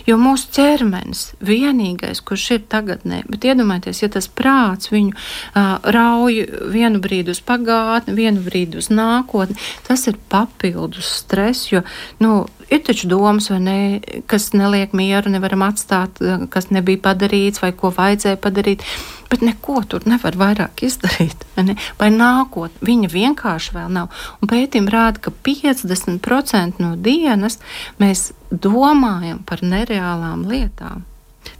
Jo 0.08 0.16
mūsu 0.20 0.50
ķermenis 0.56 1.24
vienīgais, 1.44 2.22
kurš 2.26 2.46
ir 2.56 2.64
tagadnē, 2.72 3.22
bet 3.30 3.46
iedomājieties, 3.50 4.02
ja 4.02 4.10
tas 4.12 4.26
prāts 4.26 4.90
viņu 4.92 5.14
uh, 5.14 5.76
rauj 5.96 6.40
vienu 6.72 7.02
brīdi 7.04 7.34
uz 7.34 7.42
pagātni, 7.44 8.16
vienu 8.16 8.42
brīdi 8.46 8.80
uz 8.80 8.90
nākotni, 8.92 9.58
tas 9.86 10.06
ir 10.10 10.18
papildus 10.32 11.12
stress, 11.20 11.70
jo, 11.70 11.84
nu, 12.24 12.46
ir 12.70 12.82
taču 12.86 13.08
domas, 13.10 13.50
ne, 13.50 14.00
kas 14.30 14.52
neliek 14.56 14.92
mieru, 14.96 15.32
nevaram 15.32 15.66
atstāt, 15.66 16.20
kas 16.50 16.70
nebija 16.70 17.02
padarīts 17.10 17.62
vai 17.62 17.72
ko 17.76 17.92
vajadzēja 17.96 18.40
padarīt 18.40 18.86
bet 19.30 19.44
neko 19.46 19.82
tur 19.88 20.06
nevar 20.10 20.36
vairāk 20.38 20.82
izdarīt. 20.86 21.46
Vai, 21.54 21.76
vai 22.00 22.08
nākotnē 22.14 22.86
viņa 22.86 23.10
vienkārši 23.12 23.76
vēl 23.76 23.92
nav. 23.94 24.10
Un 24.42 24.50
pētījumi 24.50 24.92
rāda, 24.92 25.22
ka 25.22 25.32
50% 25.46 26.82
no 26.82 26.96
dienas 26.98 27.60
mēs 28.02 28.30
domājam 28.50 29.42
par 29.46 29.62
nereālām 29.62 30.46
lietām. 30.50 31.06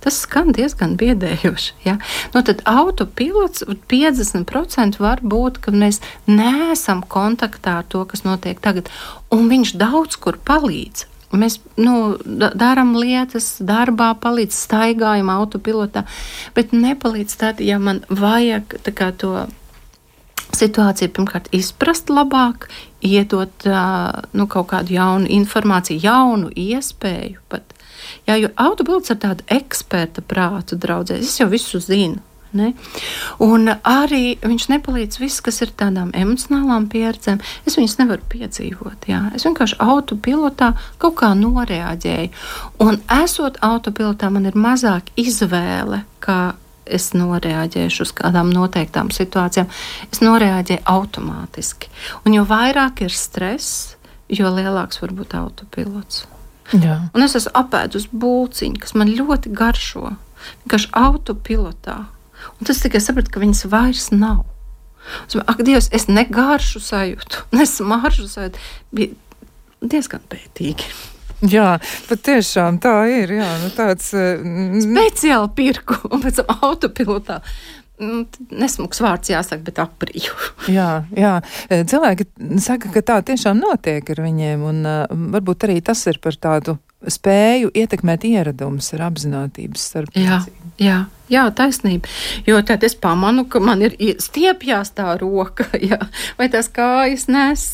Tas 0.01 0.23
skan 0.25 0.55
diezgan 0.57 0.97
biedējoši. 1.01 1.73
Ja? 1.85 1.99
Nu, 2.35 2.43
tad 2.47 2.63
autopilots 2.69 3.65
50% 3.93 5.01
var 5.01 5.21
būt, 5.21 5.61
ka 5.65 5.75
mēs 5.75 6.01
neesam 6.29 7.03
kontaktā 7.05 7.81
ar 7.81 7.89
to, 7.89 8.05
kas 8.09 8.25
notiek 8.25 8.61
tagad, 8.65 8.89
un 9.33 9.49
viņš 9.53 9.77
daudz 9.81 10.21
kur 10.21 10.41
palīdz. 10.41 11.07
Mēs 11.31 11.61
nu, 11.79 12.17
darām 12.27 12.97
lietas, 12.99 13.61
darbā, 13.63 14.11
palīdz 14.19 14.57
staigājam, 14.65 15.31
autopilotā, 15.31 16.03
bet 16.57 16.75
nepalīdz 16.75 17.37
tad, 17.39 17.61
ja 17.63 17.79
man 17.79 18.03
vajag 18.11 18.81
to 19.21 19.35
situāciju 20.59 21.13
pirmkārt 21.15 21.47
izprast 21.55 22.11
labāk, 22.11 22.67
iedot 23.07 23.67
nu, 24.35 24.47
kaut 24.51 24.73
kādu 24.73 24.97
jaunu 24.97 25.31
informāciju, 25.31 26.03
jaunu 26.03 26.51
iespēju 26.51 27.45
pat. 27.53 27.77
Jā, 28.31 28.37
jo 28.39 28.51
autopilots 28.63 29.11
ar 29.11 29.17
tādu 29.19 29.43
eksperta 29.51 30.23
prātu 30.23 30.77
draudzēs, 30.79 31.25
es 31.27 31.41
jau 31.41 31.49
visu 31.51 31.81
zinu. 31.83 32.21
Ne? 32.55 32.73
Un 33.43 33.71
arī 33.87 34.37
viņš 34.43 34.69
nepalīdz 34.73 35.21
viss, 35.23 35.43
kas 35.43 35.61
ir 35.63 35.71
tādām 35.79 36.13
emocionālām 36.19 36.89
pieredzēm. 36.91 37.43
Es 37.67 37.79
viņas 37.79 37.97
nevaru 38.01 38.27
piedzīvot. 38.31 39.07
Jā. 39.11 39.21
Es 39.35 39.47
vienkārši 39.47 39.79
autopilotā 39.83 40.73
kaut 41.03 41.19
kā 41.23 41.31
noreaģēju. 41.39 42.33
Un 42.87 42.99
esot 43.21 43.61
autopilotā, 43.67 44.31
man 44.35 44.51
ir 44.51 44.59
mazāk 44.59 45.11
izvēle, 45.19 46.05
kā 46.23 46.41
es 46.91 47.13
noreaģēšu 47.15 48.07
uz 48.07 48.15
kādām 48.19 48.51
noteiktām 48.55 49.11
situācijām. 49.15 49.71
Es 50.11 50.23
noreaģēju 50.23 50.87
automātiski. 50.91 51.91
Un 52.27 52.39
jo 52.39 52.47
vairāk 52.51 53.07
ir 53.07 53.15
stress, 53.15 53.97
jo 54.31 54.51
lielāks 54.55 55.03
var 55.03 55.15
būt 55.19 55.39
autopilots. 55.39 56.27
Jā. 56.77 57.01
Un 57.15 57.27
es 57.27 57.35
esmu 57.39 57.53
apēdus 57.59 58.07
būciņu, 58.13 58.79
kas 58.83 58.95
man 58.99 59.11
ļoti 59.11 59.53
garšo. 59.55 60.15
Vienkārši 60.63 60.91
autopilotā 60.97 61.99
Un 62.59 62.67
tas 62.69 62.81
tikai 62.83 63.01
sapratu, 63.03 63.33
ka 63.33 63.43
viņas 63.43 63.67
vairs 63.73 64.11
nav. 64.15 64.45
Un, 65.35 65.45
ak, 65.49 65.63
Dievs, 65.67 65.89
es 65.97 66.07
ne 66.11 66.27
garšu 66.29 66.83
sajūtu, 66.85 67.47
ne 67.59 67.67
smaržu 67.69 68.29
sajūtu. 68.31 68.61
Bija 68.95 69.17
diezgan 69.81 70.25
pētīgi. 70.31 70.91
Jā, 71.49 71.79
patiešām 72.05 72.77
tā 72.85 72.95
ir. 73.09 73.31
Jā, 73.39 73.49
nu 73.63 73.71
tāds, 73.73 74.11
mm, 74.13 74.83
Speciāli 74.85 75.53
pirku 75.57 75.97
un 76.13 76.21
pēc 76.25 76.43
tam 76.43 76.67
autopilotā. 76.69 77.41
Nu, 78.01 78.23
nesmuks 78.49 79.03
vārds 79.05 79.33
jāsaka, 79.33 79.63
bet 79.67 79.81
aprīju. 79.83 80.37
jā, 80.79 80.91
jā, 81.17 81.35
cilvēki 81.69 82.29
saka, 82.65 82.93
ka 82.95 83.05
tā 83.05 83.19
tiešām 83.33 83.61
notiek 83.61 84.15
ar 84.15 84.23
viņiem, 84.25 84.63
un 84.65 84.87
uh, 84.89 85.03
varbūt 85.37 85.69
arī 85.69 85.81
tas 85.85 86.07
ir 86.09 86.21
par 86.25 86.39
tādu 86.41 86.79
spēju 87.09 87.71
ietekmēt 87.77 88.27
ieradumus 88.29 88.91
ar 88.97 89.07
apziņotības 89.09 89.85
starp. 89.93 90.17
Jā, 90.21 90.41
jā, 90.81 90.99
jā, 91.33 91.45
taisnība. 91.57 92.11
Jo 92.49 92.61
tad 92.67 92.85
es 92.85 92.97
pamanu, 92.99 93.47
ka 93.49 93.63
man 93.65 93.85
ir 93.87 93.97
stiepjās 94.21 94.93
tā 94.97 95.15
roka, 95.21 95.67
jā, 95.91 96.01
vai 96.39 96.51
tās 96.53 96.69
kājas 96.73 97.27
nes. 97.33 97.67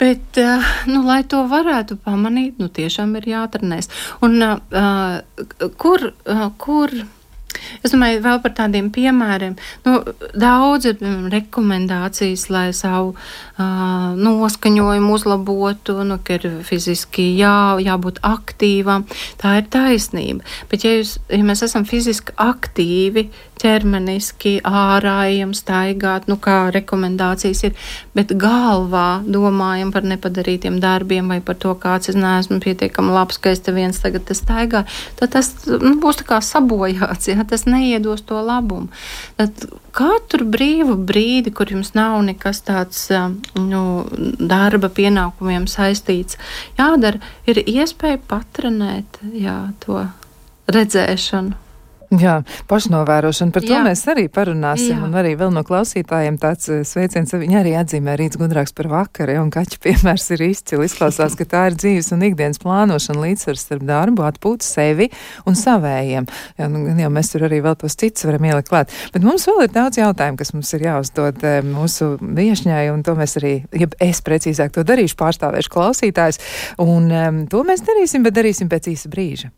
Bet, 0.00 0.40
eh, 0.40 0.74
nu, 0.88 1.04
lai 1.06 1.20
to 1.28 1.44
varētu 1.50 1.98
pamanīt, 2.06 2.58
nu, 2.58 2.70
tiešām 2.72 3.14
ir 3.20 3.30
jātrenēs. 3.34 3.90
Un 4.26 4.40
uh, 4.42 5.20
kur, 5.78 6.10
uh, 6.10 6.46
kur 6.58 6.94
Es 7.84 7.94
domāju, 7.94 8.22
vēl 8.24 8.40
par 8.44 8.54
tādiem 8.58 8.90
piemēriem. 8.94 9.56
Nu, 9.86 10.00
daudz 10.38 10.90
ir 10.90 11.02
rekomendācijas, 11.32 12.48
lai 12.52 12.68
savu 12.76 13.14
uh, 13.14 14.16
noskaņojumu 14.16 15.14
uzlabotu, 15.16 16.00
nu, 16.06 16.20
ka 16.24 16.38
ir 16.38 16.48
fiziski 16.66 17.30
jā, 17.38 17.76
jābūt 17.82 18.22
aktīvam. 18.26 19.06
Tā 19.40 19.58
ir 19.60 19.70
taisnība. 19.72 20.46
Bet, 20.70 20.86
ja, 20.86 20.96
jūs, 20.98 21.18
ja 21.30 21.44
mēs 21.46 21.64
esam 21.66 21.86
fiziski 21.88 22.36
aktīvi, 22.40 23.28
ķermeniski 23.60 24.54
ārājam, 24.64 25.52
staigāt, 25.56 26.28
nu, 26.30 26.38
kā 26.40 26.70
rekomendācijas 26.72 27.64
ir, 27.68 27.74
bet 28.16 28.32
galvā 28.40 29.20
domājam 29.26 29.92
par 29.92 30.06
nepadarītiem 30.08 30.78
darbiem 30.80 31.28
vai 31.30 31.40
par 31.44 31.58
to, 31.60 31.74
kāds 31.80 32.12
es 32.12 32.18
neesmu 32.18 32.60
pietiekami 32.64 33.12
labs, 33.14 33.40
ka 33.40 33.52
es 33.52 33.60
te 33.64 33.74
viens 33.76 34.00
tagad 34.00 34.30
staigāju, 34.36 34.88
tad 35.20 35.34
tas 35.36 35.52
nu, 35.68 35.96
būs 36.00 36.22
tā 36.22 36.28
kā 36.30 36.40
sabojāts. 36.44 37.30
Ja? 37.32 37.44
Tas 37.50 37.66
neiedos 37.68 38.22
to 38.26 38.40
labumu. 38.44 38.88
Tad 39.38 39.66
katru 39.96 40.46
brīvu 40.48 40.96
brīdi, 41.08 41.52
kur 41.54 41.70
jums 41.72 41.92
nav 41.98 42.20
nekas 42.26 42.62
tāds 42.66 43.06
nu, 43.58 43.82
darba 44.38 44.90
pienākumiem 44.94 45.66
saistīts, 45.70 46.38
jādara, 46.78 47.20
ir 47.50 47.62
iespēja 47.64 48.22
patrenēt 48.30 49.20
jā, 49.34 49.58
to 49.84 50.06
redzēšanu. 50.70 51.69
Jā, 52.24 52.40
pašnovērošana. 52.66 53.52
Par 53.54 53.62
to 53.62 53.70
Jā. 53.70 53.80
mēs 53.86 54.00
arī 54.10 54.24
parunāsim. 54.32 54.96
Jā. 54.96 55.06
Un 55.06 55.14
arī 55.14 55.36
vēl 55.38 55.52
no 55.54 55.62
klausītājiem 55.66 56.40
tāds 56.42 56.66
eh, 56.72 56.80
sveiciens. 56.86 57.30
Viņa 57.38 57.60
arī 57.60 57.76
atzīmē 57.78 58.16
rīts 58.18 58.40
gudrāks 58.40 58.74
par 58.74 58.88
vakari, 58.90 59.36
un 59.38 59.52
kaķa 59.54 59.78
piemērs 59.84 60.26
ir 60.34 60.42
izcili. 60.48 60.88
Izklausās, 60.90 61.36
ka 61.38 61.46
tā 61.46 61.68
ir 61.70 61.76
dzīves 61.78 62.10
un 62.16 62.24
ikdienas 62.26 62.58
plānošana 62.64 63.22
līdzsvars 63.22 63.62
starp 63.68 63.86
darbu, 63.86 64.24
atpūtu 64.26 64.66
sevi 64.66 65.06
un 65.46 65.58
savējiem. 65.58 66.26
Jā, 66.58 66.68
nu, 66.72 66.82
jau 66.98 67.12
mēs 67.14 67.30
tur 67.30 67.46
arī 67.46 67.62
vēl 67.62 67.78
tos 67.78 67.94
citus 68.00 68.26
varam 68.26 68.50
ielikt 68.50 68.72
klāt. 68.72 68.96
Bet 69.14 69.26
mums 69.26 69.46
vēl 69.46 69.68
ir 69.68 69.72
daudz 69.78 70.02
jautājumu, 70.02 70.40
kas 70.42 70.50
mums 70.56 70.74
ir 70.74 70.88
jāuzdod 70.88 71.46
eh, 71.46 71.60
mūsu 71.62 72.16
viešņai, 72.18 72.82
un 72.90 73.06
to 73.06 73.14
mēs 73.18 73.38
arī, 73.38 73.54
ja 73.70 73.86
es 74.02 74.24
precīzāk 74.26 74.74
to 74.74 74.82
darīšu, 74.88 75.14
pārstāvēšu 75.20 75.76
klausītājs. 75.78 76.42
Un 76.82 77.06
um, 77.06 77.42
to 77.50 77.62
mēs 77.70 77.86
darīsim, 77.86 78.26
bet 78.26 78.34
darīsim 78.34 78.72
pēc 78.72 78.90
īsa 78.96 79.14
brīža. 79.14 79.54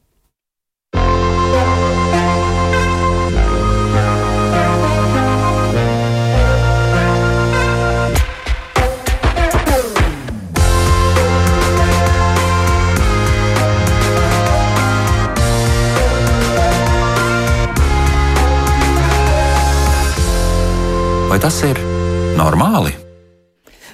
Tas 21.42 21.56
ir 21.66 21.78
normāli? 22.38 22.92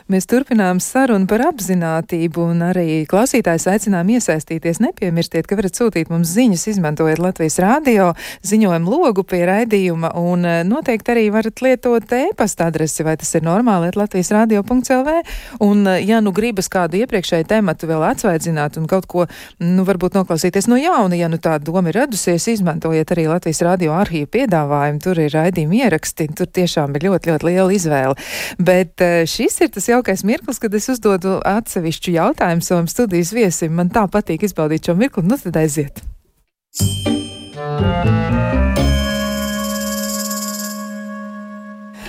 Mēs 0.09 0.25
turpinām 0.25 0.79
sarunu 0.81 1.29
par 1.29 1.43
apziņotību, 1.51 2.41
un 2.55 2.63
arī 2.65 3.03
klausītājs 3.11 3.67
aicinām 3.69 4.09
iesaistīties. 4.15 4.79
Nepiemirstiet, 4.81 5.45
ka 5.45 5.59
varat 5.59 5.77
sūtīt 5.77 6.09
mums 6.09 6.31
ziņas, 6.33 6.63
izmantojot 6.73 7.21
Latvijas 7.21 7.59
rādio 7.61 8.07
ziņojumu 8.49 8.89
logu 8.89 9.21
pie 9.29 9.43
raidījuma, 9.45 10.15
un 10.17 10.47
e, 10.49 10.55
noteikti 10.65 11.13
arī 11.13 11.25
varat 11.35 11.61
lietot 11.61 12.15
e-pasta 12.17 12.71
adresi, 12.73 13.05
vai 13.05 13.19
tas 13.21 13.35
ir 13.37 13.45
normāli, 13.45 13.91
Latvijas 14.01 14.33
radio.lv. 14.33 15.19
Un, 15.67 15.85
e, 15.93 15.99
ja 16.09 16.23
nu 16.25 16.33
gribas 16.33 16.73
kādu 16.73 17.03
iepriekšēju 17.03 17.45
tematu 17.53 17.93
vēl 17.93 18.07
atsvaidzināt 18.09 18.81
un 18.81 18.89
kaut 18.89 19.11
ko, 19.13 19.29
nu, 19.61 19.85
varbūt 19.85 20.17
noklausīties 20.17 20.71
no 20.73 20.81
jauna, 20.81 21.21
ja 21.21 21.29
nu 21.29 21.37
tā 21.37 21.59
doma 21.61 21.93
ir 21.93 22.01
radusies, 22.01 22.49
izmantojiet 22.55 23.13
arī 23.13 23.29
Latvijas 23.29 23.61
radio 23.69 23.93
arhīvu 24.01 24.33
piedāvājumu. 24.39 25.05
Tur 25.05 25.21
ir 25.27 25.37
raidījumi 25.37 25.85
ieraksti, 25.85 26.31
tur 26.33 26.49
tiešām 26.49 26.97
ir 26.97 27.11
ļoti, 27.11 27.35
ļoti 27.35 27.51
liela 27.53 27.77
izvēle. 27.77 28.19
Bet 28.57 29.05
e, 29.05 29.13
šis 29.29 29.61
ir 29.69 29.77
tas 29.77 29.85
jautājums 29.85 29.98
jaukais 29.99 30.23
mirklis, 30.23 30.61
kad 30.63 30.75
es 30.75 30.87
uzdodu 30.93 31.39
atsevišķu 31.47 32.15
jautājumu 32.15 32.63
savam 32.63 32.87
studijas 32.91 33.33
viesim. 33.35 33.75
Man 33.75 33.91
tā 33.91 34.05
patīk 34.11 34.45
izbaudīt 34.47 34.87
šo 34.87 34.95
mirkli, 34.99 35.27
nu 35.27 35.39
tad 35.41 35.59
aiziet. 35.59 36.03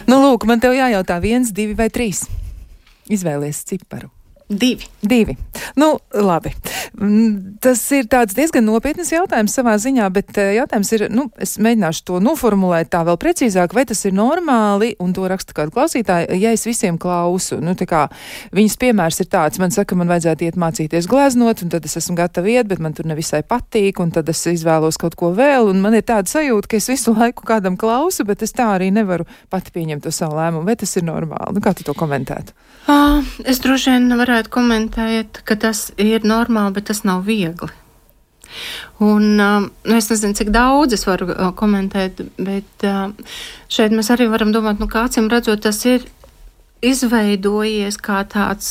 Nu, 0.09 0.21
lūk, 0.21 0.45
man 0.49 0.61
te 0.61 0.69
jājautā 0.73 1.19
viens, 1.21 1.53
divi 1.53 1.77
vai 1.77 1.89
trīs. 1.93 2.25
Izvēlies 3.09 3.65
ciparu. 3.65 4.09
Divi. 4.49 4.85
Divi. 4.99 5.37
Nu, 5.75 5.99
labi. 6.13 6.49
Mm, 7.01 7.57
tas 7.61 7.83
ir 7.93 8.07
diezgan 8.09 8.65
nopietns 8.65 9.11
jautājums 9.13 9.53
savā 9.53 9.75
ziņā, 9.77 10.07
bet 10.09 10.39
eh, 10.41 10.55
jautājums 10.55 10.89
ir, 10.97 11.03
nu, 11.13 11.27
es 11.37 11.59
mēģināšu 11.61 12.01
to 12.07 12.17
noformulēt 12.25 12.89
tā 12.89 13.03
vēl 13.05 13.19
precīzāk, 13.21 13.75
vai 13.77 13.83
tas 13.85 14.01
ir 14.09 14.15
normāli, 14.17 14.95
un 15.05 15.13
to 15.13 15.27
raksta 15.29 15.53
kāda 15.53 15.69
klausītāja, 15.75 16.33
ja 16.41 16.55
es 16.57 16.65
visiem 16.65 16.97
klausu. 16.97 17.59
Nu, 17.61 17.75
kā, 17.77 18.07
viņas 18.57 18.79
piemērs 18.81 19.21
ir 19.21 19.29
tāds, 19.29 19.61
man 19.61 19.69
saka, 19.75 19.93
man 19.99 20.09
vajadzētu 20.09 20.49
iet 20.49 20.57
mācīties 20.57 21.11
gleznot, 21.11 21.61
un 21.61 21.69
tad 21.75 21.85
es 21.85 21.99
esmu 22.01 22.17
gatava 22.17 22.49
iet, 22.49 22.65
bet 22.73 22.81
man 22.81 22.97
tur 22.97 23.05
nevisai 23.05 23.43
patīk, 23.45 24.01
un 24.01 24.09
tad 24.17 24.33
es 24.33 24.41
izvēlos 24.49 24.97
kaut 24.97 25.13
ko 25.19 25.29
vēl, 25.37 25.69
un 25.69 25.85
man 25.85 25.93
ir 25.99 26.07
tāda 26.09 26.25
sajūta, 26.25 26.73
ka 26.73 26.81
es 26.81 26.89
visu 26.89 27.13
laiku 27.13 27.45
kādam 27.45 27.77
klausu, 27.77 28.25
bet 28.25 28.41
es 28.41 28.57
tā 28.57 28.71
arī 28.79 28.89
nevaru 28.97 29.29
pati 29.53 29.77
pieņemt 29.77 30.09
to 30.09 30.15
savu 30.15 30.41
lēmumu. 30.41 30.65
Vai 30.65 30.79
tas 30.81 30.97
ir 30.97 31.05
normāli? 31.05 31.53
Nu, 31.53 31.61
kā 31.61 31.77
tu 31.77 31.85
to 31.85 31.93
komentētu? 31.93 32.57
Es 33.45 33.61
droši 33.63 33.93
vien 33.93 34.17
varētu 34.17 34.51
komentēt, 34.53 35.43
ka 35.45 35.57
tas 35.59 35.89
ir 36.01 36.25
normāli, 36.25 36.75
bet 36.77 36.89
tas 36.89 37.03
nav 37.05 37.25
viegli. 37.27 37.69
Un, 38.99 39.37
uh, 39.37 39.67
es 39.95 40.09
nezinu, 40.09 40.33
cik 40.37 40.49
daudz 40.53 40.95
es 40.97 41.05
varu 41.05 41.29
uh, 41.29 41.51
komentēt, 41.55 42.23
bet 42.41 42.85
uh, 42.87 43.11
šeit 43.69 43.93
mēs 43.93 44.09
arī 44.15 44.25
varam 44.31 44.53
domāt, 44.55 44.81
nu, 44.81 44.89
kā 44.89 45.05
acīm 45.05 45.29
redzot, 45.29 45.61
tas 45.67 45.83
ir 45.85 46.07
izveidojies 46.85 47.97
kā 47.99 48.21
tāds, 48.29 48.69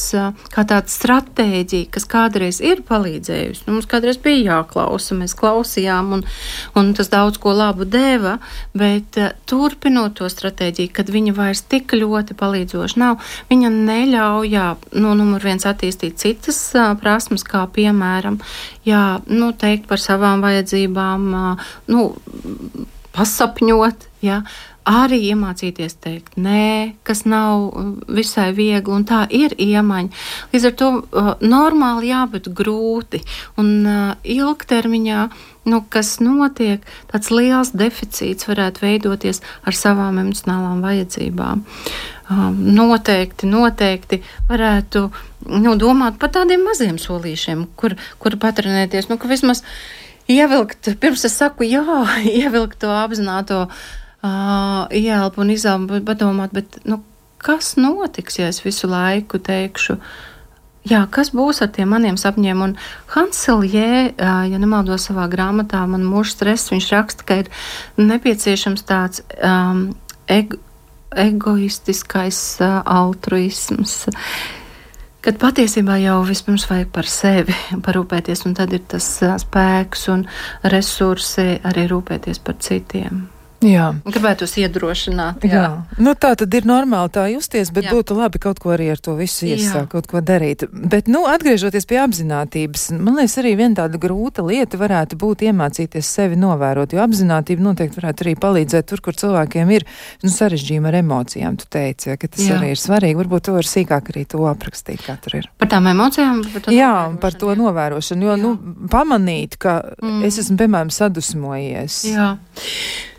kā 0.53 0.65
tāds 0.69 0.95
stratēģija, 0.97 1.91
kas 1.93 2.07
kādreiz 2.09 2.61
ir 2.65 2.81
palīdzējusi. 2.89 3.67
Nu, 3.67 3.77
mums 3.77 3.89
kādreiz 3.91 4.17
bija 4.23 4.57
jāklausa, 4.57 5.17
mēs 5.19 5.37
klausījām, 5.39 6.15
un, 6.17 6.25
un 6.79 6.93
tas 6.97 7.13
daudz 7.13 7.41
ko 7.43 7.53
labu 7.57 7.85
deva, 7.89 8.39
bet 8.77 9.19
turpinot 9.49 10.17
to 10.21 10.29
stratēģiju, 10.33 10.93
kad 10.97 11.13
viņa 11.13 11.37
vairs 11.37 11.65
tik 11.69 11.93
ļoti 11.99 12.37
palīdzoša 12.39 13.03
nav, 13.03 13.21
viņa 13.53 13.73
neļauj, 13.77 14.53
jā, 14.57 14.69
nu, 14.97 15.13
numur 15.19 15.45
viens 15.45 15.69
attīstīt 15.69 16.17
citas 16.21 16.63
prasmes, 17.03 17.45
kā 17.45 17.67
piemēram, 17.75 18.41
jā, 18.89 19.05
nu, 19.29 19.53
teikt 19.53 19.89
par 19.91 20.01
savām 20.01 20.45
vajadzībām, 20.45 21.29
nu, 21.93 22.09
pasapņot, 23.19 24.09
jā, 24.25 24.43
arī 24.89 25.19
iemācīties 25.33 25.99
teikt 26.03 26.39
nē, 26.41 26.95
kas 27.07 27.25
nav 27.29 27.69
visai 28.09 28.51
viegli, 28.57 28.95
un 28.95 29.05
tā 29.09 29.25
ir 29.35 29.55
iemaņa. 29.61 30.25
Līdz 30.53 30.67
ar 30.71 30.75
to 30.81 30.89
uh, 30.97 31.31
normāli 31.45 32.11
jā, 32.13 32.25
bet 32.33 32.49
grūti. 32.57 33.21
Un 33.61 33.71
uh, 33.85 34.17
ilgtermiņā, 34.25 35.27
nu, 35.69 35.83
kas 35.93 36.17
notiek, 36.25 36.87
tāds 37.13 37.33
liels 37.35 37.75
deficīts 37.77 38.49
varētu 38.49 38.87
veidoties 38.87 39.43
ar 39.69 39.77
savām 39.77 40.21
emocionālām 40.25 40.81
vajadzībām. 40.85 41.65
Um, 42.29 42.59
noteikti, 42.77 43.49
noteikti 43.49 44.23
varētu 44.49 45.07
nu, 45.49 45.77
domāt 45.81 46.19
par 46.21 46.33
tādiem 46.35 46.65
maziem 46.67 46.99
solīšiem, 47.01 47.69
kur, 47.77 47.97
kur 48.21 48.37
patrenēties. 48.41 49.09
Nu, 49.09 49.21
vismaz 49.31 49.63
ievilkt, 50.29 50.93
pirms 51.01 51.25
es 51.29 51.37
saku, 51.41 51.65
jā, 51.69 51.85
ievilkt 52.43 52.81
to 52.85 52.93
apzināto 52.93 53.67
uh, 54.23 54.87
ielpu 54.95 55.45
un 55.45 55.53
izelpu, 55.55 56.01
padomāt, 56.07 56.55
bet 56.57 56.81
nu, 56.89 57.03
kas 57.43 57.77
notiks, 57.79 58.39
ja 58.39 58.49
es 58.51 58.63
visu 58.65 58.91
laiku 58.91 59.39
teikšu. 59.39 59.99
Jā, 60.89 61.03
kas 61.13 61.33
būs 61.37 61.61
ar 61.65 61.73
tiem 61.75 61.91
maniem 61.93 62.17
sapņiem? 62.17 62.63
Un 62.65 62.75
Hanseljē, 63.13 64.15
ja 64.17 64.61
nemaldos 64.61 65.09
savā 65.11 65.27
grāmatā, 65.29 65.83
man 65.91 66.07
mūža 66.07 66.37
stress, 66.37 66.73
viņš 66.73 66.89
raksta, 66.95 67.27
ka 67.29 67.43
ir 67.43 67.51
nepieciešams 68.01 68.87
tāds 68.89 69.25
um, 69.43 69.91
ego, 70.31 70.61
egoistiskais 71.13 72.41
uh, 72.65 72.81
altruisms. 72.89 74.07
Kad 75.25 75.41
patiesībā 75.43 75.99
jau 76.01 76.23
vispirms 76.25 76.69
vajag 76.71 76.93
par 76.95 77.11
sevi 77.11 77.57
parūpēties, 77.85 78.47
un 78.49 78.57
tad 78.57 78.73
ir 78.73 78.87
tas 78.89 79.17
spēks 79.45 80.09
un 80.15 80.25
resursi 80.73 81.59
arī 81.69 81.89
rūpēties 81.91 82.41
par 82.47 82.57
citiem. 82.65 83.27
Jā. 83.65 83.89
Gribētu 84.07 84.47
iedrošināt. 84.47 85.43
Jā. 85.49 85.51
jā. 85.59 85.71
Nu, 85.99 86.13
tā 86.15 86.31
tad 86.39 86.53
ir 86.55 86.67
normāli 86.69 87.11
tā 87.15 87.25
justies, 87.33 87.73
bet 87.75 87.89
jā. 87.89 87.95
būtu 87.97 88.15
labi 88.15 88.39
kaut 88.43 88.61
ko 88.63 88.71
arī 88.75 88.91
ar 88.93 89.01
to 89.03 89.17
visu 89.19 89.49
iesākt, 89.51 89.91
kaut 89.91 90.07
ko 90.11 90.23
darīt. 90.23 90.63
Bet, 90.71 91.11
nu, 91.11 91.25
atgriežoties 91.27 91.89
pie 91.89 91.99
apzinātības, 92.05 92.89
man 92.95 93.19
liekas, 93.19 93.35
arī 93.43 93.57
viena 93.59 93.81
tāda 93.83 93.99
grūta 93.99 94.45
lieta 94.47 94.79
varētu 94.79 95.19
būt 95.19 95.43
iemācīties 95.51 96.13
sevi 96.19 96.39
novērot, 96.39 96.95
jo 96.95 97.03
apzinātība 97.03 97.67
noteikti 97.67 97.99
varētu 97.99 98.27
arī 98.27 98.37
palīdzēt 98.39 98.89
tur, 98.93 99.03
kur 99.03 99.19
cilvēkiem 99.19 99.75
ir 99.75 99.87
nu, 100.23 100.31
sarežģījumi 100.35 100.93
ar 100.93 101.01
emocijām. 101.03 101.59
Tu 101.59 101.67
teici, 101.75 102.13
ja, 102.13 102.19
ka 102.21 102.31
tas 102.31 102.47
jā. 102.47 102.61
arī 102.61 102.73
ir 102.77 102.83
svarīgi. 102.83 103.19
Varbūt 103.19 103.49
to 103.49 103.59
var 103.59 103.67
sīkāk 103.67 104.15
arī 104.15 104.25
to 104.31 104.47
aprakstīt, 104.47 105.03
kā 105.03 105.19
tur 105.25 105.41
ir. 105.41 105.51
Par 105.59 105.73
tām 105.75 105.91
emocijām? 105.91 106.45
Par 106.55 106.71
jā, 106.75 106.95
par 107.19 107.35
to 107.35 107.59
novērošanu, 107.59 108.31
jo, 108.31 108.39
jā. 108.39 108.41
nu, 108.45 108.87
pamanīt, 108.93 109.59
ka 109.59 109.81
mm. 109.99 110.23
es 110.31 110.39
esmu, 110.45 110.61
piemēram, 110.63 110.95
sadusmojies. 110.95 112.03
Jā. 112.15 112.33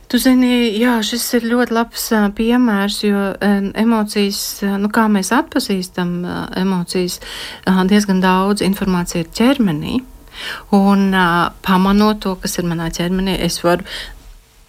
Tu 0.09 0.17
zini, 0.17 0.71
jā, 0.81 0.95
šis 1.05 1.27
ir 1.37 1.43
ļoti 1.51 1.75
labs 1.77 2.07
piemērs, 2.33 2.95
jo 3.05 3.25
emocijas, 3.77 4.39
nu, 4.81 4.89
kā 4.89 5.03
mēs 5.11 5.29
atpazīstam 5.37 6.15
emocijas, 6.57 7.19
diezgan 7.91 8.23
daudz 8.23 8.65
informācija 8.65 9.21
ir 9.21 9.29
ķermenī. 9.37 9.99
Un 10.73 11.11
uh, 11.11 11.51
pamanot 11.65 12.21
to, 12.23 12.33
kas 12.41 12.57
ir 12.57 12.65
manā 12.69 12.87
ķermenī, 12.95 13.35
es 13.43 13.59
varu 13.61 13.85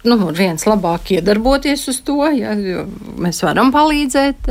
nu, 0.07 0.17
viens 0.35 0.65
labāk 0.67 1.11
iedarboties 1.15 1.87
uz 1.91 2.01
to, 2.05 2.19
ja, 2.35 2.53
jo 2.57 2.85
mēs 3.21 3.41
varam 3.45 3.71
palīdzēt 3.73 4.49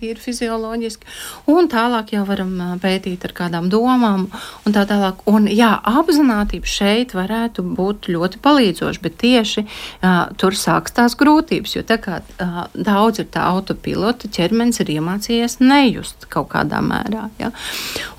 tīri 0.00 0.20
fizioloģiski, 0.20 1.08
un 1.52 1.68
tālāk 1.70 2.14
jau 2.16 2.24
varam 2.28 2.78
pētīt 2.82 3.24
ar 3.28 3.34
kādām 3.36 3.70
domām 3.72 4.26
un 4.66 4.74
tā 4.74 4.84
tālāk. 4.88 5.22
Un 5.30 5.46
jā, 5.50 5.70
apzinātība 6.00 6.68
šeit 6.68 7.14
varētu 7.16 7.64
būt 7.76 8.10
ļoti 8.10 8.40
palīdzoša, 8.42 9.02
bet 9.04 9.18
tieši 9.20 9.64
uh, 9.66 10.30
tur 10.40 10.56
sāks 10.58 10.94
tās 10.96 11.16
grūtības, 11.20 11.76
jo 11.76 11.84
tā 11.86 12.00
kā 12.02 12.20
uh, 12.20 12.60
daudz 12.74 13.22
ir 13.22 13.30
tā 13.34 13.46
autopilota, 13.50 14.30
ķermenis 14.32 14.82
ir 14.82 14.94
iemācījies 14.96 15.60
nejust 15.62 16.28
kaut 16.32 16.50
kādā 16.54 16.82
mērā. 16.84 17.28
Ja. 17.40 17.52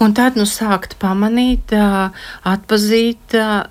Un 0.03 0.15
tad 0.17 0.39
nu 0.39 0.47
sākt 0.49 0.97
pamanīt, 1.01 1.73
uh, 1.75 2.11
atpazīt, 2.47 3.37
uh, 3.37 3.65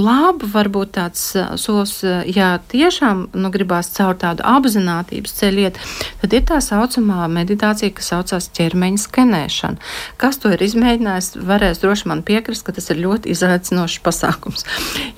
labu 0.00 0.48
varbūt 0.50 0.94
tāds 0.96 1.22
solis 1.60 1.98
ja 2.30 2.54
tiešām 2.70 3.26
nu, 3.36 3.50
gribās 3.54 3.90
caur 3.94 4.16
tādu 4.20 4.44
apzinātības 4.46 5.36
ceļu 5.38 5.64
iet, 5.66 5.80
tad 6.22 6.36
ir 6.36 6.44
tā 6.48 6.60
saucamā 6.64 7.26
meditācija, 7.32 7.92
kas 7.94 8.10
saucās 8.12 8.48
ķermeņa 8.56 9.02
skenēšana. 9.04 9.92
Kas 10.20 10.40
to 10.42 10.52
ir 10.54 10.64
izmēģinājis, 10.66 11.30
varēs 11.46 11.82
droši 11.82 12.10
man 12.10 12.24
piekrist, 12.26 12.66
ka 12.66 12.74
tas 12.76 12.90
ir 12.92 13.02
ļoti 13.04 13.32
izaicinošs 13.34 14.00
pasākums. 14.04 14.66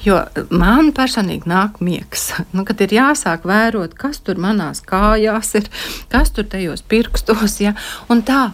Jo 0.05 0.23
man 0.51 0.93
personīgi 0.97 1.49
nāk 1.51 1.81
miegs, 1.85 2.31
nu, 2.57 2.67
kad 2.69 2.83
ir 2.85 2.97
jāsāk 2.99 3.49
vērot, 3.49 3.97
kas 3.99 4.23
tur 4.27 4.41
manās 4.43 4.83
kājās 4.87 5.55
ir, 5.61 5.73
kas 6.13 6.33
tur 6.35 6.49
tajos 6.51 6.85
pirkstos, 6.87 7.61
ja, 7.65 7.77
un 8.13 8.25
tā 8.27 8.51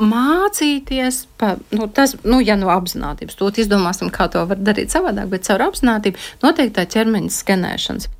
mācīties, 0.00 1.24
pa, 1.40 1.54
nu, 1.76 1.88
tas, 1.92 2.16
nu, 2.24 2.40
ja 2.44 2.56
no 2.60 2.72
apziņotības, 2.74 3.36
to 3.36 3.50
izdomāsim, 3.62 4.12
kā 4.14 4.30
to 4.32 4.46
var 4.48 4.60
darīt 4.60 4.94
savādāk, 4.94 5.28
bet 5.32 5.48
caur 5.48 5.68
apziņotību 5.68 6.24
noteikti 6.44 6.78
tā 6.78 6.88
ķermeņa 6.96 7.36
skenēšanas. 7.36 8.10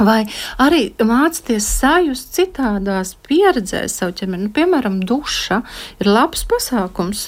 Vai 0.00 0.22
arī 0.56 0.86
mācīties 1.04 1.66
sajust 1.76 2.32
citādās 2.32 3.12
pieredzēs 3.26 3.98
savu 4.00 4.14
ķermeni. 4.16 4.46
Nu, 4.46 4.52
piemēram, 4.56 4.96
duša 5.04 5.60
ir 6.00 6.08
labs 6.08 6.46
pasākums. 6.48 7.26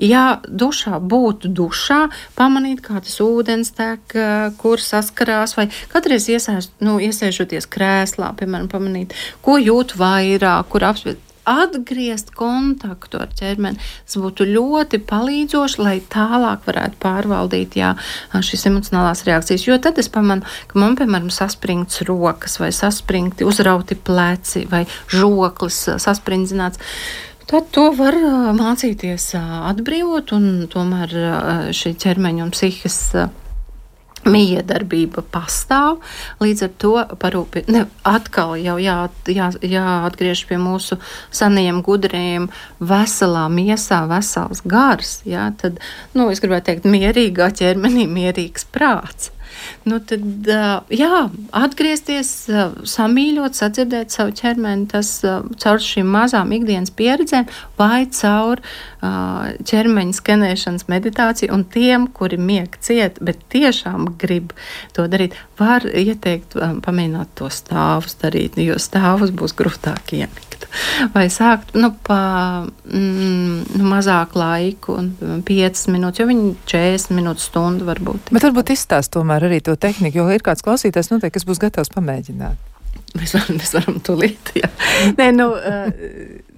Ja 0.00 0.24
dušā 0.48 1.02
būtu 1.04 1.52
dušā, 1.52 2.00
pamanīt, 2.38 2.80
kā 2.86 3.02
tas 3.04 3.18
ūdens 3.20 3.74
tek, 3.76 4.16
kur 4.56 4.80
saskarās, 4.80 5.58
vai 5.60 5.68
kādreiz 5.92 6.30
iesaist, 6.32 6.72
nu, 6.80 6.96
iesēžoties 6.96 7.68
krēslā, 7.68 8.32
piemēram, 8.40 8.72
pamanīt, 8.72 9.16
ko 9.44 9.60
jūt 9.60 9.98
vairāk, 10.00 10.72
kur 10.72 10.88
apspriest 10.88 11.27
atgriezt 11.48 12.32
kontaktu 12.36 13.20
ar 13.22 13.32
ķermeni. 13.38 13.80
Tas 14.06 14.18
būtu 14.20 14.46
ļoti 14.48 15.00
palīdzoši, 15.08 15.80
lai 15.82 15.96
tālāk 16.12 16.66
varētu 16.68 17.00
pārvaldīt 17.02 17.78
jā, 17.80 17.94
šīs 18.34 18.68
emocionālās 18.70 19.24
reakcijas. 19.28 19.66
Jo 19.68 19.78
tad 19.82 20.00
es 20.02 20.10
pamanu, 20.12 20.46
ka 20.70 20.80
man, 20.80 20.98
piemēram, 20.98 21.30
saspringts 21.34 22.04
rokas 22.08 22.58
vai 22.62 22.70
saspringti 22.74 23.46
uzrauti 23.48 23.96
pleci 23.96 24.66
vai 24.70 24.84
žoklis 25.14 25.84
sasprindzināts. 26.02 26.82
Tad 27.48 27.70
to 27.72 27.86
var 27.96 28.12
mācīties 28.52 29.30
atbrīvot, 29.40 30.34
un 30.36 30.66
tomēr 30.68 31.14
šī 31.72 31.94
ķermeņa 31.96 32.44
un 32.44 32.50
psihikas 32.52 32.98
miedarbība 34.30 35.24
pastāv. 35.32 36.02
Līdz 36.42 36.66
ar 36.66 36.74
to 36.82 36.92
parūpi, 37.22 37.64
ne, 37.72 37.86
atkal 38.08 38.56
jau 38.60 38.76
jā, 38.82 38.98
jā, 39.28 39.50
jāatgriež 39.62 40.44
pie 40.48 40.60
mūsu 40.62 41.00
senajiem 41.34 41.80
gudriem 41.86 42.50
veselā 42.80 43.46
miesā, 43.52 44.04
vesels 44.10 44.62
gars. 44.68 45.18
Jā, 45.28 45.50
tad, 45.60 45.82
nu, 46.14 46.28
es 46.32 46.44
gribētu 46.44 46.72
teikt, 46.72 46.88
mierīgā 46.88 47.50
ķermenī 47.58 48.06
mierīgs 48.10 48.68
prāts. 48.74 49.32
Nu, 49.88 49.98
tad, 50.04 50.22
jā, 50.92 51.20
atgriezties, 51.56 52.30
samīļot, 52.88 53.56
sadzirdēt 53.58 54.14
savu 54.14 54.34
ķermeni, 54.38 54.88
tas 54.92 55.10
caur 55.62 55.82
šīm 55.82 56.10
mazām 56.12 56.52
ikdienas 56.56 56.92
pieredzēm 56.98 57.48
vai 57.78 58.06
caur 58.14 58.62
ķermeņa 59.00 60.16
skenēšanas 60.18 60.88
meditāciju. 60.90 61.52
Un 61.54 61.64
tiem, 61.70 62.08
kuri 62.14 62.40
mieg 62.40 62.78
ciet, 62.84 63.20
bet 63.24 63.44
tiešām 63.52 64.14
grib 64.20 64.54
to 64.96 65.06
darīt, 65.10 65.36
var 65.60 65.86
ieteikt 65.86 66.58
pamēģināt 66.84 67.34
to 67.38 67.50
stāvus 67.52 68.18
darīt, 68.22 68.58
jo 68.62 68.78
stāvus 68.82 69.34
būs 69.34 69.56
grūtāk 69.58 70.16
iemigt 70.18 70.48
vai 71.14 71.26
sākt 71.32 71.74
nu, 71.78 71.90
pa 72.04 72.20
mm, 72.64 73.78
nu, 73.78 73.84
mazāku 73.88 74.40
laiku, 74.40 74.98
un 75.00 75.42
5 75.46 75.84
minūtes, 75.94 76.22
jo 76.22 76.28
viņi 76.28 76.52
40 76.68 77.16
minūtes 77.16 77.48
stundu 77.50 77.88
varbūt. 77.88 78.32
Bet 78.34 78.46
varbūt 78.46 78.74
izstāst 78.74 79.14
tomēr 79.16 79.48
arī 79.48 79.60
to 79.64 79.76
tehniku, 79.80 80.22
jo 80.22 80.28
ir 80.34 80.44
kāds 80.44 80.64
klausītājs 80.66 81.12
noteikti, 81.12 81.38
kas 81.38 81.48
būs 81.48 81.62
gatavs 81.62 81.92
pamēģināt. 81.94 82.66
Mēs 83.16 83.34
varam, 83.36 83.56
mēs 83.56 83.74
varam 83.78 83.98
tūlīt, 84.04 84.52
jā. 84.58 84.68
Nē, 85.16 85.30
nu, 85.36 85.50
uh, 85.56 86.57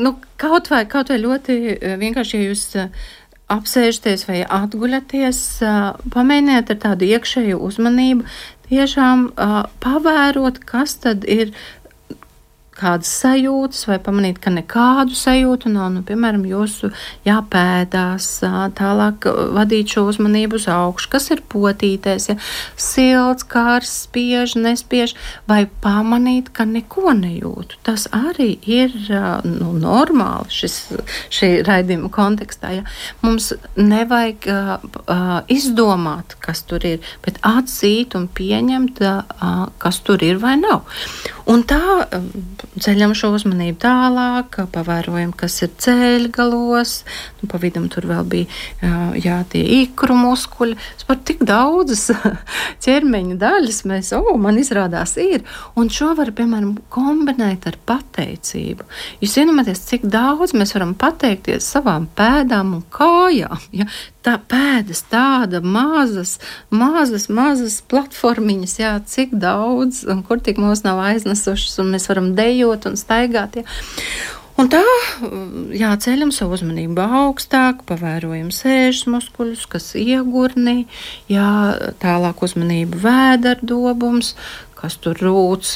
nu, 0.00 0.16
kaut 0.40 0.70
vai, 0.72 0.84
kaut 0.90 1.12
vai 1.12 1.20
ļoti 1.22 1.58
vienkārši, 2.00 2.40
ja 2.40 2.48
jūs 2.50 2.64
uh, 2.80 3.06
apsēžaties 3.54 4.26
vai 4.28 4.42
atguļaties, 4.42 5.40
uh, 5.62 5.94
pamēģiniet 6.14 6.74
ar 6.74 6.82
tādu 6.88 7.08
iekšēju 7.12 7.60
uzmanību, 7.68 8.26
tiešām 8.70 9.26
pavērot, 9.84 10.62
kas 10.64 10.96
tad 11.02 11.26
ir 11.28 11.52
kādas 12.78 13.10
sajūtas, 13.22 13.84
vai 13.88 13.98
pamanīt, 14.02 14.40
ka 14.42 14.52
nekādu 14.52 15.16
sajūtu 15.18 15.70
nav. 15.72 15.90
Nu, 15.94 16.02
piemēram, 16.06 16.44
jūsu 16.48 16.90
jāpēdās, 17.26 18.28
tālāk 18.78 19.28
vadīt 19.54 19.94
šo 19.94 20.06
uzmanību 20.10 20.58
uz 20.58 20.66
augšu, 20.72 21.10
kas 21.12 21.30
ir 21.34 21.42
potīties, 21.50 22.28
ja 22.32 22.36
silts, 22.80 23.46
kārs, 23.50 23.92
spiež, 24.04 24.56
nespiež, 24.58 25.14
vai 25.50 25.64
pamanīt, 25.84 26.50
ka 26.54 26.66
neko 26.68 27.14
nejūtu. 27.18 27.80
Tas 27.86 28.08
arī 28.14 28.54
ir 28.66 28.94
nu, 29.46 29.72
normāli 29.78 30.52
šis, 30.54 30.78
šī 31.34 31.52
raidījuma 31.66 32.10
kontekstā. 32.14 32.74
Ja. 32.78 32.86
Mums 33.24 33.52
nevajag 33.78 34.48
uh, 34.50 35.36
izdomāt, 35.52 36.36
kas 36.44 36.64
tur 36.68 36.84
ir, 36.88 37.14
bet 37.24 37.40
atzīt 37.46 38.18
un 38.18 38.28
pieņemt, 38.34 39.04
uh, 39.04 39.64
kas 39.82 40.02
tur 40.04 40.24
ir 40.26 40.42
vai 40.42 40.56
nav. 40.60 40.84
Un 41.50 41.60
tā 41.68 42.06
ceļam 42.80 43.12
šo 43.16 43.34
uzmanību 43.36 43.76
tālāk, 43.82 44.56
pavērojam, 44.72 45.34
kas 45.36 45.58
ir 45.66 45.74
ceļgalos, 45.82 46.94
nu, 47.42 47.48
pa 47.50 47.60
vidam 47.60 47.90
tur 47.92 48.06
vēl 48.08 48.24
bija 48.32 48.92
jā, 49.20 49.42
tie 49.52 49.60
ikru 49.82 50.16
muskuļi. 50.16 50.78
Par 51.04 51.20
tik 51.28 51.42
daudzas 51.44 52.06
ķermeņa 52.84 53.36
daļas 53.42 53.82
mēs, 53.90 54.14
o, 54.16 54.22
oh, 54.24 54.40
man 54.40 54.56
izrādās 54.60 55.18
ir, 55.20 55.44
un 55.76 55.92
šo 55.92 56.14
var, 56.16 56.32
piemēram, 56.36 56.78
kombinēt 56.94 57.68
ar 57.68 57.76
pateicību. 57.92 58.88
Jūs 59.20 59.36
iedomājaties, 59.42 59.84
cik 59.90 60.08
daudz 60.08 60.56
mēs 60.56 60.72
varam 60.78 60.96
pateikties 60.96 61.68
savām 61.76 62.08
pēdām 62.16 62.78
un 62.78 62.88
kājām. 62.94 63.68
Ja? 63.76 63.90
Tā 64.24 64.36
pēdas, 64.50 65.04
tāda 65.12 65.60
mazas, 65.60 66.38
mazas, 66.72 67.28
mazas 67.28 67.80
platformiņas, 67.90 68.78
jā, 68.80 68.94
cik 69.08 69.36
daudz, 69.40 70.04
un 70.08 70.24
kur 70.26 70.40
tik 70.44 70.60
mūs 70.62 70.84
nav 70.86 71.02
aiznesušas, 71.04 71.76
un 71.82 71.92
mēs 71.94 72.08
varam 72.10 72.32
dejot 72.38 72.88
un 72.90 72.98
staigāt. 73.00 73.60
Jā. 73.60 73.68
Un 74.54 74.68
tā 74.70 74.80
jāceļam 75.74 76.30
savu 76.30 76.54
uzmanību 76.54 77.02
augstāk, 77.02 77.80
pavērojam 77.88 78.52
sēžas 78.54 79.08
muskuļus, 79.10 79.64
kas 79.66 79.88
iegurni, 79.98 80.84
jā, 81.26 81.48
tālāk 81.98 82.44
uzmanību 82.46 83.00
vēderdobums, 83.02 84.36
kas 84.78 84.96
tur 85.02 85.18
rūc. 85.20 85.70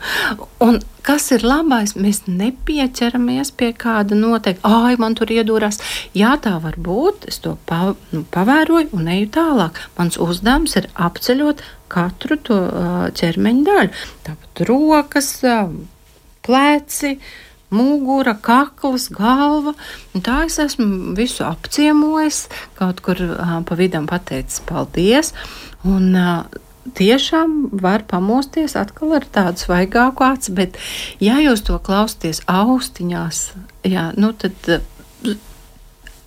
un 0.66 0.80
kas 1.06 1.28
ir 1.34 1.44
labais, 1.46 1.94
mēs 1.98 2.24
nepieķeramies 2.26 3.52
pie 3.58 3.70
kāda 3.78 4.18
noteikta, 4.18 4.66
ah, 4.66 4.90
man 5.00 5.14
tur 5.18 5.30
iedūrās. 5.32 5.78
Jā, 6.16 6.34
tā 6.42 6.56
var 6.62 6.78
būt, 6.82 7.28
es 7.30 7.40
to 7.44 7.54
pa, 7.68 7.94
nu, 8.12 8.24
pavēroju 8.34 8.92
un 8.96 9.10
eju 9.14 9.30
tālāk. 9.38 9.80
Mans 9.98 10.18
uzdevums 10.22 10.76
ir 10.80 10.90
apceļot 10.94 11.64
katru 11.92 12.38
to 12.48 12.60
uh, 12.66 12.94
ķermeņa 13.16 13.66
daļu. 13.70 14.06
Tāpat 14.26 14.64
rokas, 14.70 15.32
uh, 15.46 15.68
pleci. 16.46 17.16
Mugura, 17.74 18.36
kakls, 18.38 19.08
galva. 19.10 19.72
Un 20.14 20.22
tā 20.22 20.44
es 20.46 20.60
esmu 20.62 21.16
visu 21.18 21.42
apciemojis, 21.42 22.44
kaut 22.78 23.02
kur 23.02 23.18
uh, 23.26 23.56
pa 23.66 23.78
vidam 23.78 24.06
pateicis 24.06 24.62
paldies. 24.68 25.32
Un, 25.82 26.12
uh, 26.14 26.62
tiešām 26.94 27.56
var 27.82 28.04
pamosties 28.08 28.76
atkal 28.78 29.16
ar 29.18 29.26
tādu 29.32 29.64
svaigāku 29.64 30.26
aci, 30.26 30.54
bet 30.56 30.78
ja 31.22 31.38
jūs 31.42 31.64
to 31.66 31.78
klausāties 31.82 32.42
austiņās, 32.50 33.42
jā, 33.88 34.10
nu 34.16 34.32
tad 34.38 34.70
eh, 34.70 35.36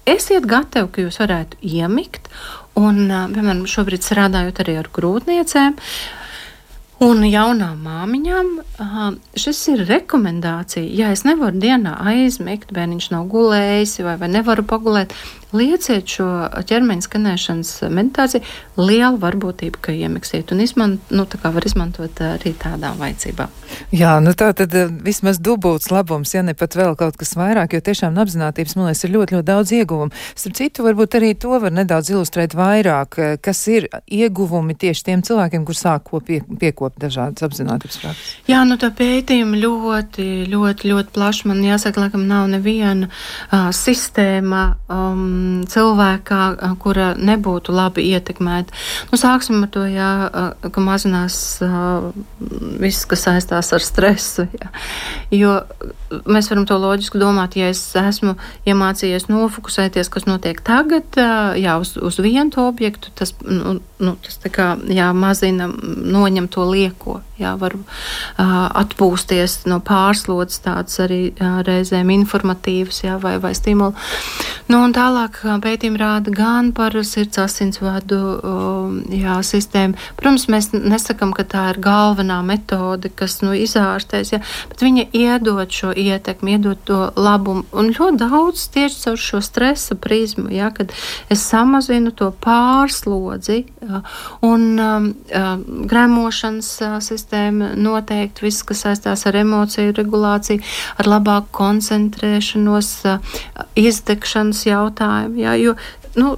esiet 0.10 0.47
gatavi, 0.49 0.91
ka 0.91 1.07
jūs 1.07 1.22
varētu 1.24 1.60
iemigt. 1.62 2.32
Un, 2.80 3.05
eh, 3.07 3.28
piemēram, 3.36 3.68
šobrīd 3.70 4.05
strādājot 4.05 4.64
arī 4.64 4.80
ar 4.84 4.91
grūtniecēm, 4.95 5.78
Un 6.99 7.22
jaunām 7.24 7.78
māmiņām 7.86 8.47
šis 9.39 9.60
ir 9.72 9.86
rekomendācija. 9.88 10.84
Ja 10.84 11.14
es 11.16 11.22
nevaru 11.24 11.55
dienā 11.62 11.93
aizmigt, 12.12 12.74
bērniņš 12.76 13.07
nav 13.14 13.30
gulējis 13.32 14.01
vai, 14.03 14.18
vai 14.20 14.28
nevaru 14.34 14.66
pagulēt, 14.68 15.16
lieciet 15.56 16.10
šo 16.10 16.28
ķermeņa 16.70 17.06
skanēšanas 17.06 17.72
meditāciju, 17.93 18.43
liela 18.80 19.18
varbūtība, 19.20 19.82
ka 19.82 19.93
iemiksiet 19.95 20.54
un 20.54 20.62
izmant, 20.64 21.14
nu, 21.14 21.26
var 21.26 21.66
izmantot 21.66 22.22
arī 22.24 22.54
tādām 22.60 23.00
vajadzībām. 23.02 23.56
Jā, 23.95 24.16
nu 24.24 24.34
tā 24.38 24.52
tad 24.58 24.74
eh, 24.78 24.89
vismaz 25.06 25.39
dubults 25.41 25.89
labums, 25.93 26.34
ja 26.36 26.43
ne 26.45 26.56
pat 26.58 26.78
vēl 26.78 26.95
kaut 27.00 27.18
kas 27.20 27.36
vairāk, 27.38 27.74
jo 27.76 27.84
tiešām 27.86 28.18
apzinātības, 28.22 28.76
man 28.78 28.89
liekas, 28.89 29.04
ir 29.06 29.14
ļoti, 29.16 29.38
ļoti 29.38 29.50
daudz 29.50 29.74
ieguvumu. 29.80 30.24
Starp 30.38 30.58
citu, 30.60 30.86
varbūt 30.86 31.18
arī 31.20 31.34
to 31.39 31.58
var 31.62 31.74
nedaudz 31.74 32.12
ilustrēt 32.14 32.56
vairāk, 32.58 33.20
eh, 33.20 33.38
kas 33.41 33.64
ir 33.74 33.89
ieguvumi 34.06 34.78
tieši 34.78 35.06
tiem 35.10 35.26
cilvēkiem, 35.26 35.66
kur 35.66 35.78
sāk 35.78 36.14
pie, 36.26 36.41
piekopt 36.62 37.02
dažādas 37.02 37.45
apzinātības 37.45 38.00
prakses. 38.04 38.36
Jā, 38.50 38.62
nu 38.68 38.78
tā 38.82 38.91
pētījuma 38.93 39.58
ļoti, 39.60 40.30
ļoti, 40.50 40.93
ļoti 40.93 41.14
plaši. 41.16 41.50
Man 41.50 41.64
jāsaka, 41.66 42.06
laikam 42.06 42.26
nav 42.30 42.50
neviena 42.52 43.10
uh, 43.10 43.70
sistēma. 43.76 44.64
Um, 44.89 45.39
cilvēkā, 45.70 46.42
kura 46.82 47.12
nebūtu 47.18 47.74
labi 47.76 48.08
ietekmēta. 48.14 48.76
Nu, 49.12 49.20
sāksim 49.20 49.64
ar 49.66 49.72
to, 49.74 49.86
jā, 49.90 50.12
ka 50.72 50.84
mazinās 50.84 51.38
viss, 52.82 53.08
kas 53.10 53.26
saistās 53.28 53.74
ar 53.76 53.86
stresu. 53.86 54.48
Jā. 54.60 54.72
Jo 55.36 55.56
mēs 56.30 56.50
varam 56.50 56.66
to 56.70 56.78
loģiski 56.82 57.22
domāt, 57.22 57.58
ja 57.60 57.70
es 57.74 57.84
esmu 58.00 58.36
iemācījies 58.70 59.30
nofokusēties, 59.30 60.10
kas 60.12 60.26
notiek 60.30 60.62
tagad, 60.66 61.20
jā, 61.60 61.78
uz, 61.82 61.96
uz 61.98 62.20
vienu 62.24 62.66
objektu, 62.66 63.14
tas, 63.16 63.36
nu, 63.46 63.78
nu, 64.02 64.16
tas 64.26 64.40
kā 64.54 64.74
jā, 64.90 65.12
mazina, 65.14 65.70
noņem 65.70 66.50
to 66.52 66.66
lieko. 66.70 67.20
Jā, 67.40 67.54
var 67.56 67.78
uh, 67.78 67.86
atpūsties 68.76 69.62
no 69.72 69.78
pārslodzes, 69.80 70.60
tādas 70.66 71.00
arī 71.00 71.20
uh, 71.32 71.62
reizēm 71.64 72.12
informatīvas 72.12 73.04
jā, 73.06 73.16
vai, 73.22 73.38
vai 73.40 73.54
stimuli. 73.56 73.96
Nu, 74.70 74.82
tālāk 74.94 75.40
pētījumi 75.64 76.02
rāda 76.02 76.34
gan 76.36 76.74
par 76.76 76.94
sirds 77.08 77.40
asinsvadu 77.42 78.20
jā, 79.16 79.38
sistēmu. 79.46 79.98
Protams, 80.20 80.46
mēs 80.52 80.70
nesakām, 80.74 81.32
ka 81.34 81.46
tā 81.48 81.64
ir 81.72 81.80
galvenā 81.82 82.42
metode, 82.46 83.10
kas 83.10 83.40
nu, 83.42 83.56
izārstēs, 83.58 84.34
jā, 84.36 84.42
bet 84.70 84.84
viņa 84.84 85.08
iedod 85.16 85.72
šo 85.74 85.94
ietekmi, 85.96 86.58
iedod 86.58 86.84
to 86.86 87.00
labumu. 87.18 87.64
Un 87.72 87.94
ļoti 87.96 88.20
daudz 88.22 88.68
tieši 88.76 89.02
caur 89.06 89.24
šo 89.30 89.42
stresa 89.46 89.98
prizmu, 89.98 90.52
jā, 90.54 90.70
kad 90.76 90.94
es 91.32 91.48
samazinu 91.48 92.12
to 92.12 92.30
pārslodzi 92.44 93.64
jā, 93.64 94.04
un 94.46 94.70
um, 94.84 95.10
gremošanas 95.90 96.76
sistēmu 97.06 97.29
sistēma 97.30 97.76
noteikti 97.78 98.46
viss, 98.46 98.64
kas 98.64 98.84
saistās 98.84 99.26
ar 99.28 99.36
emociju 99.38 99.94
regulāciju, 99.94 100.62
ar 100.98 101.06
labāku 101.08 101.50
koncentrēšanos, 101.52 103.06
izdegšanas 103.76 104.66
jautājumu. 104.66 105.38
Jā, 105.38 105.54
jo, 105.60 105.76
nu, 106.18 106.36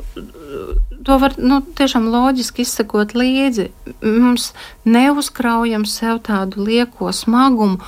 to 1.06 1.18
var 1.18 1.38
nu, 1.38 1.62
tiešām 1.62 2.12
loģiski 2.12 2.66
izsakot 2.66 3.16
līdzi. 3.16 3.72
Mums 4.04 4.54
neuzkraujam 4.86 5.86
sev 5.86 6.22
tādu 6.28 6.66
lieko 6.68 7.12
smagumu 7.12 7.80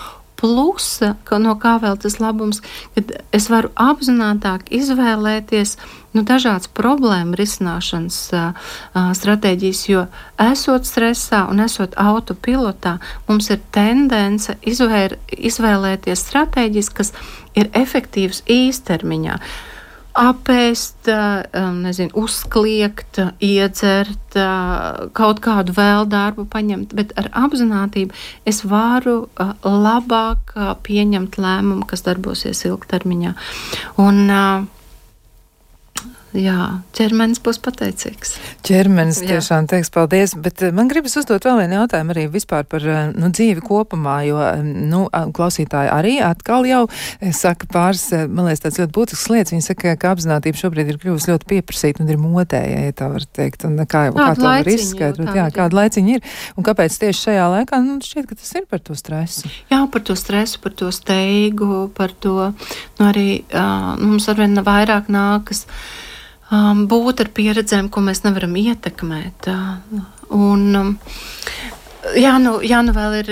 plusa, 0.44 1.14
ka, 1.24 1.40
no 1.40 1.56
kā 1.56 1.78
vēl 1.80 1.96
tas 2.04 2.20
labums, 2.20 2.60
kad 2.98 3.14
es 3.32 3.48
varu 3.48 3.72
apzinātāk 3.80 4.68
izvēlēties 4.76 5.78
nu, 6.12 6.26
dažādas 6.28 6.68
problēmu 6.76 7.40
risināšanas 7.40 8.18
uh, 8.36 8.72
stratēģijas, 9.16 9.84
jo 9.88 10.06
esot 10.52 10.90
stresā 10.90 11.46
un 11.48 11.64
esot 11.64 11.96
autopilotā, 11.96 12.98
mums 13.30 13.48
ir 13.56 13.64
tendence 13.72 14.58
izvēr, 14.68 15.16
izvēlēties 15.32 16.28
stratēģijas, 16.28 16.92
kas 17.00 17.16
ir 17.56 17.72
efektīvas 17.72 18.44
īstermiņā. 18.52 19.40
Uh, 19.40 19.73
apēst, 20.14 21.10
nezinu, 21.82 22.14
uzkliegt, 22.24 23.20
iedzert, 23.44 24.38
kaut 25.18 25.42
kādu 25.44 25.76
vēl 25.78 26.06
darbu 26.10 26.46
paņemt, 26.54 26.94
bet 26.98 27.16
ar 27.20 27.32
apziņotību 27.46 28.14
es 28.50 28.62
varu 28.70 29.28
labāk 29.64 30.54
pieņemt 30.86 31.40
lēmumu, 31.42 31.88
kas 31.90 32.06
darbosies 32.06 32.64
ilgtermiņā. 32.70 33.34
Un, 34.04 34.24
Jā, 36.34 36.80
ķermenis 36.98 37.38
būs 37.46 37.60
pateicīgs. 37.62 38.32
Ķermenis 38.66 39.20
jā. 39.22 39.36
tiešām 39.36 39.68
teiks 39.70 39.92
paldies, 39.94 40.32
bet 40.34 40.64
eh, 40.66 40.72
man 40.74 40.88
gribas 40.90 41.14
uzdot 41.20 41.46
vēl 41.46 41.60
vienu 41.60 41.76
jautājumu 41.78 42.10
arī 42.10 42.24
vispār 42.34 42.66
par 42.66 42.86
eh, 42.90 43.12
nu, 43.14 43.30
dzīvi 43.30 43.62
kopumā, 43.62 44.16
jo 44.26 44.40
nu, 44.66 45.04
klausītāji 45.14 45.92
arī 45.94 46.16
atkal 46.26 46.66
jau 46.66 46.88
eh, 46.90 47.30
saka 47.38 47.70
pāris, 47.70 48.08
man 48.26 48.50
liekas, 48.50 48.64
tāds 48.66 48.82
ļoti 48.82 48.96
būtisks 48.98 49.30
lietas. 49.30 49.54
Viņi 49.54 49.66
saka, 49.68 49.94
ka 50.02 50.16
apzinātība 50.16 50.58
šobrīd 50.58 50.90
ir 50.90 50.98
kļuvusi 51.04 51.30
ļoti 51.30 51.50
pieprasīta 51.52 52.02
un 52.02 52.10
ir 52.10 52.18
modēja, 52.22 52.80
ja 52.88 52.96
tā 52.98 53.12
var 53.14 53.28
teikt. 53.38 53.68
Un 53.70 53.78
kā, 53.86 54.08
jau, 54.10 54.16
kā 54.18 54.32
to 54.40 54.48
var 54.50 54.74
izskaidrot? 54.74 55.30
Jā, 55.38 55.46
kāda 55.54 55.84
laiciņa 55.84 56.16
ir. 56.18 56.32
Un 56.58 56.66
kāpēc 56.66 56.98
tieši 57.04 57.28
šajā 57.28 57.44
laikā, 57.60 57.82
nu, 57.86 58.00
šķiet, 58.02 58.32
ka 58.32 58.40
tas 58.40 58.56
ir 58.58 58.66
par 58.74 58.82
to 58.82 58.98
stresu? 58.98 59.54
Jā, 59.70 59.84
par 59.94 60.02
to 60.10 60.18
stresu, 60.18 60.58
par 60.66 60.74
to 60.82 60.90
steigu, 60.96 61.92
par 61.94 62.18
to, 62.26 62.50
nu, 62.98 63.06
arī 63.06 63.44
uh, 63.52 63.94
mums 64.02 64.26
arvien 64.34 64.58
vairāk 64.66 65.14
nākas. 65.14 65.68
Uh, 65.68 66.02
um, 66.54 66.86
būt 66.92 67.26
ar 67.26 67.32
pieredzēm, 67.36 67.90
ko 67.94 68.06
mēs 68.06 68.24
nevaram 68.28 68.54
ietekmēt. 68.62 69.50
Uh, 69.50 70.04
un, 70.38 70.68
um, 70.78 70.98
Jā, 72.20 72.34
nu, 72.42 72.58
jā, 72.66 72.82
nu 72.84 72.92
vēl 72.92 73.14
ir 73.22 73.30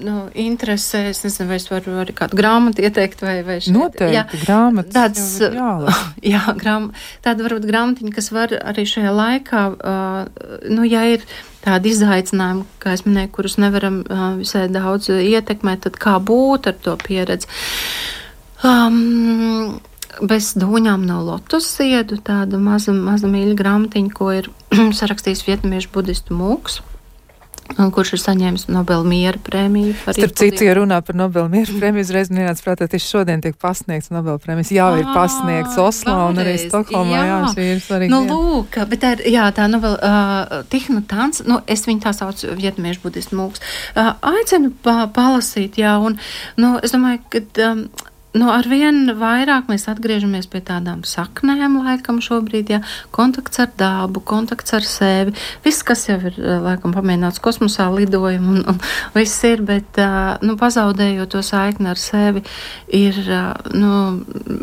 nu, 0.00 0.14
interese. 0.40 1.02
Es 1.10 1.20
nezinu, 1.20 1.50
vai 1.50 1.58
es 1.60 1.66
varu 1.68 1.98
arī 2.00 2.14
kādu 2.16 2.38
grāmatu 2.38 2.84
ieteikt, 2.86 3.20
vai, 3.20 3.34
vai 3.44 3.58
šeit. 3.60 3.74
Noteikti, 3.74 4.14
jā, 4.14 4.22
grāmatas. 4.46 4.94
Tāds, 4.94 5.26
jā, 6.34 6.40
grām, 6.56 6.88
tāda 7.26 7.44
varbūt 7.44 7.66
grāmatiņa, 7.68 8.14
kas 8.16 8.30
var 8.32 8.54
arī 8.56 8.86
šajā 8.88 9.12
laikā, 9.12 9.64
uh, 9.76 10.48
nu, 10.72 10.86
ja 10.88 11.04
ir 11.12 11.26
tādi 11.66 11.92
izaicinājumi, 11.92 12.64
kā 12.80 12.94
es 12.96 13.04
minēju, 13.04 13.32
kurus 13.36 13.58
nevaram 13.60 14.00
uh, 14.06 14.30
visai 14.40 14.64
daudz 14.72 15.10
ietekmēt, 15.12 15.84
tad 15.84 16.00
kā 16.00 16.16
būt 16.16 16.70
ar 16.72 16.80
to 16.86 16.96
pieredzi. 17.04 17.50
Um, 18.64 19.76
bez 20.22 20.54
dūņām 20.58 21.06
no 21.08 21.20
lotus 21.26 21.68
ziedu, 21.76 22.18
tāda 22.24 22.60
maza, 22.62 22.94
maza 22.94 23.30
mīļa 23.30 23.56
grāmatiņa, 23.58 24.12
ko 24.16 24.32
ir 24.38 24.50
sarakstījis 25.00 25.46
vietnamiešu 25.48 25.92
budistu 25.94 26.36
mūks. 26.36 26.82
Kurš 27.66 28.12
ir 28.14 28.20
saņēmis 28.22 28.68
Nobela 28.70 29.02
miera 29.04 29.40
prēmiju? 29.42 29.96
Starp 30.06 30.36
citu, 30.38 30.62
ja 30.64 30.76
runā 30.78 31.00
par 31.04 31.16
Nobela 31.18 31.50
miera 31.50 31.74
prēmiju, 31.74 32.06
uzreiz 32.06 32.30
nenāc 32.30 32.62
prātā, 32.62 32.86
tieši 32.88 33.08
šodien 33.10 33.42
tiek 33.42 33.58
pasniegts 33.60 34.12
Nobela 34.14 34.38
prēmijas. 34.40 34.70
Jā, 34.72 34.86
ir 35.00 35.10
pasniegts 35.10 35.74
Oslo 35.82 36.14
un 36.28 36.38
arī 36.40 36.54
Stokholmā. 36.62 37.18
Jā, 37.18 37.26
jā 37.26 37.52
šī 37.52 37.68
ir. 37.74 38.08
Nu, 38.12 38.22
lūk, 38.30 38.78
bet 38.86 39.02
tā 39.02 39.12
ir, 39.18 39.26
jā, 39.34 39.50
tā 39.56 39.66
Nobela, 39.68 39.98
uh, 39.98 40.58
Tihna 40.72 41.02
Tans, 41.10 41.42
nu, 41.50 41.58
es 41.66 41.82
viņu 41.90 42.06
tā 42.06 42.14
saucu 42.16 42.54
vietmiešu 42.56 43.02
budistu 43.02 43.36
mūks. 43.36 43.64
Uh, 43.98 44.14
aicinu 44.30 44.70
pa, 44.86 45.02
palasīt, 45.12 45.80
jā, 45.82 45.98
un, 45.98 46.20
nu, 46.62 46.76
es 46.86 46.94
domāju, 46.94 47.24
ka. 47.34 47.48
Um, 47.66 47.88
nu, 48.36 48.48
ar 48.52 48.66
vien 48.68 49.12
vairāk 49.16 49.70
mēs 49.70 49.86
atgriežamies 49.90 50.48
pie 50.52 50.60
tādām 50.64 51.02
saknēm, 51.06 51.78
laikam, 51.84 52.20
šobrīd, 52.24 52.72
ja 52.74 52.80
kontakts 53.14 53.60
ar 53.62 53.70
dabu, 53.78 54.20
kontakts 54.20 54.74
ar 54.76 54.86
sevi. 54.86 55.34
Viss, 55.64 55.84
kas 55.86 56.06
jau 56.08 56.18
ir, 56.20 56.36
eh, 56.36 56.58
laikam, 56.62 56.94
pamēģināts 56.96 57.42
kosmosā, 57.42 57.88
lidojumi 57.94 58.52
un, 58.54 58.62
un 58.74 58.80
viss 59.14 59.44
ir, 59.48 59.62
bet, 59.66 59.98
eh, 59.98 60.36
nu, 60.46 60.56
pazaudējot 60.60 61.32
to 61.32 61.42
saikni 61.46 61.90
ar 61.92 62.00
sevi, 62.00 62.44
ir, 62.88 63.20
eh, 63.24 63.72
nu, 63.74 63.92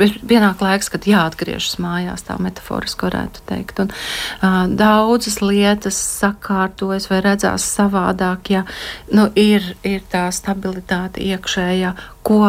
ir 0.03 0.19
pienāk 0.21 0.61
laiks, 0.63 0.91
kad 0.93 1.07
jāatgriežas 1.09 1.79
mājās, 1.83 2.25
tā 2.27 2.37
metaforiski 2.39 3.09
varētu 3.09 3.43
teikt. 3.49 3.79
Un 3.83 3.89
uh, 3.91 4.67
daudzas 4.69 5.39
lietas 5.41 5.97
sakārtojas 6.21 7.09
vai 7.09 7.21
redzās 7.25 7.65
savādāk, 7.77 8.53
ja, 8.53 8.63
nu, 9.11 9.29
ir, 9.35 9.75
ir 9.83 10.05
tā 10.11 10.27
stabilitāte 10.35 11.23
iekšējā, 11.23 11.93
ko 12.23 12.43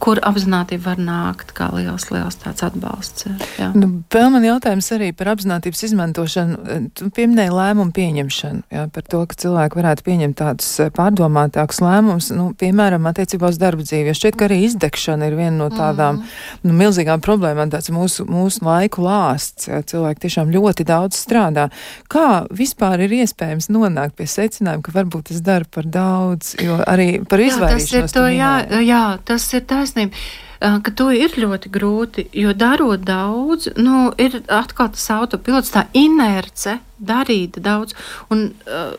kur 0.00 0.20
apziņotība 0.24 0.84
var 0.84 1.00
nākt 1.02 1.52
kā 1.56 1.68
liels, 1.74 2.08
liels 2.12 2.38
tāds 2.40 2.64
atbalsts. 2.64 3.26
Jā. 3.58 3.70
Nu, 3.76 3.88
vēl 4.12 4.30
man 4.32 4.44
jautājums 4.46 4.88
arī 4.94 5.10
par 5.16 5.32
apziņotības 5.34 5.82
izmantošanu. 5.88 6.78
Tu 6.96 7.08
pieminēji 7.14 7.52
lēmumu 7.52 7.92
pieņemšanu, 7.96 8.64
jā, 8.72 8.86
par 8.94 9.06
to, 9.08 9.22
ka 9.28 9.38
cilvēki 9.44 9.80
varētu 9.80 10.06
pieņemt 10.06 10.38
tādus 10.38 10.70
eh, 10.82 10.92
pārdomātākus 10.94 11.82
lēmumus, 11.84 12.30
nu, 12.36 12.50
piemēram, 12.58 13.08
attiecībā 13.10 13.50
uz 13.52 13.60
darba 13.60 13.84
dzīvi. 13.86 14.12
Jo 14.12 14.16
šķiet, 14.18 14.38
ka 14.38 14.48
arī 14.48 14.62
izdegšana 14.68 15.28
ir 15.28 15.38
viena 15.38 15.54
no 15.58 15.68
tādām 15.72 16.22
mm. 16.22 16.38
nu, 16.68 16.76
milzīgām 16.78 17.22
problēmām, 17.24 17.72
tāds 17.72 17.92
mūsu, 17.94 18.26
mūsu 18.30 18.64
laiku 18.66 19.04
lāsts. 19.06 19.68
Jā, 19.70 19.82
cilvēki 19.92 20.26
tiešām 20.26 20.52
ļoti 20.54 20.86
daudz 20.88 21.18
strādā. 21.20 21.68
Kā 22.12 22.44
vispār 22.52 23.04
ir 23.06 23.16
iespējams 23.22 23.70
nonākt 23.72 24.16
pie 24.18 24.28
secinājuma, 24.30 24.84
ka 24.86 24.96
varbūt 24.96 25.32
es 25.34 25.42
daru 25.44 25.68
par 25.72 25.88
daudz, 25.88 26.54
jo 26.62 26.78
arī 26.86 27.22
par 27.28 27.42
izvairīšanos. 27.42 27.92
Jā, 27.92 28.02
tas 28.02 28.12
ir, 28.12 28.16
to, 28.16 28.26
jā, 28.32 28.52
jā, 28.82 29.04
tas 29.28 29.48
ir 29.56 29.64
taisnība 29.82 30.16
ka 30.62 30.92
to 30.94 31.08
ir 31.10 31.34
ļoti 31.42 31.70
grūti, 31.74 32.24
jo 32.38 32.52
darot 32.54 33.02
daudz, 33.06 33.68
nu, 33.82 34.12
ir 34.22 34.38
atkal 34.46 34.92
tas 34.94 35.08
autopilots, 35.10 35.72
tā 35.74 35.88
inerce 35.98 36.78
darīt 37.02 37.58
daudz. 37.62 37.96
Un, 38.32 38.48
uh, 38.66 38.94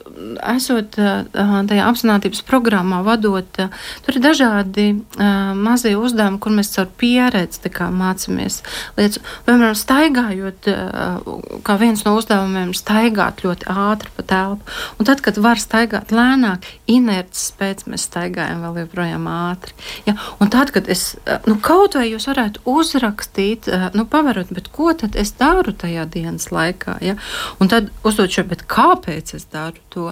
esot 0.53 0.97
uh, 0.99 1.23
tajā 1.69 1.87
apziņotības 1.89 2.43
programmā, 2.47 3.01
vadot, 3.05 3.47
uh, 3.61 3.83
tur 4.05 4.17
ir 4.17 4.23
dažādi 4.23 4.87
uh, 4.93 5.53
mazie 5.57 5.95
uzdevumi, 5.99 6.41
kur 6.43 6.55
mēs 6.55 6.73
caur 6.75 6.89
pieredzi 6.99 7.71
mācāmies 7.73 8.61
lietas. 8.97 9.21
Piemēram, 9.47 9.77
staigājot, 9.77 10.69
uh, 10.71 11.59
kā 11.65 11.77
viens 11.81 12.03
no 12.05 12.15
uzdevumiem, 12.19 12.73
staigāt 12.77 13.43
ļoti 13.45 13.69
ātri 13.71 14.11
pa 14.17 14.27
telpu. 14.33 14.77
Un 14.99 15.09
tad, 15.09 15.23
kad 15.25 15.39
var 15.41 15.61
staigāt 15.61 16.13
lēnāk, 16.15 16.67
inerces 16.91 17.53
pēc 17.59 17.85
mēs 17.89 18.07
staigājam 18.09 18.63
vēl 18.65 18.83
joprojām 18.83 19.27
ātri. 19.31 19.75
Ja? 20.07 20.17
Un 20.43 20.51
tad, 20.53 20.73
kad 20.75 20.89
es, 20.91 21.13
uh, 21.23 21.39
nu, 21.49 21.57
kaut 21.63 21.97
vai 21.99 22.09
jūs 22.11 22.27
varētu 22.31 22.65
uzrakstīt, 22.69 23.71
uh, 23.71 23.89
nu, 23.97 24.07
pavarot, 24.09 24.51
bet 24.53 24.69
ko 24.73 24.91
tad 24.97 25.17
es 25.19 25.33
daru 25.39 25.75
tajā 25.75 26.05
dienas 26.11 26.49
laikā? 26.53 26.99
Ja? 27.05 27.17
Un 27.63 27.71
tad 27.71 27.92
uzdot 28.03 28.33
šo, 28.33 28.45
bet 28.49 28.65
kāpēc 28.69 29.35
es 29.37 29.47
daru 29.53 29.81
to? 29.93 30.11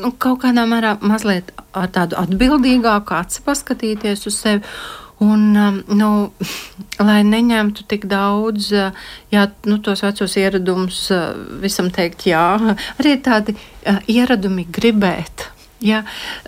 Nu, 0.00 0.12
kaut 0.12 0.40
kādā 0.44 0.64
mērā 0.68 0.94
mazliet 1.04 1.52
ar 1.76 1.90
tādu 1.92 2.16
atbildīgāku 2.20 3.16
aci 3.16 3.42
paskatīties 3.44 4.24
uz 4.30 4.38
sevi. 4.40 4.64
Un, 5.24 5.44
um, 5.56 5.78
nu, 5.96 6.10
lai 7.08 7.22
neņemtu 7.24 7.86
tik 7.88 8.04
daudz, 8.10 8.68
uh, 8.76 9.06
jā, 9.32 9.46
nu, 9.64 9.78
tos 9.80 10.04
vecos 10.04 10.36
ieradumus, 10.36 11.06
uh, 11.14 11.30
visam 11.62 11.88
teikt, 11.88 12.26
jā, 12.28 12.76
arī 13.00 13.14
tādi 13.24 13.56
uh, 13.56 14.02
ieradumi 14.12 14.66
gribēt 14.68 15.48
Ja, 15.84 15.98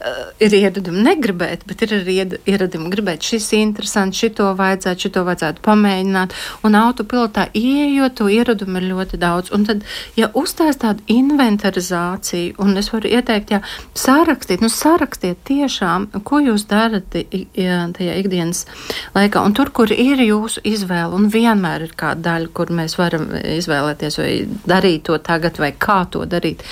uh, 0.00 0.30
ir 0.40 0.54
ieradumi 0.56 1.02
negribēt, 1.04 1.66
bet 1.68 1.82
ir 1.84 1.90
arī 1.98 2.14
ieradumi 2.48 2.88
gribēt. 2.88 3.26
Šis 3.28 3.50
ir 3.52 3.60
interesants, 3.66 4.16
šito 4.16 4.46
vajadzētu, 4.56 5.04
šito 5.04 5.24
vajadzētu 5.26 5.60
pamēģināt. 5.66 6.32
Un 6.64 6.78
autopilotā 6.78 7.44
ieejot, 7.52 8.14
to 8.16 8.30
ieradumi 8.32 8.80
ir 8.80 8.86
ļoti 8.94 9.20
daudz. 9.20 9.52
Un 9.52 9.66
tad, 9.68 9.84
ja 10.16 10.30
uzstāst 10.32 10.80
tādu 10.80 11.04
inventarizāciju, 11.12 12.56
un 12.64 12.80
es 12.80 12.88
varu 12.94 13.10
ieteikt, 13.12 13.52
ja 13.52 13.60
sārakstīt, 13.92 14.64
nu 14.64 14.72
sārakstiet 14.72 15.42
tiešām, 15.48 16.08
ko 16.24 16.40
jūs 16.46 16.64
darat 16.70 17.12
tajā 17.12 18.16
ikdienas 18.22 18.64
laikā. 19.12 19.44
Un 19.44 19.56
tur, 19.58 19.74
kur 19.76 19.92
ir 19.92 20.24
jūsu 20.24 20.64
izvēle, 20.64 21.12
un 21.18 21.28
vienmēr 21.34 21.84
ir 21.90 21.92
kāda 22.00 22.30
daļa, 22.30 22.54
kur 22.56 22.72
mēs 22.72 22.96
varam 22.96 23.28
izvēlēties 23.36 24.18
vai 24.22 24.32
darīt 24.64 25.04
to 25.10 25.20
tagad, 25.20 25.60
vai 25.60 25.74
kā 25.76 26.00
to 26.08 26.24
darīt 26.24 26.64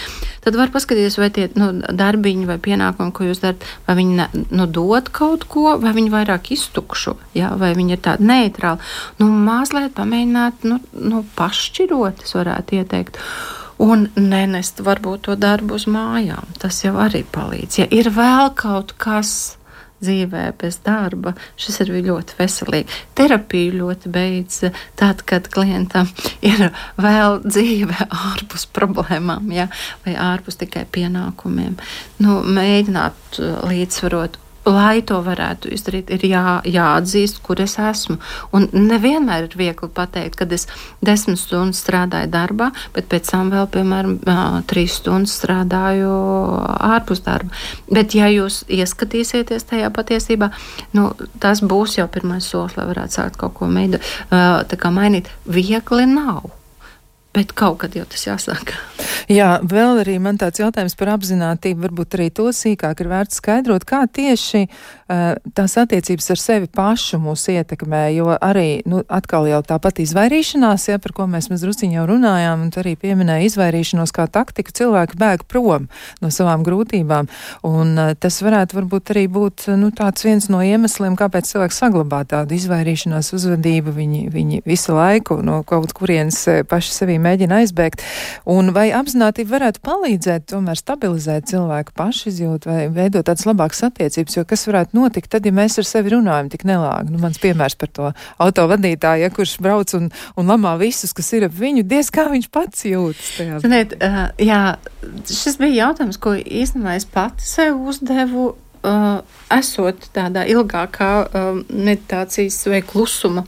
tad 0.47 0.55
var 0.55 0.71
paskatīties, 0.71 1.19
vai 1.19 1.29
tie 1.35 1.49
nu, 1.59 1.73
darbiņi 1.99 2.46
vai 2.49 2.59
pienākumi, 2.63 3.15
ko 3.17 3.27
jūs 3.29 3.43
darat, 3.43 3.67
vai 3.87 3.97
viņi 4.01 4.29
nu, 4.51 4.67
dod 4.67 5.11
kaut 5.15 5.47
ko, 5.51 5.77
vai 5.83 5.93
viņi 5.97 6.13
vairāk 6.13 6.51
iztukšo, 6.57 7.17
ja? 7.37 7.53
vai 7.59 7.75
viņi 7.79 7.97
ir 7.97 8.03
tādi 8.07 8.27
neitrāli. 8.29 8.83
Nu, 9.21 9.29
mazliet 9.29 9.95
pamēģināt, 9.99 10.67
nu, 10.69 10.81
nu 11.01 11.23
pašķirot, 11.39 12.27
es 12.27 12.37
varētu 12.39 12.81
ieteikt 12.81 13.21
un 13.83 14.09
nenest 14.17 14.81
varbūt 14.85 15.27
to 15.29 15.37
darbu 15.37 15.77
uz 15.77 15.87
mājām. 15.91 16.49
Tas 16.61 16.81
jau 16.85 16.97
arī 17.03 17.23
palīdz. 17.33 17.83
Ja 17.83 17.89
ir 17.93 18.11
vēl 18.15 18.53
kaut 18.57 18.95
kas, 19.01 19.57
dzīvē 20.03 20.45
bez 20.61 20.81
darba, 20.87 21.35
šis 21.61 21.81
ir 21.85 21.93
ļoti 22.07 22.39
veselīgi. 22.39 23.03
Terapija 23.17 23.75
ļoti 23.77 24.13
beidz 24.13 24.63
tad, 24.99 25.23
kad 25.29 25.49
klientam 25.53 26.11
ir 26.45 26.69
vēl 27.01 27.41
dzīve 27.47 28.09
ārpus 28.33 28.67
problēmām, 28.77 29.53
ja, 29.57 29.69
vai 30.05 30.17
ārpus 30.21 30.61
tikai 30.61 30.87
pienākumiem. 30.93 31.79
Nu, 32.23 32.41
mēģināt 32.45 33.41
līdzsvarot 33.67 34.41
lai 34.67 35.01
to 35.07 35.21
varētu 35.25 35.71
izdarīt, 35.75 36.11
ir 36.15 36.27
jā, 36.27 36.61
jāatzīst, 36.67 37.41
kur 37.47 37.61
es 37.63 37.77
esmu. 37.81 38.19
Un 38.57 38.69
nevienmēr 38.75 39.47
ir 39.47 39.57
viegli 39.59 39.89
pateikt, 39.95 40.39
kad 40.41 40.53
es 40.53 40.67
desmit 41.05 41.41
stundas 41.41 41.81
strādāju 41.85 42.31
darbā, 42.33 42.71
bet 42.97 43.09
pēc 43.13 43.31
tam 43.31 43.53
vēl, 43.55 43.69
piemēram, 43.77 44.19
trīs 44.71 44.99
stundas 45.01 45.37
strādāju 45.41 46.11
ārpus 46.91 47.23
darba. 47.27 47.55
Bet, 47.91 48.17
ja 48.19 48.29
jūs 48.33 48.65
ieskatīsieties 48.73 49.69
tajā 49.71 49.91
patiesībā, 49.95 50.51
nu, 50.99 51.09
tas 51.43 51.63
būs 51.63 51.99
jau 52.01 52.09
pirmais 52.13 52.47
solis, 52.47 52.77
lai 52.79 52.89
varētu 52.91 53.21
sākt 53.21 53.41
kaut 53.41 53.57
ko 53.59 53.71
meidu, 53.71 54.03
mainīt. 54.97 55.31
Viegli 55.47 56.07
nav. 56.11 56.51
Bet 57.37 57.53
kaut 57.53 57.83
kad 57.83 57.93
jau 57.93 58.07
tas 58.09 58.23
jāsāk. 58.25 58.73
Jā, 59.29 59.59
vēl 59.61 60.01
arī 60.01 60.15
man 60.23 60.39
tāds 60.41 60.61
jautājums 60.63 60.95
par 60.97 61.11
apzinātību, 61.17 61.83
varbūt 61.85 62.15
arī 62.17 62.31
to 62.33 62.47
sīkāk 62.55 63.03
ir 63.03 63.11
vērts 63.11 63.41
skaidrot, 63.43 63.85
kā 63.85 64.05
tieši 64.09 64.63
uh, 64.65 65.35
tās 65.57 65.75
attiecības 65.83 66.31
ar 66.33 66.41
sevi 66.41 66.71
pašu 66.73 67.21
mūs 67.21 67.45
ietekmē, 67.53 68.07
jo 68.17 68.31
arī, 68.33 68.81
nu, 68.89 69.03
atkal 69.13 69.49
jau 69.51 69.61
tāpat 69.69 70.01
izvairīšanās, 70.07 70.87
ja, 70.89 71.01
par 71.03 71.13
ko 71.17 71.27
mēs 71.29 71.51
mazruciņ 71.53 71.99
jau 71.99 72.07
runājām, 72.09 72.63
un 72.65 72.73
arī 72.81 72.95
pieminēja 73.03 73.51
izvairīšanos 73.51 74.15
kā 74.17 74.29
taktiku, 74.33 74.73
cilvēki 74.81 75.21
bēg 75.21 75.45
prom 75.51 75.91
no 76.25 76.33
savām 76.33 76.65
grūtībām, 76.65 77.29
un 77.69 77.93
uh, 78.01 78.15
tas 78.17 78.41
varētu 78.47 78.81
varbūt 78.81 79.13
arī 79.13 79.27
būt, 79.37 79.69
nu, 79.77 79.93
viens 80.25 80.49
no 80.49 80.63
iemesliem, 80.65 81.19
kāpēc 81.21 81.53
cilvēks 81.53 81.83
saglabā 81.85 82.25
tādu 82.33 82.57
izvairīšanās 82.57 83.35
uzvedību, 83.37 83.93
viņi, 84.01 84.25
viņi 84.33 84.65
visu 84.65 84.97
laiku 84.97 85.43
no 85.45 85.61
kaut 85.69 85.93
kurienes 85.97 86.41
paši 86.71 86.97
sevī 86.97 87.21
mēģina 87.27 87.61
aizbēgt. 87.63 88.05
Un 88.51 88.73
vai 88.77 88.89
apzinātība 88.97 89.57
varētu 89.57 89.83
palīdzēt 89.87 90.49
tomēr 90.53 90.79
stabilizēt 90.81 91.51
cilvēku 91.51 91.95
pašizjūtu 91.99 92.71
vai 92.71 92.81
veidot 92.93 93.27
tādas 93.27 93.47
labākas 93.49 93.85
attiecības, 93.91 94.39
jo 94.39 94.47
kas 94.49 94.67
varētu 94.71 94.99
notikt 94.99 95.31
tad, 95.35 95.47
ja 95.47 95.55
mēs 95.55 95.79
ar 95.83 95.89
sevi 95.89 96.15
runājam 96.15 96.51
tik 96.53 96.67
nelāgi? 96.69 97.13
Nu, 97.15 97.21
mans 97.23 97.41
piemērs 97.43 97.79
par 97.81 97.93
to 97.97 98.13
autovadītāju, 98.43 99.27
ja, 99.27 99.33
kurš 99.35 99.57
brauc 99.63 99.95
un, 99.99 100.11
un 100.39 100.53
lamā 100.53 100.77
visus, 100.81 101.15
kas 101.17 101.33
ir 101.37 101.49
ap 101.49 101.57
viņu, 101.57 101.87
diez 101.89 102.11
kā 102.15 102.29
viņš 102.33 102.51
pats 102.55 102.87
jūtas. 102.89 103.33
Tajā. 103.39 103.63
Ziniet, 103.65 103.97
uh, 104.01 104.23
jā, 104.43 104.61
šis 105.27 105.59
bija 105.63 105.87
jautājums, 105.87 106.21
ko 106.23 106.37
īstenībā 106.37 106.97
es 107.01 107.09
pati 107.11 107.47
sev 107.47 107.81
uzdevu 107.91 108.53
uh, 108.87 109.21
esot 109.57 110.09
tādā 110.17 110.47
ilgākā 110.51 111.13
uh, 111.27 111.61
meditācijas 111.71 112.59
vai 112.71 112.83
klusuma, 112.87 113.47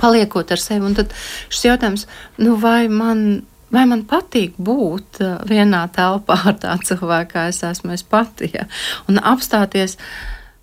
paliekot 0.00 0.52
ar 0.54 0.60
sevi. 0.60 0.84
Un 0.86 0.96
tad 0.98 1.12
šis 1.48 1.66
jautājums, 1.70 2.06
nu 2.42 2.60
vai 2.60 2.86
man. 2.92 3.42
Vai 3.74 3.88
man 3.90 4.04
patīk 4.06 4.52
būt 4.62 5.18
uh, 5.24 5.30
vienā 5.50 5.80
telpā 5.90 6.36
ar 6.46 6.58
tādu 6.62 6.84
cilvēku, 6.92 7.32
kā 7.32 7.46
es 7.50 7.56
esmu 7.66 7.96
es 7.96 8.04
pati, 8.06 8.46
ja? 8.54 8.68
un 9.10 9.18
apstāties, 9.18 9.96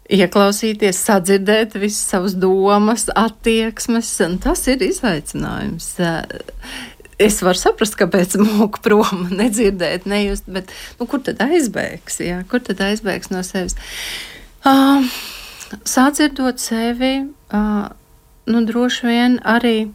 ieklausīties, 0.08 1.02
sadzirdēt 1.10 1.76
visas 1.82 2.06
savas 2.14 2.38
domas, 2.40 3.10
attieksmes, 3.12 4.14
tas 4.46 4.64
ir 4.72 4.86
izaicinājums. 4.86 5.90
Uh, 6.00 6.24
es 7.22 7.42
varu 7.44 7.60
saprast, 7.60 7.98
kāpēc 8.00 8.38
mūku 8.40 8.82
prom 8.86 9.28
nedzirdēt, 9.42 10.08
nejust, 10.10 10.48
bet 10.48 10.72
nu, 11.00 11.10
kur 11.10 11.24
tad 11.26 11.44
aizbēgs? 11.44 12.22
Jā? 12.24 12.42
Kur 12.48 12.64
tad 12.64 12.80
aizbēgs 12.86 13.34
no 13.34 13.44
sevis? 13.44 13.76
Uh, 14.64 15.04
Sācirdot 15.88 16.60
sevi, 16.60 17.14
uh, 17.56 17.86
nu, 18.50 18.64
droši 18.66 19.08
vien 19.08 19.40
arī 19.44 19.92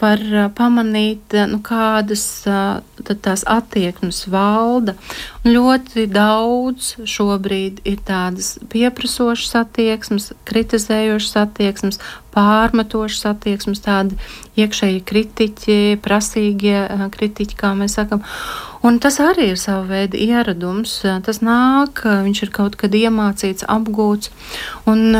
var 0.00 0.20
pamanīt, 0.56 1.34
nu, 1.50 1.58
kādas 1.64 2.22
tās 2.46 3.42
attieksmes 3.48 4.22
valda. 4.32 4.94
Un 5.44 5.52
ļoti 5.54 6.06
daudz 6.10 6.94
šobrīd 7.08 7.82
ir 7.88 8.00
tādas 8.06 8.54
pieprasošas 8.72 9.58
attieksmes, 9.60 10.30
kritizējošas 10.48 11.36
attieksmes, 11.42 12.00
pārmetošas 12.34 13.28
attieksmes, 13.34 13.82
tādi 13.84 14.16
iekšēji 14.60 15.02
kritiķi, 15.08 15.80
prasīgie 16.04 16.78
kritiķi, 17.16 17.58
kā 17.60 17.74
mēs 17.76 17.98
sakam. 18.00 18.24
Un 18.86 18.96
tas 19.02 19.18
arī 19.20 19.50
ir 19.52 19.60
sava 19.60 19.84
veida 19.90 20.16
ieradums. 20.16 21.02
Tas 21.26 21.42
nāk, 21.44 22.00
viņš 22.08 22.46
ir 22.46 22.54
kaut 22.54 22.78
kad 22.80 22.96
iemācīts, 22.96 23.68
apgūts. 23.68 24.32
Un, 24.88 25.12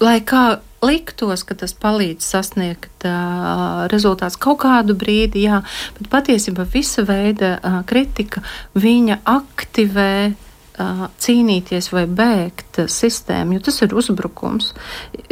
lai 0.00 0.16
kā 0.24 0.46
liktos, 0.84 1.44
ka 1.46 1.56
tas 1.58 1.74
palīdz 1.74 2.24
sasniegt 2.24 3.06
uh, 3.08 3.86
rezultātus 3.92 4.38
kaut 4.40 4.60
kādu 4.62 4.96
brīdi, 4.98 5.46
jā, 5.48 5.62
bet 5.98 6.10
patiesībā 6.12 6.66
visa 6.72 7.04
veida 7.08 7.56
uh, 7.58 7.80
kritika 7.88 8.44
viņa 8.78 9.20
aktivē 9.28 10.12
cīnīties 10.78 11.90
vai 11.92 12.04
bēgt 12.06 12.80
sistēmu, 12.92 13.56
jo 13.56 13.64
tas 13.66 13.80
ir 13.82 13.94
uzbrukums. 13.98 14.72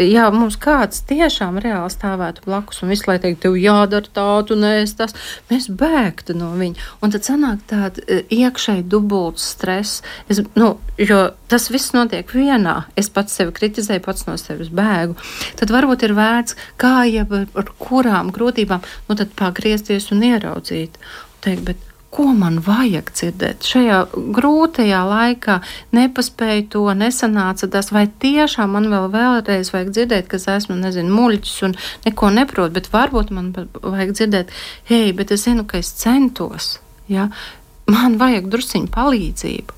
Ja 0.00 0.28
mums 0.34 0.58
kāds 0.60 1.02
tiešām 1.08 1.60
reāli 1.62 1.92
stāvētu 1.92 2.44
blakus 2.46 2.82
un 2.82 2.92
visu 2.92 3.06
laiku 3.08 3.26
teikt, 3.26 3.40
tev 3.44 3.56
jādara 3.60 4.12
tā, 4.18 4.26
tu 4.48 4.58
neesi 4.58 4.96
tas, 4.98 5.14
mēs 5.50 5.68
bēgtu 5.70 6.36
no 6.38 6.52
viņa. 6.58 6.88
Un 7.00 7.14
tad 7.14 7.28
sanāk 7.28 7.62
tāda 7.70 8.20
iekšēji 8.34 8.86
dubults 8.90 9.46
stress, 9.54 10.02
es, 10.32 10.42
nu, 10.58 10.74
jo 10.98 11.22
tas 11.50 11.70
viss 11.70 11.94
notiek 11.96 12.30
vienā. 12.34 12.78
Es 12.98 13.10
pats 13.12 13.38
sevi 13.38 13.54
kritizēju, 13.56 14.04
pats 14.04 14.26
no 14.28 14.36
sevis 14.40 14.72
bēgu. 14.74 15.16
Tad 15.60 15.74
varbūt 15.74 16.06
ir 16.08 16.16
vērts, 16.18 16.58
kā 16.80 17.04
jau 17.10 17.26
ar 17.46 17.74
kurām 17.78 18.32
grūtībām, 18.34 18.82
nu 19.08 19.18
tad 19.18 19.34
pagriezties 19.38 20.10
un 20.14 20.26
ieraudzīt. 20.26 20.98
Teikt, 21.44 21.68
bet 21.68 21.92
ko 22.16 22.30
man 22.32 22.58
vajag 22.64 23.10
dzirdēt. 23.12 23.66
Šajā 23.66 23.98
grūtajā 24.14 25.02
laikā 25.04 25.58
nepaspēju 25.96 26.64
to, 26.72 26.84
nesanāca 26.96 27.68
tas, 27.72 27.90
vai 27.92 28.06
tiešām 28.24 28.72
man 28.76 28.88
vēl 28.92 29.10
vēlreiz 29.12 29.72
vajag 29.74 29.92
dzirdēt, 29.92 30.30
ka 30.30 30.40
es 30.40 30.48
esmu, 30.48 30.78
nezinu, 30.80 31.12
muļķis 31.12 31.58
un 31.68 31.76
neko 32.06 32.32
neprotu, 32.38 32.76
bet 32.78 32.88
varbūt 32.94 33.34
man 33.36 33.52
vajag 33.82 34.16
dzirdēt, 34.16 34.56
hei, 34.88 35.12
bet 35.16 35.34
es 35.36 35.44
zinu, 35.44 35.66
ka 35.68 35.82
es 35.82 35.92
centos, 36.00 36.78
ja? 37.12 37.28
man 37.90 38.16
vajag 38.20 38.48
drusciņu 38.50 38.90
palīdzību. 38.94 39.76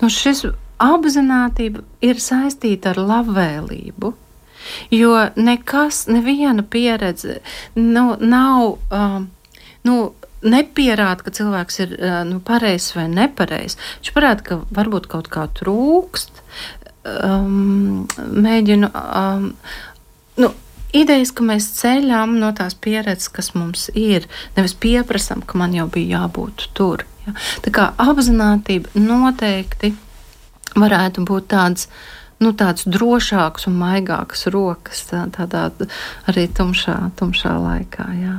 Nu, 0.00 0.08
šis 0.12 0.46
apzinātība 0.80 1.82
ir 2.06 2.22
saistīta 2.22 2.94
ar 2.94 3.02
labvēlību. 3.02 4.14
Jo 4.94 5.14
nekas, 5.40 6.04
neviena 6.12 6.62
pieredze 6.62 7.40
nu, 7.74 8.14
nav. 8.20 8.76
Um, 8.92 9.30
nu, 9.88 10.12
nepierāda, 10.46 11.24
ka 11.24 11.32
cilvēks 11.34 11.80
ir 11.84 11.94
nu, 12.28 12.40
pareizs 12.44 12.94
vai 12.96 13.06
nepareizs. 13.12 13.78
Viņš 14.00 14.12
parāda, 14.16 14.46
ka 14.46 14.58
varbūt 14.76 15.10
kaut 15.12 15.30
kā 15.32 15.46
trūkst. 15.60 16.42
Um, 17.00 18.06
mēģinu. 18.16 18.90
Um, 18.92 19.52
nu, 20.40 20.52
Idejas, 20.90 21.30
ka 21.30 21.44
mēs 21.46 21.68
ceļām 21.78 22.32
no 22.42 22.48
tās 22.58 22.74
pieredzes, 22.74 23.28
kas 23.30 23.52
mums 23.54 23.84
ir, 23.94 24.24
nevis 24.56 24.72
pieprasām, 24.74 25.44
ka 25.46 25.54
man 25.60 25.76
jau 25.76 25.84
bija 25.86 26.24
jābūt 26.24 26.64
tur. 26.74 27.04
Ja? 27.28 27.34
Tā 27.62 27.70
kā 27.76 27.84
apziņotība 28.02 28.98
noteikti 28.98 29.92
varētu 30.74 31.22
būt 31.30 31.46
tāds 31.54 31.86
uh, 31.86 32.00
nu, 32.40 32.52
tāds 32.56 32.86
drošāks 32.88 33.68
un 33.68 33.76
maigāks 33.80 34.46
rokas 34.52 35.04
tā, 35.10 35.26
tādā 35.34 35.68
arī 36.30 36.46
tumšā, 36.56 36.96
tumšā 37.20 37.54
laikā. 37.60 38.06
Jā. 38.20 38.36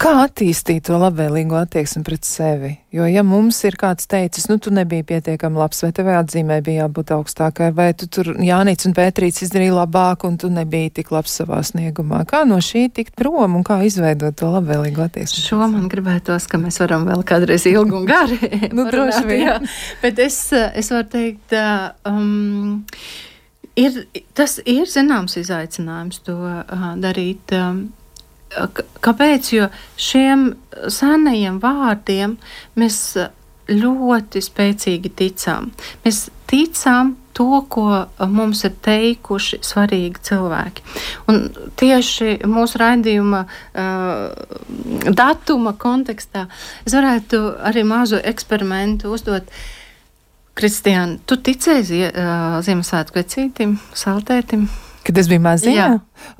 Kā 0.00 0.14
attīstīt 0.26 0.86
to 0.88 1.00
labvēlīgo 1.00 1.56
attieksmi 1.62 2.04
pret 2.06 2.28
sevi? 2.28 2.76
Jo, 2.92 3.06
ja 3.08 3.22
mums 3.24 3.56
ir 3.64 3.78
kāds 3.80 4.04
teicis, 4.04 4.50
nu, 4.50 4.58
tu 4.60 4.68
nebija 4.74 5.04
pietiekami 5.08 5.56
labs, 5.56 5.80
vai 5.80 5.94
tev 5.96 6.10
atzīmē 6.12 6.58
bija 6.64 6.84
jābūt 6.84 7.14
augstākai, 7.16 7.70
vai 7.72 7.88
tu 7.96 8.04
tur 8.12 8.34
Jānis 8.36 8.84
un 8.84 8.92
Pētrīts 8.96 9.46
izdarīja 9.46 9.78
labāk, 9.78 10.26
un 10.28 10.36
tu 10.40 10.50
nebija 10.52 10.92
tik 11.00 11.12
labs 11.14 11.32
savā 11.40 11.62
sniegumā. 11.64 12.26
Kā 12.28 12.42
no 12.48 12.60
šī 12.60 12.90
tikt 12.92 13.16
prom 13.16 13.56
un 13.56 13.64
kā 13.64 13.80
izveidot 13.88 14.36
to 14.36 14.52
labvēlīgo 14.52 15.06
attieksmi? 15.06 15.44
Šo 15.48 15.62
man 15.72 15.88
gribētos, 15.92 16.44
ka 16.52 16.60
mēs 16.60 16.82
varam 16.84 17.08
vēl 17.08 17.24
kādreiz 17.32 17.64
ilgi 17.70 17.96
un 17.96 18.08
gari. 18.12 18.38
nu, 18.76 18.84
droši 18.92 19.24
vien. 19.30 19.68
Bet 20.04 20.20
es, 20.20 20.42
es 20.52 20.92
varu 20.92 21.08
teikt, 21.16 21.56
um, 22.08 22.82
ir, 23.76 24.04
tas 24.36 24.58
ir 24.68 24.86
zināms 24.90 25.36
izaicinājums 25.40 26.22
to 26.26 26.36
uh, 26.36 26.86
darīt. 27.00 27.54
Um, 27.56 27.90
Kāpēc? 29.00 29.48
Jo 29.54 29.70
šiem 29.96 30.50
senajiem 30.92 31.56
vārdiem 31.62 32.34
mēs 32.76 32.98
ļoti 33.72 34.42
spēcīgi 34.44 35.12
ticam. 35.16 35.70
Mēs 36.04 36.26
ticam 36.50 37.14
to, 37.32 37.62
ko 37.72 37.86
mums 38.28 38.64
ir 38.68 38.74
teikuši 38.84 39.62
svarīgi 39.64 40.20
cilvēki. 40.28 40.84
Un 41.32 41.46
tieši 41.80 42.42
mūsu 42.48 42.80
raidījuma 42.82 43.44
uh, 43.46 45.12
datuma 45.16 45.72
kontekstā 45.72 46.46
es 46.84 46.96
varētu 46.96 47.40
arī 47.70 47.86
mazu 47.88 48.20
eksperimentu 48.20 49.14
uzdot. 49.16 49.48
Kristiāna, 50.58 51.16
tu 51.24 51.38
ticēji 51.40 52.08
uh, 52.10 52.58
Ziemassvētku 52.64 53.16
vecītim, 53.20 53.78
saltētim? 53.96 54.66
Kad 55.02 55.18
es 55.18 55.30
biju 55.30 55.42
maziņa? 55.42 55.86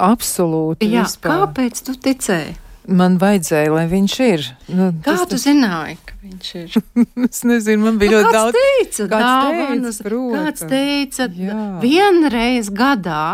Absolūti. 0.04 0.86
Jā, 0.92 1.06
vispār. 1.06 1.46
kāpēc 1.46 1.80
tu 1.86 1.96
ticēji? 1.98 2.58
Man 2.92 3.16
vajadzēja, 3.22 3.70
lai 3.70 3.84
viņš 3.90 4.14
ir. 4.26 4.46
Nu, 4.74 4.88
Kā 5.04 5.14
tu 5.22 5.36
tas... 5.36 5.44
zināji, 5.46 5.96
ka 6.06 6.16
viņš 6.22 6.50
ir? 6.58 6.76
es 7.28 7.42
nezinu, 7.46 7.84
man 7.86 8.00
bija 8.00 8.10
nu, 8.10 8.18
ļoti 8.18 8.34
daudz. 8.36 8.58
Teica, 8.58 9.06
kāds 9.12 9.26
dāvanas, 9.26 10.00
teica, 10.00 10.08
protams. 10.08 10.42
kāds 10.42 10.66
teica, 10.72 11.28
Jā. 11.38 11.58
vienreiz 11.82 12.72
gadā 12.74 13.24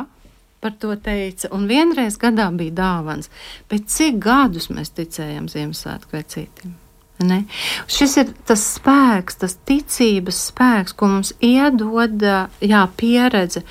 par 0.61 0.75
to 0.83 0.93
teica, 1.01 1.49
un 1.55 1.65
vienreiz 1.71 2.19
gadā 2.21 2.51
bija 2.55 2.77
dāvans. 2.83 3.33
Bet 3.71 3.89
cik 3.93 4.21
gadus 4.23 4.69
mēs 4.75 4.93
ticējam 4.97 5.49
Ziemassvētku 5.51 6.19
vecītim? 6.19 6.77
Ne? 7.19 7.41
Šis 7.91 8.17
ir 8.23 8.29
tas 8.47 8.63
spēks, 8.77 9.41
tas 9.41 9.57
ticības 9.67 10.43
spēks, 10.53 10.95
ko 10.95 11.09
mums 11.11 11.33
iedod 11.43 12.23
jā, 12.23 12.83
pieredze. 13.01 13.65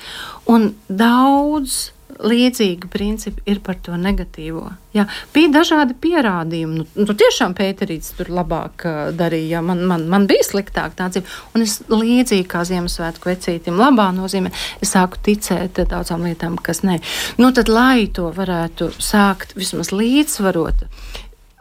Un 0.52 0.74
daudz 0.88 1.88
līdzīgi 2.18 2.88
principi 2.90 3.42
ir 3.50 3.60
par 3.64 3.78
to 3.82 3.96
negatīvo. 3.98 4.64
Jā, 4.96 5.04
bija 5.34 5.50
dažādi 5.58 5.94
pierādījumi. 6.02 6.80
Nu, 6.80 6.86
nu, 7.04 7.14
tiešām 7.18 7.54
Pēterīts 7.58 8.14
tur 8.18 8.30
labāk 8.34 8.84
uh, 8.88 8.96
darīja, 9.16 9.60
man, 9.64 9.84
man, 9.88 10.06
man 10.10 10.26
bija 10.30 10.46
sliktāk 10.46 10.96
tā 10.98 11.08
dzīve. 11.12 11.28
Un 11.54 11.64
es 11.66 11.78
līdzīgi 11.92 12.48
kā 12.50 12.64
Ziemassvētku 12.68 13.30
vecītim 13.30 13.78
labā 13.78 14.08
nozīmē, 14.16 14.52
es 14.82 14.94
sāku 14.96 15.20
ticēt 15.28 15.82
daudzām 15.90 16.26
lietām, 16.26 16.58
kas 16.58 16.82
nē. 16.86 16.98
Nu, 17.38 17.52
tad, 17.54 17.70
lai 17.70 18.08
to 18.14 18.32
varētu 18.34 18.90
sākt 18.98 19.54
vismaz 19.58 19.92
līdzsvarot, 19.94 20.86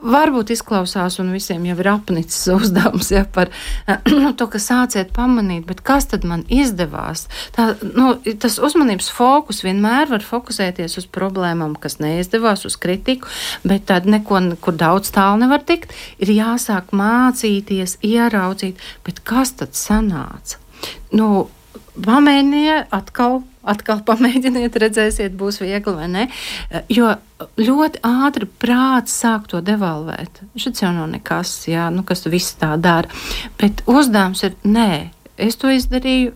varbūt 0.03 0.51
izklausās, 0.53 1.17
un 1.21 1.31
visiem 1.33 1.65
jau 1.67 1.75
ir 1.81 1.89
apnicis 1.89 2.45
uzdevums 2.53 3.09
ja, 3.13 3.23
par 3.25 3.49
nu, 4.11 4.31
to, 4.37 4.47
ka 4.51 4.61
sāciet 4.61 5.11
pamanīt, 5.15 5.65
bet 5.69 5.81
kas 5.85 6.09
tad 6.11 6.27
man 6.27 6.45
izdevās? 6.53 7.25
Tā, 7.55 7.71
nu, 7.81 8.13
tas 8.41 8.59
uzmanības 8.63 9.09
fokus 9.13 9.63
vienmēr 9.65 10.11
var 10.11 10.25
fokusēties 10.25 10.99
uz 11.01 11.09
problēmām, 11.09 11.75
kas 11.81 11.99
neizdevās, 12.03 12.67
uz 12.69 12.77
kritiku, 12.81 13.31
bet 13.67 13.87
tad 13.89 14.09
neko, 14.09 14.39
kur 14.61 14.77
daudz 14.77 15.11
tālu 15.15 15.41
nevar 15.45 15.65
tikt, 15.65 15.95
ir 16.21 16.33
jāsāk 16.35 16.93
mācīties, 16.95 17.97
ieraudzīt, 18.05 18.81
bet 19.07 19.23
kas 19.25 19.55
tad 19.57 19.77
sanāca? 19.77 20.61
Nu, 21.15 21.47
pamēģiniet 22.05 22.93
atkal 22.93 23.41
atkal 23.67 24.01
pamēģiniet, 24.07 24.77
redzēsiet, 24.83 25.35
būs 25.37 25.61
viegli 25.63 25.95
vai 25.97 26.09
ne. 26.11 26.25
Jo 26.91 27.15
ļoti 27.61 28.01
ātri 28.05 28.47
prāts 28.59 29.13
sāk 29.21 29.47
to 29.51 29.61
devalvēt. 29.61 30.41
Šis 30.57 30.81
jau 30.83 30.91
nav 30.95 31.09
nekas, 31.11 31.53
jā, 31.69 31.89
nu, 31.93 32.05
kas 32.07 32.25
viss 32.29 32.57
tā 32.59 32.73
dara. 32.81 33.11
Bet 33.61 33.83
uzdevums 33.89 34.43
ir, 34.47 34.57
nē, 34.65 34.91
es 35.37 35.59
to 35.59 35.71
izdarīju. 35.73 36.35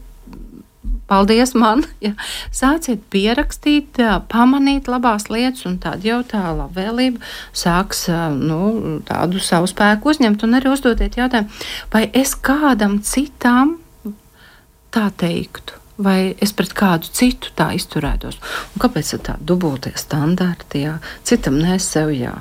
Paldies 1.12 1.52
man! 1.60 1.84
Ja. 2.06 2.14
Sāciet 2.56 3.04
pierakstīt, 3.14 4.00
pamanīt 4.32 4.88
labās 4.90 5.28
lietas, 5.30 5.66
un 5.70 5.76
tāda 5.84 6.08
jau 6.08 6.22
tā 6.26 6.42
labvēlība 6.56 7.22
sāks 7.54 8.08
nu, 8.38 8.62
tādu 9.06 9.44
savu 9.44 9.70
spēku 9.70 10.14
uzņemt. 10.14 10.48
Un 10.48 10.58
arī 10.58 10.72
uzdotiet 10.72 11.20
jautājumu, 11.20 11.62
vai 11.94 12.08
es 12.16 12.34
kādam 12.34 13.02
citam 13.06 13.76
tā 14.96 15.12
teiktu 15.20 15.81
vai 15.98 16.36
es 16.42 16.54
pret 16.56 16.74
kādu 16.78 17.10
citu 17.12 17.52
tā 17.58 17.72
izturētos. 17.78 18.40
Un 18.76 18.84
kāpēc 18.84 19.14
ir 19.16 19.24
tādi 19.28 19.48
dubultie 19.52 19.94
standarti? 20.00 20.86
Jā? 20.86 20.98
Citam 21.28 21.60
nē, 21.62 21.80
sev 21.82 22.14
jā. 22.16 22.36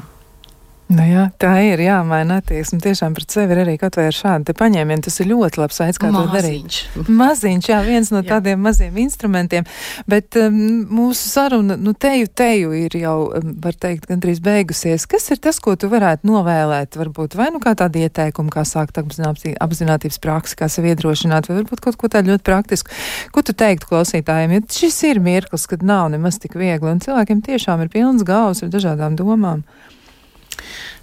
Nu 0.91 1.05
jā, 1.07 1.28
tā 1.38 1.53
ir 1.62 1.78
jāmaina 1.84 2.41
attieksme. 2.41 2.80
Tiešām 2.82 3.14
pret 3.14 3.30
sevi 3.30 3.55
ir 3.55 3.61
arī 3.62 3.76
kaut 3.78 3.95
vai 3.95 4.09
ar 4.09 4.16
šādu 4.16 4.55
paņēmienu. 4.59 5.05
Tas 5.07 5.20
ir 5.22 5.28
ļoti 5.30 5.61
labs 5.61 5.76
veids, 5.78 6.01
kā 6.03 6.09
Maziņš. 6.11 6.30
to 6.32 6.34
darīt. 6.34 6.78
Maziņš, 7.20 7.68
jā, 7.70 7.76
viens 7.86 8.11
no 8.11 8.22
tādiem 8.26 8.59
maziem 8.64 8.99
instrumentiem. 8.99 9.68
Bet 10.11 10.34
um, 10.41 10.57
mūsu 10.91 11.30
saruna, 11.30 11.76
nu, 11.78 11.95
teju, 11.95 12.26
teju 12.34 12.74
ir 12.74 12.97
jau, 12.99 13.14
um, 13.38 13.53
var 13.62 13.78
teikt, 13.78 14.09
gandrīz 14.11 14.41
beigusies. 14.43 15.07
Kas 15.11 15.30
ir 15.30 15.38
tas, 15.45 15.61
ko 15.62 15.76
tu 15.78 15.93
varētu 15.93 16.26
novēlēt? 16.26 16.99
Varbūt 16.99 17.38
vai 17.38 17.53
nu 17.55 17.62
kā 17.62 17.76
tādu 17.78 18.03
ieteikumu, 18.03 18.51
kā 18.51 18.66
sākt 18.66 18.99
apzinātības 18.99 20.18
praksi, 20.26 20.59
kā 20.59 20.66
sevi 20.72 20.91
iedrošināt, 20.91 21.47
vai 21.47 21.61
varbūt 21.61 21.84
kaut 21.86 22.01
ko 22.03 22.11
tādu 22.11 22.34
ļoti 22.34 22.47
praktisku. 22.51 22.99
Ko 23.30 23.47
tu 23.47 23.55
teiktu 23.55 23.93
klausītājiem? 23.93 24.59
Jo 24.59 24.66
šis 24.80 24.99
ir 25.07 25.22
mirklis, 25.22 25.70
kad 25.70 25.86
nav 25.86 26.11
nemaz 26.11 26.43
tik 26.43 26.59
viegli, 26.59 26.91
un 26.91 26.99
cilvēkiem 27.05 27.47
tiešām 27.47 27.86
ir 27.86 27.95
pilns 27.95 28.26
galvas 28.26 28.66
ar 28.66 28.74
dažādām 28.74 29.14
domām 29.14 29.62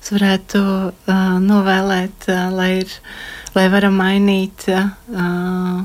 es 0.07 0.13
varētu 0.13 0.59
uh, 0.61 1.17
novēlēt, 1.43 2.29
uh, 2.31 2.47
lai, 2.55 2.69
ir, 2.83 2.93
lai 3.55 3.65
varam 3.73 3.97
mainīt 3.99 4.67
uh, 4.71 5.81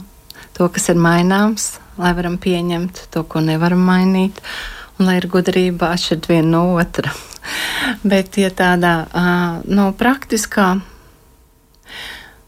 to, 0.55 0.68
kas 0.70 0.91
ir 0.93 1.01
maināms, 1.03 1.81
lai 1.99 2.12
varam 2.14 2.39
pieņemt 2.39 3.07
to, 3.11 3.25
ko 3.27 3.43
nevaram 3.43 3.83
mainīt, 3.83 4.39
un 4.99 5.09
lai 5.09 5.18
ir 5.18 5.27
gudrība 5.33 5.91
atšķirt 5.97 6.29
vienu 6.31 6.53
no 6.55 6.62
otra. 6.79 7.11
Bet, 8.12 8.39
ja 8.39 8.53
tādā 8.55 8.93
uh, 9.09 9.57
no 9.66 9.89
praktiskā, 9.99 10.68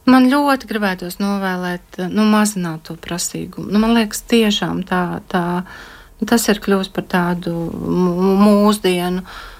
man 0.07 0.29
ļoti 0.31 0.71
gribētos 0.71 1.19
novēlēt, 1.19 2.05
nu, 2.13 2.29
mazināt 2.31 2.87
to 2.87 2.95
prasīgumu. 2.95 3.67
Nu, 3.73 3.83
man 3.83 3.97
liekas, 3.97 4.23
tiešām 4.31 4.85
tā, 4.87 5.03
tā, 5.33 5.65
tas 6.23 6.47
ir 6.53 6.63
kļūst 6.63 6.95
par 6.95 7.09
tādu 7.17 7.57
mūsdienu. 8.45 9.25
Uh, 9.25 9.51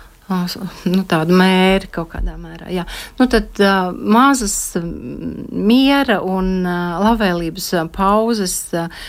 nu, 0.95 1.03
tādu 1.09 1.37
mēri 1.37 1.91
kaut 1.93 2.13
kādā 2.15 2.37
mērā. 2.41 2.71
Jā. 2.73 2.87
Nu, 3.19 3.29
tad 3.31 3.61
uh, 3.61 3.91
mazas 3.93 4.57
miera 4.79 6.21
un 6.25 6.57
uh, 6.65 6.97
labvēlības 7.05 7.71
pauzes 7.95 8.57
uh, 8.79 9.05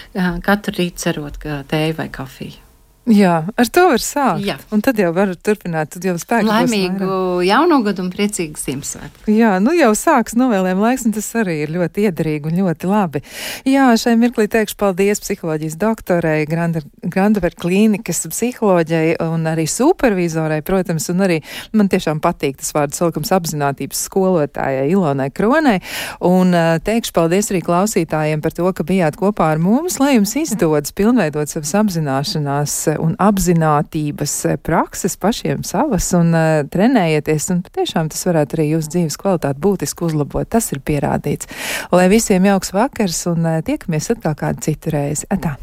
katru 0.46 0.80
rītu 0.82 1.08
cerot 1.08 1.40
tēju 1.72 1.98
vai 2.02 2.12
kafiju. 2.14 2.65
Jā, 3.06 3.44
ar 3.54 3.68
to 3.70 3.84
var 3.92 4.02
sākt. 4.02 4.42
Jā. 4.48 4.56
Un 4.74 4.82
tad 4.82 4.98
jau 4.98 5.12
var 5.14 5.30
turpināt. 5.38 5.92
Tad 5.94 6.06
jau 6.08 6.16
spēks. 6.18 6.48
Laimīgu 6.50 7.44
jauno 7.46 7.78
gadu 7.86 8.02
un 8.02 8.08
priecīgu 8.10 8.58
Ziemassvētku. 8.58 9.30
Jā, 9.30 9.52
nu 9.62 9.76
jau 9.78 9.92
sāks 9.94 10.34
novēlēm 10.34 10.82
laiks, 10.82 11.06
un 11.06 11.14
tas 11.14 11.28
arī 11.38 11.60
ir 11.68 11.74
ļoti 11.76 12.08
iederīgi 12.10 12.50
un 12.50 12.58
ļoti 12.64 12.90
labi. 12.90 13.22
Jā, 13.70 13.92
šai 14.02 14.16
mirklī 14.18 14.48
teikšu 14.50 14.80
paldies 14.82 15.22
psiholoģijas 15.22 15.78
doktorei, 15.78 16.48
Grandaver 16.50 17.54
klīnikas 17.62 18.26
psiholoģijai 18.32 19.20
un 19.28 19.46
arī 19.54 19.68
supervizorai, 19.70 20.64
protams, 20.66 21.06
un 21.14 21.22
arī 21.28 21.38
man 21.78 21.92
tiešām 21.94 22.24
patīk 22.26 22.58
tas 22.64 22.74
vārds 22.74 22.98
salikums 22.98 23.30
apzinātības 23.38 24.02
skolotājai 24.10 24.90
Ilonai 24.96 25.30
Kronai. 25.30 25.78
Un 26.26 26.58
teikšu 26.82 27.14
paldies 27.14 27.54
arī 27.54 27.62
klausītājiem 27.70 28.42
par 28.42 28.58
to, 28.58 28.66
ka 28.74 28.88
bijāt 28.88 29.22
kopā 29.22 29.54
ar 29.54 29.62
mums, 29.62 30.02
lai 30.02 30.16
jums 30.16 30.34
izdodas 30.42 30.96
pilnveidot 30.98 31.54
savas 31.54 31.78
apzināšanās 31.86 32.95
un 33.02 33.16
apzinātības 33.22 34.34
prakses 34.66 35.18
pašiem 35.22 35.64
savas 35.68 36.12
un 36.18 36.34
uh, 36.36 36.64
trenējieties, 36.72 37.50
un 37.54 37.62
patiešām 37.66 38.10
tas 38.14 38.26
varētu 38.30 38.60
arī 38.60 38.72
jūsu 38.74 38.96
dzīves 38.96 39.20
kvalitāti 39.22 39.64
būtiski 39.68 40.08
uzlabot. 40.08 40.50
Tas 40.50 40.72
ir 40.76 40.84
pierādīts. 40.86 41.52
Lai 41.96 42.10
visiem 42.12 42.46
jauks 42.52 42.76
vakars 42.76 43.26
un 43.32 43.46
uh, 43.46 43.62
tiekamies 43.66 44.12
atkal 44.16 44.38
kādu 44.40 44.70
citu 44.70 44.94
reizi. 44.96 45.28
Atā. 45.34 45.58